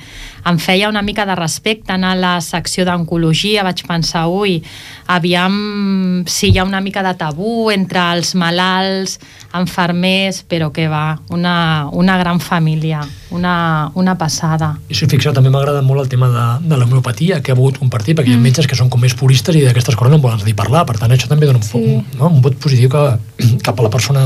em 0.47 0.59
feia 0.63 0.89
una 0.89 1.03
mica 1.03 1.27
de 1.27 1.35
respecte 1.35 1.91
anar 1.93 2.13
a 2.15 2.21
la 2.21 2.35
secció 2.41 2.87
d'oncologia, 2.87 3.65
vaig 3.67 3.83
pensar, 3.89 4.29
ui, 4.31 4.61
aviam 5.11 6.23
si 6.31 6.53
hi 6.53 6.61
ha 6.61 6.65
una 6.65 6.81
mica 6.81 7.03
de 7.03 7.15
tabú 7.19 7.73
entre 7.75 8.05
els 8.15 8.37
malalts, 8.39 9.19
enfermers, 9.59 10.45
però 10.47 10.71
que 10.71 10.87
va, 10.87 11.19
una, 11.35 11.89
una 11.91 12.17
gran 12.23 12.39
família, 12.39 13.03
una, 13.35 13.91
una 13.99 14.15
passada. 14.15 14.77
I 14.87 14.95
si 14.95 15.11
fixeu, 15.11 15.35
també 15.35 15.51
m'agrada 15.51 15.83
molt 15.83 16.05
el 16.05 16.13
tema 16.13 16.31
de, 16.31 16.47
de 16.71 16.79
l'homeopatia 16.79 17.41
que 17.43 17.51
ha 17.51 17.59
volgut 17.59 17.83
compartir, 17.83 18.15
perquè 18.15 18.31
mm. 18.31 18.39
hi 18.39 18.39
ha 18.39 18.47
metges 18.47 18.71
que 18.71 18.79
són 18.79 18.91
com 18.93 19.03
més 19.03 19.19
puristes 19.19 19.59
i 19.59 19.67
d'aquestes 19.67 19.99
coses 19.99 20.15
no 20.15 20.21
en 20.21 20.25
volen 20.25 20.39
sentir 20.39 20.55
parlar, 20.55 20.87
per 20.87 21.01
tant 21.03 21.11
això 21.11 21.27
també 21.31 21.51
dona 21.51 21.59
un, 21.59 21.67
Sí. 21.71 21.79
un, 21.79 22.07
no? 22.19 22.31
un 22.31 22.41
vot 22.43 22.57
positiu 22.63 22.91
que, 22.91 23.05
cap 23.67 23.79
a 23.79 23.87
la 23.87 23.91
persona 23.91 24.25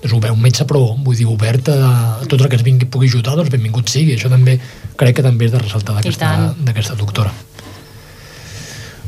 doncs 0.00 0.14
ho 0.16 0.22
veu 0.22 0.34
un 0.34 0.40
metge 0.42 0.66
però 0.68 0.82
vull 0.96 1.16
dir 1.16 1.28
obert 1.28 1.70
a, 1.72 1.76
a 2.20 2.26
tot 2.26 2.40
el 2.40 2.48
que 2.48 2.58
ens 2.58 2.66
vingui, 2.66 2.88
pugui 2.88 3.10
ajudar 3.10 3.36
doncs 3.38 3.52
benvingut 3.52 3.92
sigui, 3.92 4.16
això 4.16 4.32
també 4.32 4.58
crec 5.00 5.20
que 5.20 5.26
també 5.26 5.48
és 5.48 5.54
de 5.54 5.62
ressaltar 5.62 6.00
d'aquesta 6.00 6.98
doctora 6.98 7.32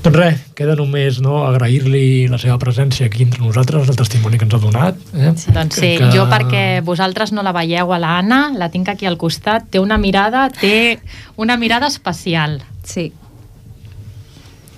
doncs 0.02 0.18
res, 0.18 0.38
queda 0.58 0.74
només 0.74 1.20
no, 1.22 1.44
agrair-li 1.46 2.26
la 2.30 2.38
seva 2.42 2.58
presència 2.58 3.06
aquí 3.06 3.22
entre 3.22 3.44
nosaltres, 3.44 3.88
el 3.88 3.98
testimoni 3.98 4.38
que 4.38 4.48
ens 4.48 4.56
ha 4.58 4.62
donat 4.62 4.98
eh? 5.14 5.32
Sí, 5.38 5.54
doncs 5.54 5.78
sí, 5.78 5.94
Crec 6.00 6.16
jo 6.16 6.26
perquè 6.30 6.82
vosaltres 6.84 7.32
no 7.32 7.44
la 7.46 7.54
veieu 7.54 7.94
a 7.94 8.00
l'Anna, 8.02 8.44
la 8.58 8.68
tinc 8.74 8.90
aquí 8.90 9.06
al 9.06 9.18
costat, 9.20 9.70
té 9.70 9.82
una 9.82 10.00
mirada, 10.02 10.48
té 10.50 10.98
una 11.38 11.56
mirada 11.56 11.86
especial. 11.86 12.60
Sí. 12.82 13.12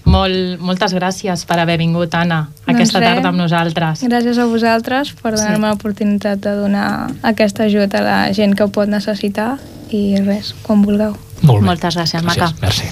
Molt, 0.05 0.61
moltes 0.61 0.93
gràcies 0.93 1.45
per 1.49 1.59
haver 1.63 1.79
vingut, 1.81 2.13
Anna, 2.15 2.43
aquesta 2.69 3.01
res. 3.01 3.09
tarda 3.09 3.31
amb 3.31 3.41
nosaltres. 3.41 4.05
Gràcies 4.05 4.39
a 4.39 4.45
vosaltres 4.51 5.15
per 5.21 5.33
donar-me 5.37 5.73
l'oportunitat 5.73 6.43
de 6.45 6.53
donar 6.61 6.89
aquesta 7.23 7.65
ajuda 7.65 8.03
a 8.03 8.05
la 8.05 8.19
gent 8.37 8.55
que 8.55 8.67
ho 8.67 8.69
pot 8.69 8.89
necessitar 8.89 9.55
i 9.91 10.21
res, 10.21 10.55
quan 10.63 10.85
vulgueu. 10.85 11.17
Molt 11.43 11.61
bé. 11.61 11.67
Moltes 11.73 11.97
gràcies, 11.97 12.23
Maca. 12.25 12.53
Merci. 12.61 12.89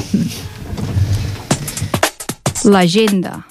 L'agenda. 2.64 3.42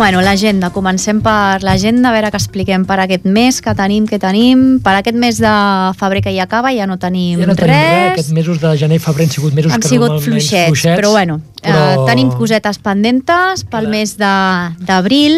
Bueno, 0.00 0.22
l'agenda. 0.22 0.70
Comencem 0.72 1.18
per 1.20 1.60
l'agenda, 1.60 2.08
a 2.08 2.12
veure 2.14 2.30
què 2.32 2.38
expliquem 2.38 2.86
per 2.88 2.96
aquest 3.02 3.26
mes, 3.28 3.58
que 3.60 3.74
tenim, 3.76 4.06
que 4.08 4.16
tenim. 4.18 4.78
Per 4.80 4.94
aquest 4.96 5.18
mes 5.20 5.36
de 5.44 5.50
febrer 6.00 6.22
que 6.24 6.32
ja 6.32 6.46
acaba 6.46 6.70
ja 6.72 6.86
no 6.88 6.96
tenim, 6.96 7.36
Ja 7.42 7.44
no 7.50 7.52
tenim 7.54 7.68
res, 7.74 7.90
res. 7.92 8.12
aquests 8.14 8.32
mesos 8.32 8.62
de 8.62 8.70
gener 8.80 8.96
i 8.96 9.02
febrer 9.04 9.26
han 9.26 9.34
sigut 9.34 9.52
mesos 9.52 9.74
han 9.76 9.84
que 9.84 9.90
sigut 9.92 10.22
fluixets, 10.24 10.70
fluixets, 10.72 10.96
però 10.96 11.10
bueno, 11.12 11.36
però- 11.60 11.84
eh, 11.92 12.06
tenim 12.08 12.30
cosetes 12.32 12.78
pendentes 12.78 13.64
pel 13.68 13.84
Clar. 13.84 13.90
mes 13.90 14.16
de- 14.16 14.86
d'abril. 14.86 15.36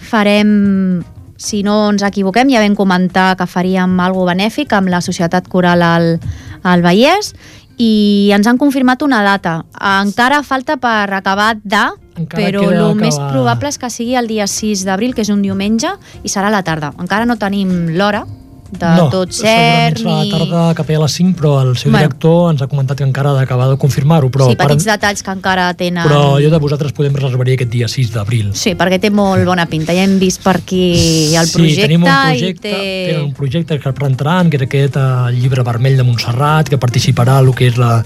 Farem, 0.00 1.04
si 1.36 1.62
no 1.62 1.90
ens 1.90 2.00
equivoquem, 2.02 2.48
ja 2.48 2.60
vam 2.64 2.74
comentar 2.74 3.36
que 3.36 3.46
faríem 3.46 4.00
algo 4.00 4.24
benèfic 4.24 4.72
amb 4.72 4.88
la 4.88 5.02
Societat 5.02 5.46
Coral 5.48 5.82
al, 5.82 6.18
al 6.62 6.80
Vallès 6.82 7.34
i 7.76 8.30
ens 8.32 8.46
han 8.46 8.56
confirmat 8.56 9.02
una 9.02 9.22
data. 9.22 9.66
Encara 9.78 10.42
falta 10.42 10.78
per 10.78 11.12
acabar 11.12 11.58
de, 11.62 11.84
Encara 12.18 12.50
però 12.50 12.64
el 12.90 12.98
més 12.98 13.14
acabar. 13.14 13.32
probable 13.32 13.72
és 13.72 13.78
que 13.78 13.90
sigui 13.90 14.16
el 14.18 14.28
dia 14.30 14.46
6 14.46 14.84
d'abril, 14.88 15.14
que 15.14 15.22
és 15.22 15.30
un 15.30 15.42
diumenge, 15.42 15.94
i 16.22 16.28
serà 16.28 16.50
a 16.50 16.54
la 16.54 16.64
tarda. 16.66 16.92
Encara 16.98 17.26
no 17.28 17.38
tenim 17.38 17.94
l'hora 17.94 18.26
de 18.70 18.88
no, 18.98 19.08
tot 19.12 19.32
cert, 19.32 19.98
segurament 19.98 20.26
ni... 20.26 20.30
serà 20.30 20.38
tarda 20.44 20.62
cap 20.76 20.90
a 20.92 20.98
les 21.02 21.14
5, 21.18 21.34
però 21.38 21.52
el 21.62 21.74
seu 21.76 21.90
Bueno. 21.90 22.04
director 22.04 22.50
ens 22.52 22.62
ha 22.62 22.68
comentat 22.68 22.98
que 23.00 23.06
encara 23.06 23.32
ha 23.32 23.38
d'acabar 23.40 23.68
de 23.70 23.78
confirmar-ho. 23.80 24.28
Però, 24.34 24.50
sí, 24.50 24.58
petits 24.60 24.88
detalls 24.88 25.24
que 25.24 25.32
encara 25.32 25.68
tenen... 25.78 26.04
però 26.04 26.36
jo 26.42 26.50
de 26.52 26.60
vosaltres 26.60 26.92
podem 26.96 27.16
reservar 27.16 27.48
aquest 27.48 27.72
dia 27.72 27.88
6 27.88 28.12
d'abril. 28.12 28.50
Sí, 28.58 28.74
perquè 28.78 29.00
té 29.00 29.10
molt 29.14 29.46
bona 29.48 29.66
pinta. 29.70 29.96
Ja 29.96 30.04
hem 30.04 30.18
vist 30.20 30.42
per 30.44 30.58
aquí 30.60 31.34
el 31.34 31.48
projecte. 31.48 31.74
sí, 31.74 31.86
tenim 31.86 32.04
un 32.04 32.12
projecte, 32.12 32.68
i 32.68 32.76
té... 32.76 33.16
un 33.22 33.32
projecte 33.36 33.80
que 33.80 33.94
presentaran, 33.96 34.50
que 34.50 34.60
és 34.60 34.66
aquest 34.68 35.00
eh, 35.00 35.08
llibre 35.38 35.64
vermell 35.66 35.96
de 35.96 36.04
Montserrat, 36.04 36.68
que 36.68 36.80
participarà 36.80 37.38
el 37.40 37.54
que 37.56 37.72
és 37.72 37.80
la, 37.80 38.02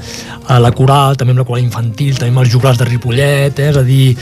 a 0.47 0.61
la 0.63 0.73
coral, 0.77 1.19
també 1.19 1.35
amb 1.35 1.43
la 1.43 1.49
coral 1.49 1.67
infantil, 1.67 2.17
també 2.19 2.35
amb 2.37 2.45
els 2.47 2.55
juglars 2.55 2.79
de 2.79 2.89
Ripollet, 2.89 3.59
eh? 3.59 3.71
és 3.73 3.79
a 3.81 3.85
dir, 3.87 4.15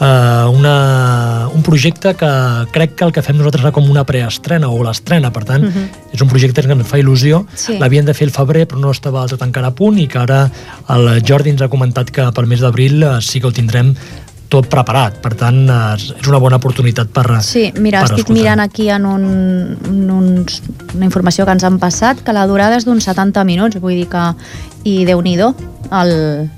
eh, 0.00 0.44
una, 0.52 1.48
un 1.52 1.62
projecte 1.62 2.14
que 2.14 2.30
crec 2.72 2.94
que 2.96 3.04
el 3.04 3.12
que 3.12 3.24
fem 3.24 3.38
nosaltres 3.38 3.64
serà 3.64 3.72
com 3.74 3.88
una 3.90 4.04
preestrena 4.08 4.68
o 4.68 4.82
l'estrena, 4.84 5.32
per 5.32 5.44
tant, 5.44 5.64
uh 5.64 5.70
-huh. 5.70 5.88
és 6.12 6.20
un 6.20 6.28
projecte 6.28 6.62
que 6.62 6.72
ens 6.72 6.86
fa 6.86 6.98
il·lusió. 6.98 7.42
Mhm. 7.42 7.48
Sí. 7.54 7.78
L'havien 7.78 8.04
de 8.04 8.14
fer 8.14 8.26
el 8.26 8.32
febrer, 8.32 8.68
però 8.68 8.78
no 8.78 8.90
estava 8.90 9.26
tot 9.26 9.42
encara 9.42 9.68
a 9.68 9.74
punt 9.74 9.98
i 9.98 10.06
que 10.08 10.18
ara 10.18 10.50
el 10.88 11.22
Jordi 11.22 11.50
ens 11.50 11.62
ha 11.62 11.68
comentat 11.68 12.10
que 12.10 12.32
pel 12.32 12.46
mes 12.46 12.60
d'abril 12.60 13.02
eh, 13.02 13.20
sí 13.20 13.40
que 13.40 13.46
ho 13.46 13.52
tindrem 13.52 13.94
tot 14.48 14.68
preparat. 14.68 15.20
Per 15.22 15.34
tant, 15.34 15.68
eh, 15.68 15.94
és 15.94 16.28
una 16.28 16.38
bona 16.38 16.56
oportunitat 16.56 17.08
per 17.08 17.42
Sí, 17.42 17.72
mira, 17.76 18.00
per 18.00 18.10
estic 18.10 18.24
escoltar. 18.24 18.34
mirant 18.34 18.60
aquí 18.60 18.88
en, 18.90 19.06
un, 19.06 19.78
en 19.84 20.10
uns, 20.10 20.62
una 20.94 21.04
informació 21.04 21.44
que 21.44 21.52
ens 21.52 21.64
han 21.64 21.78
passat, 21.78 22.22
que 22.22 22.32
la 22.32 22.46
durada 22.46 22.76
és 22.76 22.84
d'uns 22.84 23.04
70 23.04 23.44
minuts, 23.44 23.80
vull 23.80 23.94
dir 23.94 24.08
que... 24.08 24.34
I 24.86 25.04
déu 25.04 25.20
nhi 25.20 25.36
el, 25.36 26.48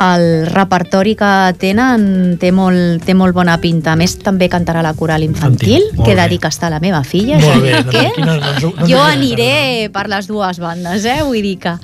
el 0.00 0.46
repertori 0.48 1.12
que 1.14 1.30
tenen 1.60 2.38
té 2.40 2.50
molt, 2.56 3.02
té 3.04 3.12
molt 3.14 3.34
bona 3.36 3.58
pinta. 3.60 3.92
A 3.92 3.96
més, 4.00 4.14
també 4.18 4.48
cantarà 4.48 4.80
la 4.82 4.94
coral 4.96 5.22
infantil, 5.26 5.82
Infantil, 5.82 6.04
que 6.04 6.12
he 6.12 6.16
de 6.16 6.22
bé. 6.22 6.28
dir 6.30 6.38
que 6.40 6.48
està 6.48 6.70
la 6.72 6.80
meva 6.80 7.02
filla. 7.04 7.38
Molt 7.38 7.62
bé, 7.62 7.72
que 7.90 8.04
doncs 8.06 8.06
aquí 8.08 8.20
no- 8.22 8.26
no 8.26 8.36
no 8.40 8.70
ens 8.80 8.88
jo 8.90 9.02
aniré 9.02 9.90
per 9.92 10.08
les 10.08 10.26
dues 10.26 10.58
bandes, 10.58 11.04
eh? 11.04 11.20
Vull 11.22 11.42
dir 11.42 11.58
que... 11.58 11.74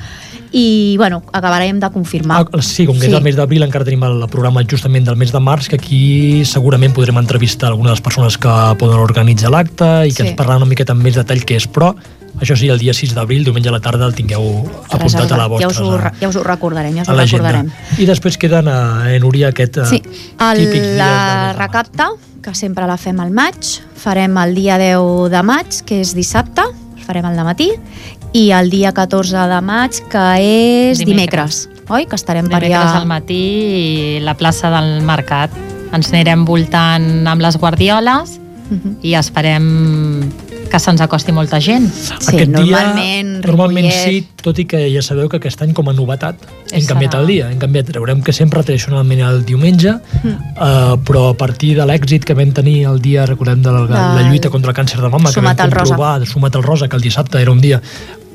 I, 0.56 0.94
bueno, 0.96 1.22
acabarem 1.32 1.78
de 1.80 1.90
confirmar. 1.90 2.46
Ah, 2.50 2.62
sí, 2.62 2.86
com 2.86 2.94
que 2.96 3.02
sí. 3.02 3.10
és 3.10 3.16
el 3.18 3.22
mes 3.22 3.36
d'abril 3.36 3.62
encara 3.66 3.84
tenim 3.84 4.04
el 4.06 4.22
programa 4.30 4.62
justament 4.64 5.04
del 5.04 5.16
mes 5.20 5.32
de 5.34 5.40
març, 5.42 5.66
que 5.68 5.76
aquí 5.76 6.44
segurament 6.46 6.94
podrem 6.94 7.18
entrevistar 7.18 7.68
algunes 7.68 7.90
de 7.90 7.96
les 7.98 8.00
persones 8.00 8.38
que 8.38 8.54
poden 8.78 8.96
organitzar 9.02 9.50
l'acte 9.50 10.06
i 10.06 10.14
que 10.14 10.22
Sí. 10.22 10.28
ens 10.30 10.36
parlaran 10.38 10.62
una 10.62 10.70
miqueta 10.70 10.92
amb 10.94 11.02
més 11.02 11.14
detall 11.18 11.44
què 11.44 11.56
és, 11.58 11.66
però 11.68 11.94
això 12.40 12.56
sí, 12.56 12.68
el 12.68 12.78
dia 12.78 12.92
6 12.94 13.14
d'abril, 13.16 13.44
diumenge 13.44 13.68
a 13.68 13.72
la 13.72 13.80
tarda, 13.80 14.06
el 14.06 14.14
tingueu 14.14 14.44
apuntat 14.90 15.30
a 15.32 15.36
la 15.38 15.46
vostra 15.48 15.68
ja, 15.68 15.72
us 15.72 15.80
ho, 15.80 15.98
ja 16.20 16.28
us 16.28 16.36
ho 16.36 16.42
recordarem, 16.44 16.94
ja 16.96 17.02
us 17.02 17.08
a 17.08 17.14
ho 17.14 17.18
recordarem. 17.18 17.70
I 17.98 18.06
després 18.08 18.36
queden 18.38 18.68
a, 18.68 18.78
a 19.06 19.18
Núria 19.22 19.48
aquest 19.54 19.78
eh, 19.78 19.86
Sí, 19.86 20.02
el, 20.04 20.62
del 20.64 20.72
mes 20.74 20.96
la 20.98 21.52
recapta, 21.56 22.10
que 22.42 22.54
sempre 22.54 22.86
la 22.86 22.96
fem 23.00 23.18
al 23.20 23.30
maig, 23.34 23.56
farem 23.96 24.36
el 24.38 24.54
dia 24.54 24.76
10 24.78 25.30
de 25.32 25.42
maig, 25.42 25.80
que 25.86 26.00
és 26.04 26.12
dissabte, 26.14 26.62
el 26.96 27.02
farem 27.06 27.24
al 27.26 27.40
matí, 27.46 27.72
i 28.36 28.50
el 28.52 28.68
dia 28.70 28.92
14 28.92 29.46
de 29.48 29.60
maig, 29.64 30.02
que 30.12 30.24
és 30.44 30.98
dimecres, 31.00 31.64
Dimecres. 31.66 31.90
oi? 31.90 32.04
Que 32.06 32.16
estarem 32.20 32.46
per 32.50 32.60
Dimecres 32.60 32.90
allà... 32.92 33.00
al 33.00 33.06
matí 33.08 33.40
i 34.18 34.20
la 34.20 34.34
plaça 34.36 34.68
del 34.74 35.00
Mercat. 35.06 35.50
Ens 35.94 36.10
anirem 36.12 36.44
voltant 36.44 37.26
amb 37.30 37.40
les 37.40 37.56
guardioles 37.56 38.40
Mhm. 38.66 38.96
i 39.06 39.12
esperem 39.14 40.26
que 40.70 40.78
se'ns 40.82 41.00
acosti 41.00 41.32
molta 41.32 41.60
gent. 41.60 41.86
Sí, 41.92 42.12
Aquest 42.16 42.50
normalment, 42.50 43.30
dia, 43.40 43.46
normalment 43.46 43.86
Ripollet- 43.86 44.04
sí, 44.04 44.28
tot 44.42 44.58
i 44.58 44.64
que 44.66 44.80
ja 44.92 45.02
sabeu 45.02 45.28
que 45.28 45.38
aquest 45.38 45.62
any 45.62 45.72
com 45.72 45.88
a 45.88 45.92
novetat 45.92 46.36
hem 46.72 46.80
Serà- 46.82 46.86
canviat 46.92 47.14
el 47.20 47.26
dia, 47.26 47.50
hem 47.50 47.58
canviat, 47.58 47.92
veurem 47.94 48.22
que 48.22 48.32
sempre 48.32 48.62
tradicionalment 48.62 49.20
el 49.20 49.44
diumenge, 49.44 49.92
Hmm. 50.22 50.28
eh, 50.28 50.96
però 51.04 51.30
a 51.30 51.36
partir 51.36 51.76
de 51.76 51.84
l'èxit 51.86 52.24
que 52.24 52.34
vam 52.34 52.52
tenir 52.52 52.84
el 52.86 53.00
dia, 53.00 53.26
recordem, 53.26 53.62
de 53.62 53.70
la, 53.70 53.80
la 53.86 54.14
Del- 54.16 54.30
lluita 54.30 54.50
contra 54.50 54.70
el 54.72 54.76
càncer 54.76 55.00
de 55.00 55.08
mama, 55.08 55.30
que 55.32 55.40
vam 55.40 55.52
Sumat 55.54 55.60
al 55.60 55.70
rosa. 55.70 55.84
comprovar, 55.94 56.20
de 56.20 56.26
Sumat 56.26 56.56
al 56.56 56.62
Rosa, 56.62 56.88
que 56.88 56.96
el 56.96 57.02
dissabte 57.02 57.40
era 57.40 57.50
un 57.50 57.60
dia 57.60 57.80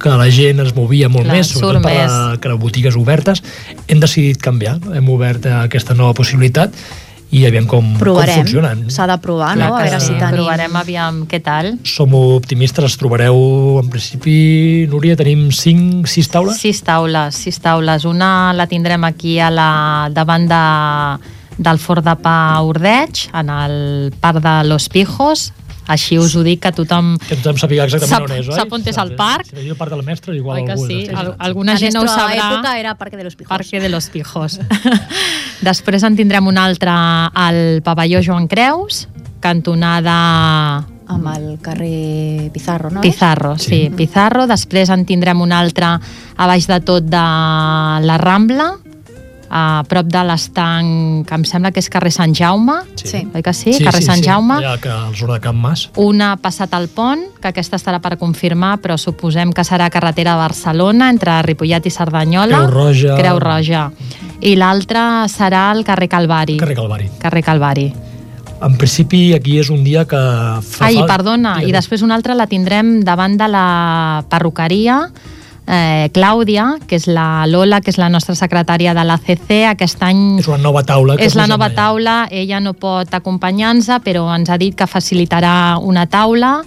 que 0.01 0.09
la 0.09 0.31
gent 0.31 0.59
es 0.61 0.75
movia 0.75 1.09
molt 1.09 1.25
Clar, 1.25 1.35
més, 1.37 1.47
sobretot 1.47 1.83
per 1.83 2.07
la, 2.09 2.37
que 2.41 2.49
les 2.49 2.57
botigues 2.57 2.95
obertes, 2.95 3.43
hem 3.87 3.99
decidit 3.99 4.37
canviar, 4.41 4.79
hem 4.95 5.07
obert 5.09 5.45
aquesta 5.45 5.93
nova 5.93 6.13
possibilitat 6.15 6.73
i 7.31 7.45
aviam 7.47 7.65
com, 7.65 7.79
com 7.93 7.99
Provarem, 7.99 8.43
funciona. 8.43 8.73
s'ha 8.91 9.07
de 9.07 9.15
provar, 9.23 9.53
Clar 9.55 9.69
no? 9.69 9.75
A 9.77 9.83
veure 9.85 9.99
sí. 9.99 10.11
si 10.11 10.15
tenim... 10.19 10.41
Provarem 10.41 10.75
aviam 10.75 11.21
què 11.31 11.39
tal. 11.43 11.69
Som 11.87 12.15
optimistes, 12.17 12.97
trobareu 12.99 13.79
en 13.79 13.91
principi, 13.91 14.35
Núria, 14.91 15.15
tenim 15.19 15.47
5, 15.55 16.03
6 16.11 16.31
taules? 16.33 16.59
Sis 16.59 16.83
taules, 16.83 17.39
sis 17.39 17.61
taules. 17.63 18.07
Una 18.09 18.51
la 18.51 18.67
tindrem 18.67 19.07
aquí 19.07 19.37
a 19.39 19.47
la, 19.53 19.71
davant 20.11 20.49
de, 20.51 20.61
del 21.57 21.79
Fort 21.79 22.03
de 22.03 22.17
Pa 22.19 22.35
Ordeig, 22.67 23.29
en 23.31 23.49
el 23.55 24.13
parc 24.19 24.43
de 24.43 24.55
Los 24.67 24.89
Pijos, 24.89 25.53
Així 25.91 26.17
us 26.21 26.35
ho 26.39 26.43
dic 26.45 26.61
que 26.63 26.71
tothom 26.75 27.13
Que 27.27 27.35
tothom 27.39 27.59
sàpiga 27.61 27.85
exactament 27.89 28.13
Sap- 28.13 28.29
on 28.29 28.35
és, 28.37 28.47
oi? 28.49 28.55
sap 28.55 28.75
on 28.77 28.85
és 28.87 28.99
el 29.03 29.13
parc. 29.19 29.49
Si 29.51 29.57
diu 29.65 29.75
parc 29.79 29.91
del 29.91 30.03
mestre, 30.07 30.35
igual 30.37 30.61
Oi 30.61 30.65
que 30.69 30.75
algú... 30.77 30.87
sí? 30.87 30.99
Al, 31.13 31.33
alguna 31.39 31.75
gent 31.81 31.95
no 31.97 32.05
ho 32.05 32.11
sabrà. 32.11 32.47
època 32.51 32.77
era 32.79 32.95
Parque 32.95 33.17
de 33.17 33.25
los 33.27 33.35
Pijos. 33.35 33.49
Parque 33.51 33.79
de 33.83 33.89
los 33.89 34.09
Pijos. 34.13 34.59
Després 35.69 36.03
en 36.07 36.15
tindrem 36.17 36.47
un 36.47 36.57
altre 36.57 36.91
al 36.91 37.81
pavelló 37.85 38.21
Joan 38.25 38.47
Creus, 38.47 39.07
cantonada 39.41 40.85
Amb 41.11 41.27
el 41.35 41.57
carrer 41.59 42.49
Pizarro, 42.53 42.89
no? 42.89 43.01
Pizarro, 43.01 43.57
sí. 43.57 43.69
sí, 43.69 43.79
Pizarro. 43.97 44.45
Després 44.47 44.89
en 44.93 45.03
tindrem 45.05 45.41
un 45.43 45.51
altre 45.51 45.89
a 45.91 46.47
baix 46.47 46.67
de 46.69 46.77
tot 46.87 47.03
de 47.03 47.23
la 48.07 48.15
Rambla, 48.21 48.69
a 49.53 49.83
prop 49.89 50.07
de 50.07 50.21
l'estanc, 50.23 51.25
que 51.27 51.35
em 51.35 51.43
sembla 51.43 51.71
que 51.75 51.81
és 51.83 51.89
carrer 51.91 52.11
Sant 52.15 52.31
Jaume, 52.33 52.77
Sí. 52.95 53.27
oi 53.35 53.41
que 53.43 53.53
sí? 53.53 53.73
carrer 53.83 54.01
Sant 54.01 54.23
Jaume. 54.23 54.55
Allà 54.61 54.77
que 54.79 54.89
al 54.89 55.13
surt 55.15 55.43
de 55.43 55.51
Mas. 55.51 55.89
Una 55.97 56.37
passat 56.37 56.73
al 56.73 56.87
pont, 56.87 57.19
que 57.41 57.49
aquesta 57.49 57.75
estarà 57.75 57.99
per 57.99 58.17
confirmar, 58.17 58.77
però 58.79 58.97
suposem 58.97 59.51
que 59.51 59.65
serà 59.67 59.89
carretera 59.89 60.31
de 60.37 60.37
Barcelona, 60.45 61.09
entre 61.09 61.41
Ripollet 61.43 61.85
i 61.85 61.91
Cerdanyola. 61.91 62.61
Creu 62.65 62.71
Roja. 62.71 63.15
Creu 63.17 63.39
Roja. 63.39 63.91
I 64.39 64.55
l'altra 64.55 65.25
serà 65.27 65.71
el 65.75 65.83
carrer 65.83 66.07
Calvari. 66.09 66.55
Carrer 66.57 66.75
Calvari. 66.75 67.09
Carrer 67.19 67.43
Calvari. 67.43 67.93
En 68.61 68.75
principi, 68.77 69.33
aquí 69.33 69.57
és 69.59 69.69
un 69.73 69.83
dia 69.83 70.05
que 70.05 70.15
fa... 70.61 70.85
Ai, 70.85 70.95
fal- 71.01 71.07
perdona, 71.09 71.55
i 71.57 71.65
Digue'm. 71.65 71.73
després 71.79 72.03
una 72.05 72.13
altra 72.15 72.35
la 72.37 72.45
tindrem 72.47 72.99
davant 73.03 73.35
de 73.35 73.47
la 73.49 74.23
perruqueria 74.29 75.09
eh, 75.67 76.09
Clàudia, 76.13 76.77
que 76.87 76.95
és 76.95 77.07
la 77.07 77.45
Lola, 77.47 77.81
que 77.81 77.91
és 77.91 77.97
la 77.97 78.09
nostra 78.09 78.35
secretària 78.35 78.93
de 78.93 79.03
l'ACC. 79.05 79.51
Aquest 79.69 80.01
any 80.03 80.39
És 80.39 80.47
una 80.47 80.57
nova 80.57 80.83
taula. 80.83 81.17
que 81.17 81.25
és 81.25 81.35
la 81.35 81.47
nova 81.47 81.69
taula, 81.69 82.27
ella 82.31 82.59
no 82.59 82.73
pot 82.73 83.13
acompanyar-nos, 83.13 83.89
però 84.03 84.27
ens 84.35 84.49
ha 84.49 84.57
dit 84.57 84.75
que 84.75 84.87
facilitarà 84.87 85.77
una 85.81 86.05
taula 86.07 86.63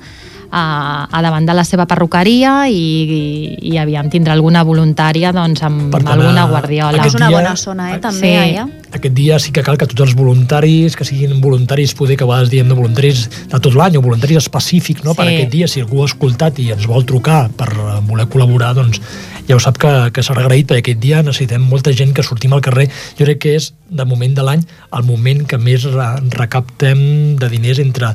a, 0.54 1.08
a 1.10 1.22
davant 1.24 1.46
de 1.48 1.54
la 1.58 1.64
seva 1.66 1.86
perruqueria 1.90 2.68
i, 2.70 2.78
i, 2.78 3.72
i 3.72 3.78
aviam 3.82 4.06
tindrà 4.12 4.36
alguna 4.36 4.62
voluntària 4.64 5.32
doncs, 5.34 5.62
amb, 5.66 5.88
Per 5.90 6.02
tant, 6.04 6.14
alguna 6.20 6.46
guardiola. 6.50 7.02
És 7.08 7.16
una 7.18 7.28
dia- 7.32 7.40
bona 7.40 7.56
zona, 7.58 7.90
eh, 7.96 7.98
també, 7.98 8.30
Sí. 8.30 8.34
allà. 8.54 8.68
Aquest 8.94 9.14
dia 9.18 9.38
sí 9.42 9.50
que 9.50 9.64
cal 9.66 9.76
que 9.76 9.88
tots 9.90 10.04
els 10.06 10.14
voluntaris, 10.14 10.94
que 10.94 11.04
siguin 11.04 11.40
voluntaris, 11.42 11.94
poder 11.98 12.16
que 12.16 12.22
a 12.22 12.28
vegades 12.30 12.50
diem 12.52 12.68
de 12.70 12.74
voluntaris 12.78 13.24
de 13.50 13.58
tot 13.58 13.74
l'any 13.74 13.96
o 13.98 14.02
voluntaris 14.04 14.36
específics 14.44 15.02
no? 15.02 15.14
per 15.18 15.26
Sí. 15.26 15.34
aquest 15.34 15.50
dia, 15.50 15.66
si 15.66 15.80
algú 15.82 16.02
ha 16.02 16.06
escoltat 16.06 16.58
i 16.62 16.70
ens 16.70 16.86
vol 16.86 17.04
trucar 17.04 17.48
per 17.50 17.72
voler 18.06 18.28
col·laborar, 18.30 18.72
doncs 18.78 19.00
ja 19.48 19.56
ho 19.56 19.60
sap 19.60 19.76
que, 19.80 19.90
que 20.14 20.24
serà 20.24 20.44
agraït, 20.44 20.68
perquè 20.70 20.94
aquest 20.94 21.00
dia 21.02 21.22
necessitem 21.24 21.64
molta 21.68 21.92
gent 21.96 22.14
que 22.16 22.24
sortim 22.24 22.54
al 22.56 22.62
carrer. 22.64 22.86
Jo 23.18 23.26
crec 23.26 23.42
que 23.44 23.54
és, 23.58 23.72
de 23.94 24.06
moment 24.08 24.32
de 24.34 24.44
l'any, 24.46 24.64
el 24.96 25.04
moment 25.04 25.44
que 25.48 25.58
més 25.60 25.84
re 25.92 26.08
recaptem 26.32 27.36
de 27.40 27.50
diners 27.52 27.82
entre 27.82 28.14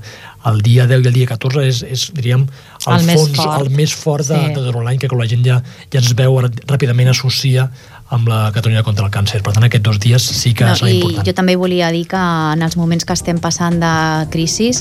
el 0.50 0.62
dia 0.66 0.88
10 0.90 1.06
i 1.06 1.12
el 1.12 1.18
dia 1.20 1.30
14 1.30 1.68
és, 1.68 1.84
és 1.86 2.08
diríem, 2.16 2.48
el, 2.88 3.00
El 3.02 3.06
més 3.06 3.20
fons, 3.20 3.36
fort. 3.38 3.62
el 3.62 3.70
més 3.76 3.94
fort 3.94 4.28
de, 4.28 4.36
Sí. 4.40 4.54
de 4.62 4.72
l'any, 4.84 4.98
que 4.98 5.08
la 5.16 5.28
gent 5.28 5.44
ja, 5.46 5.62
ja 5.92 6.00
ens 6.00 6.14
veu 6.16 6.38
rà- 6.40 6.52
ràpidament 6.68 7.10
associa 7.10 7.70
amb 8.12 8.28
la 8.28 8.52
Catalunya 8.52 8.82
contra 8.82 9.06
el 9.06 9.12
càncer. 9.12 9.44
Per 9.44 9.54
tant, 9.54 9.64
aquests 9.64 9.84
dos 9.86 10.00
dies 10.00 10.24
sí 10.24 10.54
que 10.56 10.66
No, 10.66 10.72
serà 10.76 10.90
I 10.90 10.96
important. 10.98 11.26
jo 11.28 11.34
també 11.34 11.56
volia 11.56 11.92
dir 11.92 12.08
que 12.08 12.16
en 12.18 12.62
els 12.64 12.76
moments 12.78 13.06
que 13.06 13.14
estem 13.14 13.38
passant 13.38 13.80
de 13.80 14.26
crisi, 14.32 14.72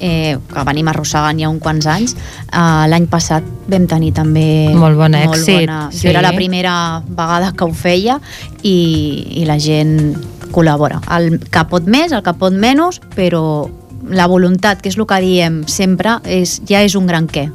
eh, 0.00 0.38
que 0.54 0.64
venim 0.64 0.88
arrossegant 0.88 1.38
ja 1.38 1.50
uns 1.50 1.60
quants 1.60 1.84
anys, 1.86 2.14
eh, 2.14 2.88
l'any 2.88 3.06
passat 3.08 3.42
vam 3.68 3.86
tenir 3.86 4.14
també 4.14 4.70
Molt 4.74 4.96
bon 4.96 5.12
èxit, 5.12 5.66
bona... 5.66 5.90
sí. 5.92 6.06
Jo 6.06 6.10
era 6.14 6.22
la 6.22 6.32
primera 6.32 7.02
vegada 7.06 7.52
que 7.52 7.64
ho 7.64 7.74
feia 7.74 8.20
i, 8.62 9.34
i 9.42 9.44
la 9.44 9.58
gent 9.58 10.16
col·labora. 10.50 11.02
El 11.18 11.40
que 11.50 11.64
pot 11.68 11.84
més, 11.84 12.10
el 12.12 12.22
que 12.22 12.32
pot 12.40 12.52
menys, 12.56 13.02
però 13.14 13.68
la 14.10 14.26
voluntat, 14.26 14.82
que 14.82 14.92
és 14.92 14.98
el 14.98 15.06
que 15.06 15.22
diem 15.24 15.62
sempre, 15.68 16.18
és, 16.24 16.60
ja 16.68 16.82
és 16.84 16.98
un 16.98 17.06
gran 17.06 17.28
què 17.28 17.48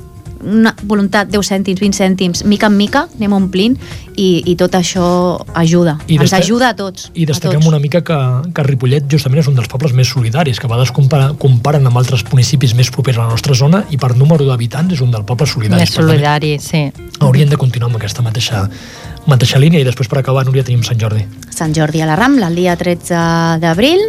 una 0.44 0.76
voluntat, 0.84 1.30
10 1.32 1.48
cèntims, 1.48 1.80
20 1.80 1.98
cèntims, 1.98 2.44
mica 2.46 2.68
en 2.68 2.78
mica 2.78 3.06
anem 3.16 3.34
omplint 3.38 3.78
i, 4.16 4.44
i 4.52 4.56
tot 4.60 4.76
això 4.78 5.06
ajuda. 5.58 5.96
I 6.08 6.20
Ens 6.22 6.34
ajuda 6.38 6.70
a 6.74 6.78
tots. 6.78 7.10
I 7.16 7.26
destaquem 7.30 7.62
tots. 7.62 7.70
una 7.72 7.80
mica 7.80 8.04
que, 8.06 8.18
que 8.54 8.66
Ripollet 8.68 9.08
justament 9.10 9.42
és 9.42 9.50
un 9.50 9.58
dels 9.58 9.70
pobles 9.72 9.96
més 9.98 10.12
solidaris, 10.12 10.60
que 10.60 10.68
a 10.68 10.72
vegades 10.72 10.94
compara, 10.96 11.32
comparen 11.40 11.88
amb 11.90 11.98
altres 12.02 12.26
municipis 12.32 12.76
més 12.78 12.92
propers 12.94 13.18
a 13.18 13.26
la 13.26 13.32
nostra 13.32 13.58
zona 13.58 13.84
i 13.90 13.98
per 14.02 14.14
número 14.20 14.46
d'habitants 14.50 14.94
és 14.98 15.02
un 15.06 15.14
dels 15.14 15.26
pobles 15.30 15.56
solidaris. 15.56 15.88
Més 15.88 15.96
solidari, 15.96 16.58
sí. 16.62 16.86
Haurien 17.24 17.50
de 17.50 17.58
continuar 17.58 17.92
amb 17.92 18.02
aquesta 18.02 18.26
mateixa, 18.26 18.68
mateixa 19.30 19.62
línia 19.62 19.82
i 19.82 19.88
després 19.88 20.12
per 20.12 20.22
acabar, 20.22 20.46
Núria, 20.46 20.66
tenim 20.68 20.84
Sant 20.86 21.00
Jordi. 21.00 21.26
Sant 21.54 21.74
Jordi 21.76 22.04
a 22.04 22.10
la 22.10 22.20
Rambla, 22.20 22.52
el 22.52 22.60
dia 22.60 22.76
13 22.78 23.60
d'abril, 23.64 24.04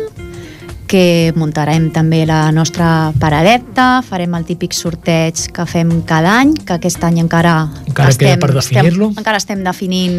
que 0.88 1.32
muntarem 1.36 1.88
també 1.94 2.22
la 2.28 2.48
nostra 2.54 3.12
paradeta, 3.20 4.02
farem 4.06 4.34
el 4.36 4.44
típic 4.48 4.76
sorteig 4.76 5.46
que 5.54 5.66
fem 5.68 5.90
cada 6.08 6.36
any, 6.40 6.54
que 6.66 6.76
aquest 6.76 7.02
any 7.06 7.22
encara 7.22 7.54
Encara 7.88 8.14
queda 8.18 8.36
per 8.42 8.52
definir-lo. 8.54 9.10
Estem, 9.10 9.22
encara 9.22 9.40
estem 9.40 9.64
definint 9.64 10.18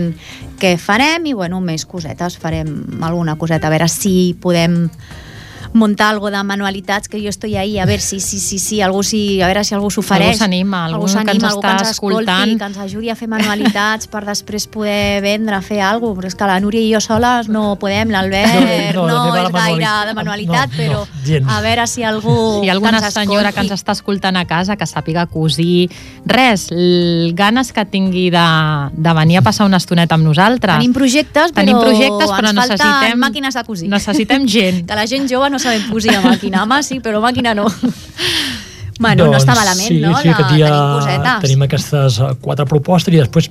què 0.62 0.76
farem 0.82 1.30
i, 1.30 1.36
bueno, 1.38 1.62
més 1.62 1.86
cosetes, 1.86 2.40
farem 2.42 3.04
alguna 3.06 3.38
coseta, 3.38 3.70
a 3.70 3.76
veure 3.76 3.90
si 3.92 4.36
podem 4.42 4.90
muntar 5.74 6.10
algo 6.12 6.32
de 6.32 6.44
manualitats, 6.44 7.08
que 7.10 7.22
jo 7.22 7.30
estoy 7.30 7.56
ahí, 7.58 7.80
a 7.80 7.86
veure 7.86 8.02
si, 8.02 8.20
si, 8.20 8.40
si, 8.40 8.60
si 8.60 8.82
algú, 8.82 9.04
si, 9.04 9.42
a 9.42 9.48
veure 9.48 9.64
si 9.64 9.74
algú 9.76 9.90
s'ofereix. 9.92 10.38
s'anima, 10.38 10.86
algú 10.86 11.06
que 11.06 11.12
s'anima, 11.12 11.32
ens 11.34 11.44
algú 11.44 11.62
està 11.62 11.90
escolti, 11.90 12.16
escoltant. 12.24 12.58
que 12.60 12.66
ens 12.66 12.78
ajudi 12.78 13.10
a 13.10 13.16
fer 13.16 13.28
manualitats 13.28 14.08
per 14.08 14.26
després 14.26 14.68
poder 14.68 15.22
vendre, 15.22 15.62
fer 15.62 15.82
alguna 15.82 16.16
cosa, 16.16 16.22
però 16.22 16.28
és 16.28 16.36
que 16.36 16.46
la 16.46 16.60
Núria 16.60 16.82
i 16.82 16.94
jo 16.94 17.00
soles 17.02 17.48
no 17.50 17.76
podem, 17.80 18.10
l'Albert 18.10 18.96
No, 18.96 19.08
no, 19.08 19.08
no, 19.08 19.36
no, 19.36 19.46
és 19.46 19.52
gaire 19.52 19.94
de 20.08 20.14
manualitat, 20.14 20.70
no, 20.72 20.78
però 20.78 21.00
no, 21.06 21.22
gens. 21.26 21.48
a 21.50 21.62
veure 21.62 21.88
si 21.88 22.04
algú 22.04 22.60
Si 22.62 22.66
hi 22.66 22.70
ha 22.70 22.74
alguna 22.74 23.00
que 23.00 23.06
ens 23.06 23.14
senyora 23.14 23.52
que 23.52 23.60
ens 23.62 23.72
està 23.72 23.92
escoltant 23.94 24.36
a 24.38 24.46
casa 24.46 24.76
que 24.76 24.86
sàpiga 24.86 25.26
cosir, 25.28 25.90
res, 26.26 26.68
ganes 27.34 27.72
que 27.74 27.86
tingui 27.86 28.30
de, 28.30 28.46
de 28.94 29.14
venir 29.14 29.38
a 29.40 29.42
passar 29.42 29.66
una 29.66 29.78
estoneta 29.78 30.16
amb 30.16 30.26
nosaltres. 30.28 30.76
Tenim 30.78 30.94
projectes, 30.94 31.52
però, 31.52 31.56
Tenim 31.66 31.80
projectes, 31.80 32.30
però 32.30 32.50
ens 32.52 32.60
falten 32.60 32.78
necessitem- 32.78 33.20
màquines 33.20 33.54
de 33.58 33.64
cosir. 33.64 33.90
Necessitem 33.90 34.48
gent. 34.48 34.84
Que 34.90 34.96
la 34.96 35.06
gent 35.08 35.28
jove 35.30 35.50
no 35.50 35.58
sabem 35.66 35.90
cosir 35.92 36.14
a 36.16 36.22
màquina. 36.24 36.64
Home, 36.64 36.80
sí, 36.86 37.02
però 37.04 37.20
màquina 37.26 37.56
no. 37.58 37.66
Bueno, 38.98 39.26
no 39.28 39.36
està 39.36 39.52
malament, 39.58 39.90
sí, 39.92 39.98
no? 40.00 40.14
Sí, 40.22 40.30
La- 40.30 40.36
aquest 40.38 40.52
dia 40.56 40.68
tenim 40.72 40.94
cosetes. 41.02 41.42
tenim 41.44 41.64
aquestes 41.66 42.20
eh, 42.24 42.30
quatre 42.40 42.64
propostes 42.70 43.12
i 43.14 43.18
després 43.20 43.50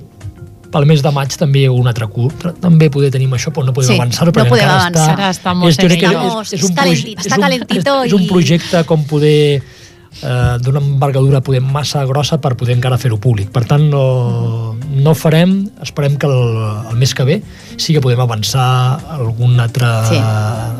pel 0.73 0.87
mes 0.89 1.03
de 1.05 1.11
maig 1.13 1.35
també 1.37 1.67
un 1.69 1.85
altre 1.87 2.07
curt. 2.11 2.47
També 2.63 2.87
poder 2.91 3.11
tenim 3.13 3.31
això, 3.37 3.51
però 3.53 3.67
no 3.67 3.71
podem 3.75 3.91
Sí, 3.93 3.99
avançar-ho 3.99 4.31
no 4.33 4.33
podem 4.49 4.65
encara 4.65 4.79
avançar. 4.87 5.13
està... 5.13 5.29
Estamos 5.35 5.69
és, 5.69 5.77
jo 5.77 5.85
crec 5.85 6.01
en 6.01 6.09
que 6.09 6.15
ello. 6.17 6.41
és, 6.41 6.53
és, 6.57 6.63
Està 6.63 6.71
un, 6.71 6.75
calenti- 6.79 7.13
proje- 7.13 7.21
està 7.21 7.29
és, 7.29 7.37
un, 7.37 7.43
calentito 7.45 7.93
és, 8.01 8.07
és 8.09 8.17
un 8.17 8.25
projecte 8.31 8.81
com 8.89 9.05
poder 9.05 9.37
eh, 10.23 10.57
d'una 10.61 10.79
envergadura 10.79 11.41
poder 11.41 11.61
massa 11.61 12.03
grossa 12.05 12.39
per 12.41 12.55
poder 12.55 12.75
encara 12.77 12.97
fer-ho 12.97 13.17
públic. 13.21 13.49
Per 13.51 13.65
tant, 13.65 13.83
no, 13.91 14.75
no 14.95 15.13
farem, 15.15 15.69
esperem 15.83 16.17
que 16.17 16.27
el, 16.27 16.57
el 16.91 16.97
mes 16.97 17.13
que 17.13 17.23
ve 17.27 17.41
sí 17.77 17.93
que 17.93 18.01
podem 18.01 18.19
avançar 18.23 18.99
algun 19.17 19.59
altre 19.59 19.87
Sí. 20.09 20.19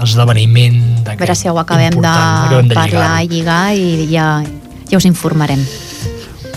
esdeveniment 0.03 1.07
A 1.07 1.15
veure 1.15 1.35
si 1.35 1.49
ho 1.49 1.57
acabem 1.59 1.95
de, 2.01 2.07
acabem 2.07 2.67
de 2.69 2.75
parlar 2.75 3.23
i 3.23 3.27
lligar-ho. 3.27 3.33
lligar 3.33 3.75
i 3.75 4.07
ja, 4.11 4.27
ja 4.89 4.97
us 4.97 5.05
informarem. 5.05 5.61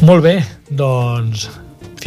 Molt 0.03 0.23
bé, 0.23 0.37
doncs 0.71 1.49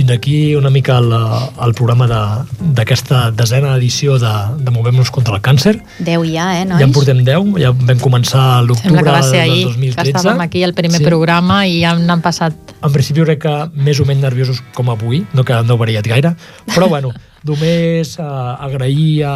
fins 0.02 0.12
aquí 0.12 0.56
una 0.58 0.70
mica 0.74 0.98
el, 0.98 1.12
el 1.14 1.74
programa 1.78 2.08
de- 2.10 2.68
d'aquesta 2.76 3.30
desena 3.32 3.76
edició 3.78 4.18
de, 4.20 4.32
de 4.58 4.72
Movem-nos 4.74 5.12
contra 5.14 5.36
el 5.38 5.42
càncer. 5.46 5.78
10 6.00 6.26
ja, 6.34 6.48
eh, 6.60 6.66
nois? 6.66 6.80
Ja 6.82 6.88
en 6.90 6.94
portem 6.96 7.22
10, 7.28 7.56
ja 7.62 7.72
vam 7.72 8.02
començar 8.02 8.46
l'octubre 8.66 9.04
del 9.06 9.42
ahir, 9.42 9.66
2013. 9.70 9.96
que 10.02 10.18
estàvem 10.18 10.42
aquí 10.42 10.64
al 10.66 10.74
primer 10.74 11.00
Sí. 11.02 11.06
programa 11.06 11.62
i 11.70 11.82
ja 11.86 11.94
n'han 11.96 12.22
passat... 12.26 12.54
En 12.82 12.92
principi 12.92 13.22
crec 13.22 13.44
que 13.46 13.56
més 13.78 14.00
o 14.02 14.06
menys 14.10 14.24
nerviosos 14.26 14.64
com 14.74 14.90
avui, 14.90 15.24
no 15.38 15.44
que 15.46 15.62
no 15.64 15.78
variat 15.78 16.08
gaire, 16.10 16.34
però 16.74 16.88
bueno, 16.90 17.12
només 17.48 18.16
eh, 18.18 18.24
agrair 18.26 19.24
a 19.30 19.36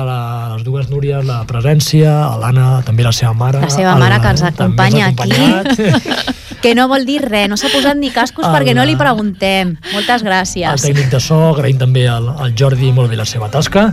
les 0.56 0.64
dues 0.66 0.90
Núries 0.90 1.26
la 1.26 1.44
presència, 1.46 2.12
a 2.32 2.38
l'Anna, 2.42 2.82
també 2.86 3.04
la 3.06 3.14
seva 3.14 3.34
mare. 3.38 3.62
La 3.62 3.70
seva 3.70 3.96
mare 4.02 4.20
que 4.22 4.34
ens 4.34 4.44
acompanya 4.50 5.12
acompanyat. 5.14 6.36
Que 6.66 6.74
no 6.74 6.88
vol 6.90 7.06
dir 7.06 7.20
res, 7.22 7.46
no 7.52 7.58
s'ha 7.62 7.70
posat 7.70 8.00
ni 8.00 8.10
cascos 8.10 8.48
El- 8.48 8.56
perquè 8.56 8.74
no 8.74 8.86
li 8.90 8.96
preguntem. 8.98 9.76
Moltes 9.94 10.24
el 10.24 10.28
gràcies. 10.32 10.82
tècnic 10.82 11.12
de 11.14 11.20
so, 11.22 11.38
agraïm 11.54 11.78
també 11.78 12.08
al, 12.10 12.32
al 12.42 12.56
Jordi 12.58 12.90
molt 12.96 13.12
bé 13.12 13.20
la 13.20 13.28
seva 13.30 13.52
tasca 13.54 13.92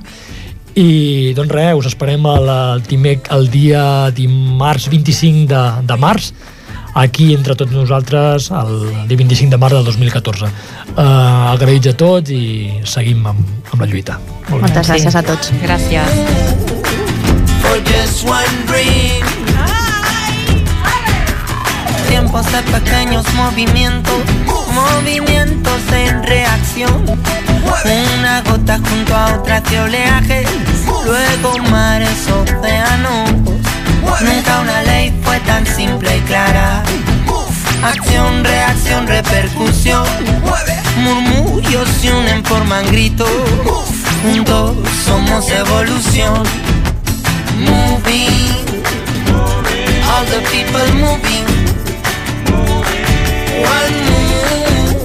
i 0.74 1.34
doncs 1.36 1.52
res, 1.52 1.74
us 1.76 1.86
esperem 1.90 2.24
el, 2.24 2.48
el, 2.48 2.82
timec, 2.88 3.28
el 3.36 3.50
dia 3.52 4.08
dimarts 4.16 4.88
25 4.88 5.44
de, 5.50 5.62
de 5.84 5.96
març 6.00 6.30
aquí 6.94 7.34
entre 7.34 7.54
tots 7.56 7.72
nosaltres 7.76 8.50
el 8.56 8.72
dia 9.08 9.20
25 9.20 9.50
de 9.52 9.58
març 9.60 9.76
del 9.76 9.84
2014 9.84 10.48
uh, 10.48 11.52
agraïts 11.52 11.92
a 11.92 11.94
tots 11.96 12.32
i 12.32 12.80
seguim 12.88 13.20
amb, 13.26 13.44
amb 13.72 13.84
la 13.84 13.88
lluita 13.92 14.16
molt 14.48 14.62
bé. 14.62 14.72
Moltes 14.72 14.88
gràcies 14.88 15.14
a 15.16 15.22
tots. 15.22 15.52
Gràcies. 15.60 16.08
for 17.62 17.78
just 17.84 18.24
one 18.24 18.66
dream. 18.66 19.41
Tiempos 22.22 22.52
de 22.52 22.62
pequeños 22.62 23.34
movimientos, 23.34 24.14
movimientos 24.72 25.80
en 25.92 26.22
reacción. 26.22 27.04
Una 28.16 28.42
gota 28.42 28.78
junto 28.78 29.16
a 29.16 29.34
otras 29.34 29.64
de 29.68 29.80
oleaje, 29.80 30.44
luego 31.04 31.58
mares, 31.68 32.28
océanos. 32.28 33.28
Nunca 34.20 34.60
una 34.60 34.82
ley 34.84 35.12
fue 35.24 35.40
tan 35.40 35.66
simple 35.66 36.16
y 36.16 36.20
clara. 36.20 36.84
Acción, 37.82 38.44
reacción, 38.44 39.08
repercusión. 39.08 40.06
Murmullos 40.98 41.88
se 42.00 42.14
unen, 42.14 42.44
forman 42.44 42.86
gritos. 42.86 43.28
Juntos 44.22 44.76
somos 45.04 45.50
evolución. 45.50 46.44
Moving. 47.58 48.84
All 50.08 50.24
the 50.26 50.40
people 50.52 50.94
moving. 51.00 51.51
One 53.62 53.94
move 54.10 55.00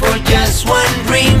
for 0.00 0.14
just 0.30 0.66
one 0.68 0.92
dream. 1.06 1.38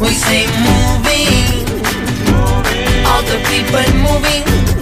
We 0.00 0.10
say 0.14 0.46
moving. 0.66 1.66
All 3.06 3.22
the 3.22 3.38
people 3.50 3.86
moving. 4.06 4.81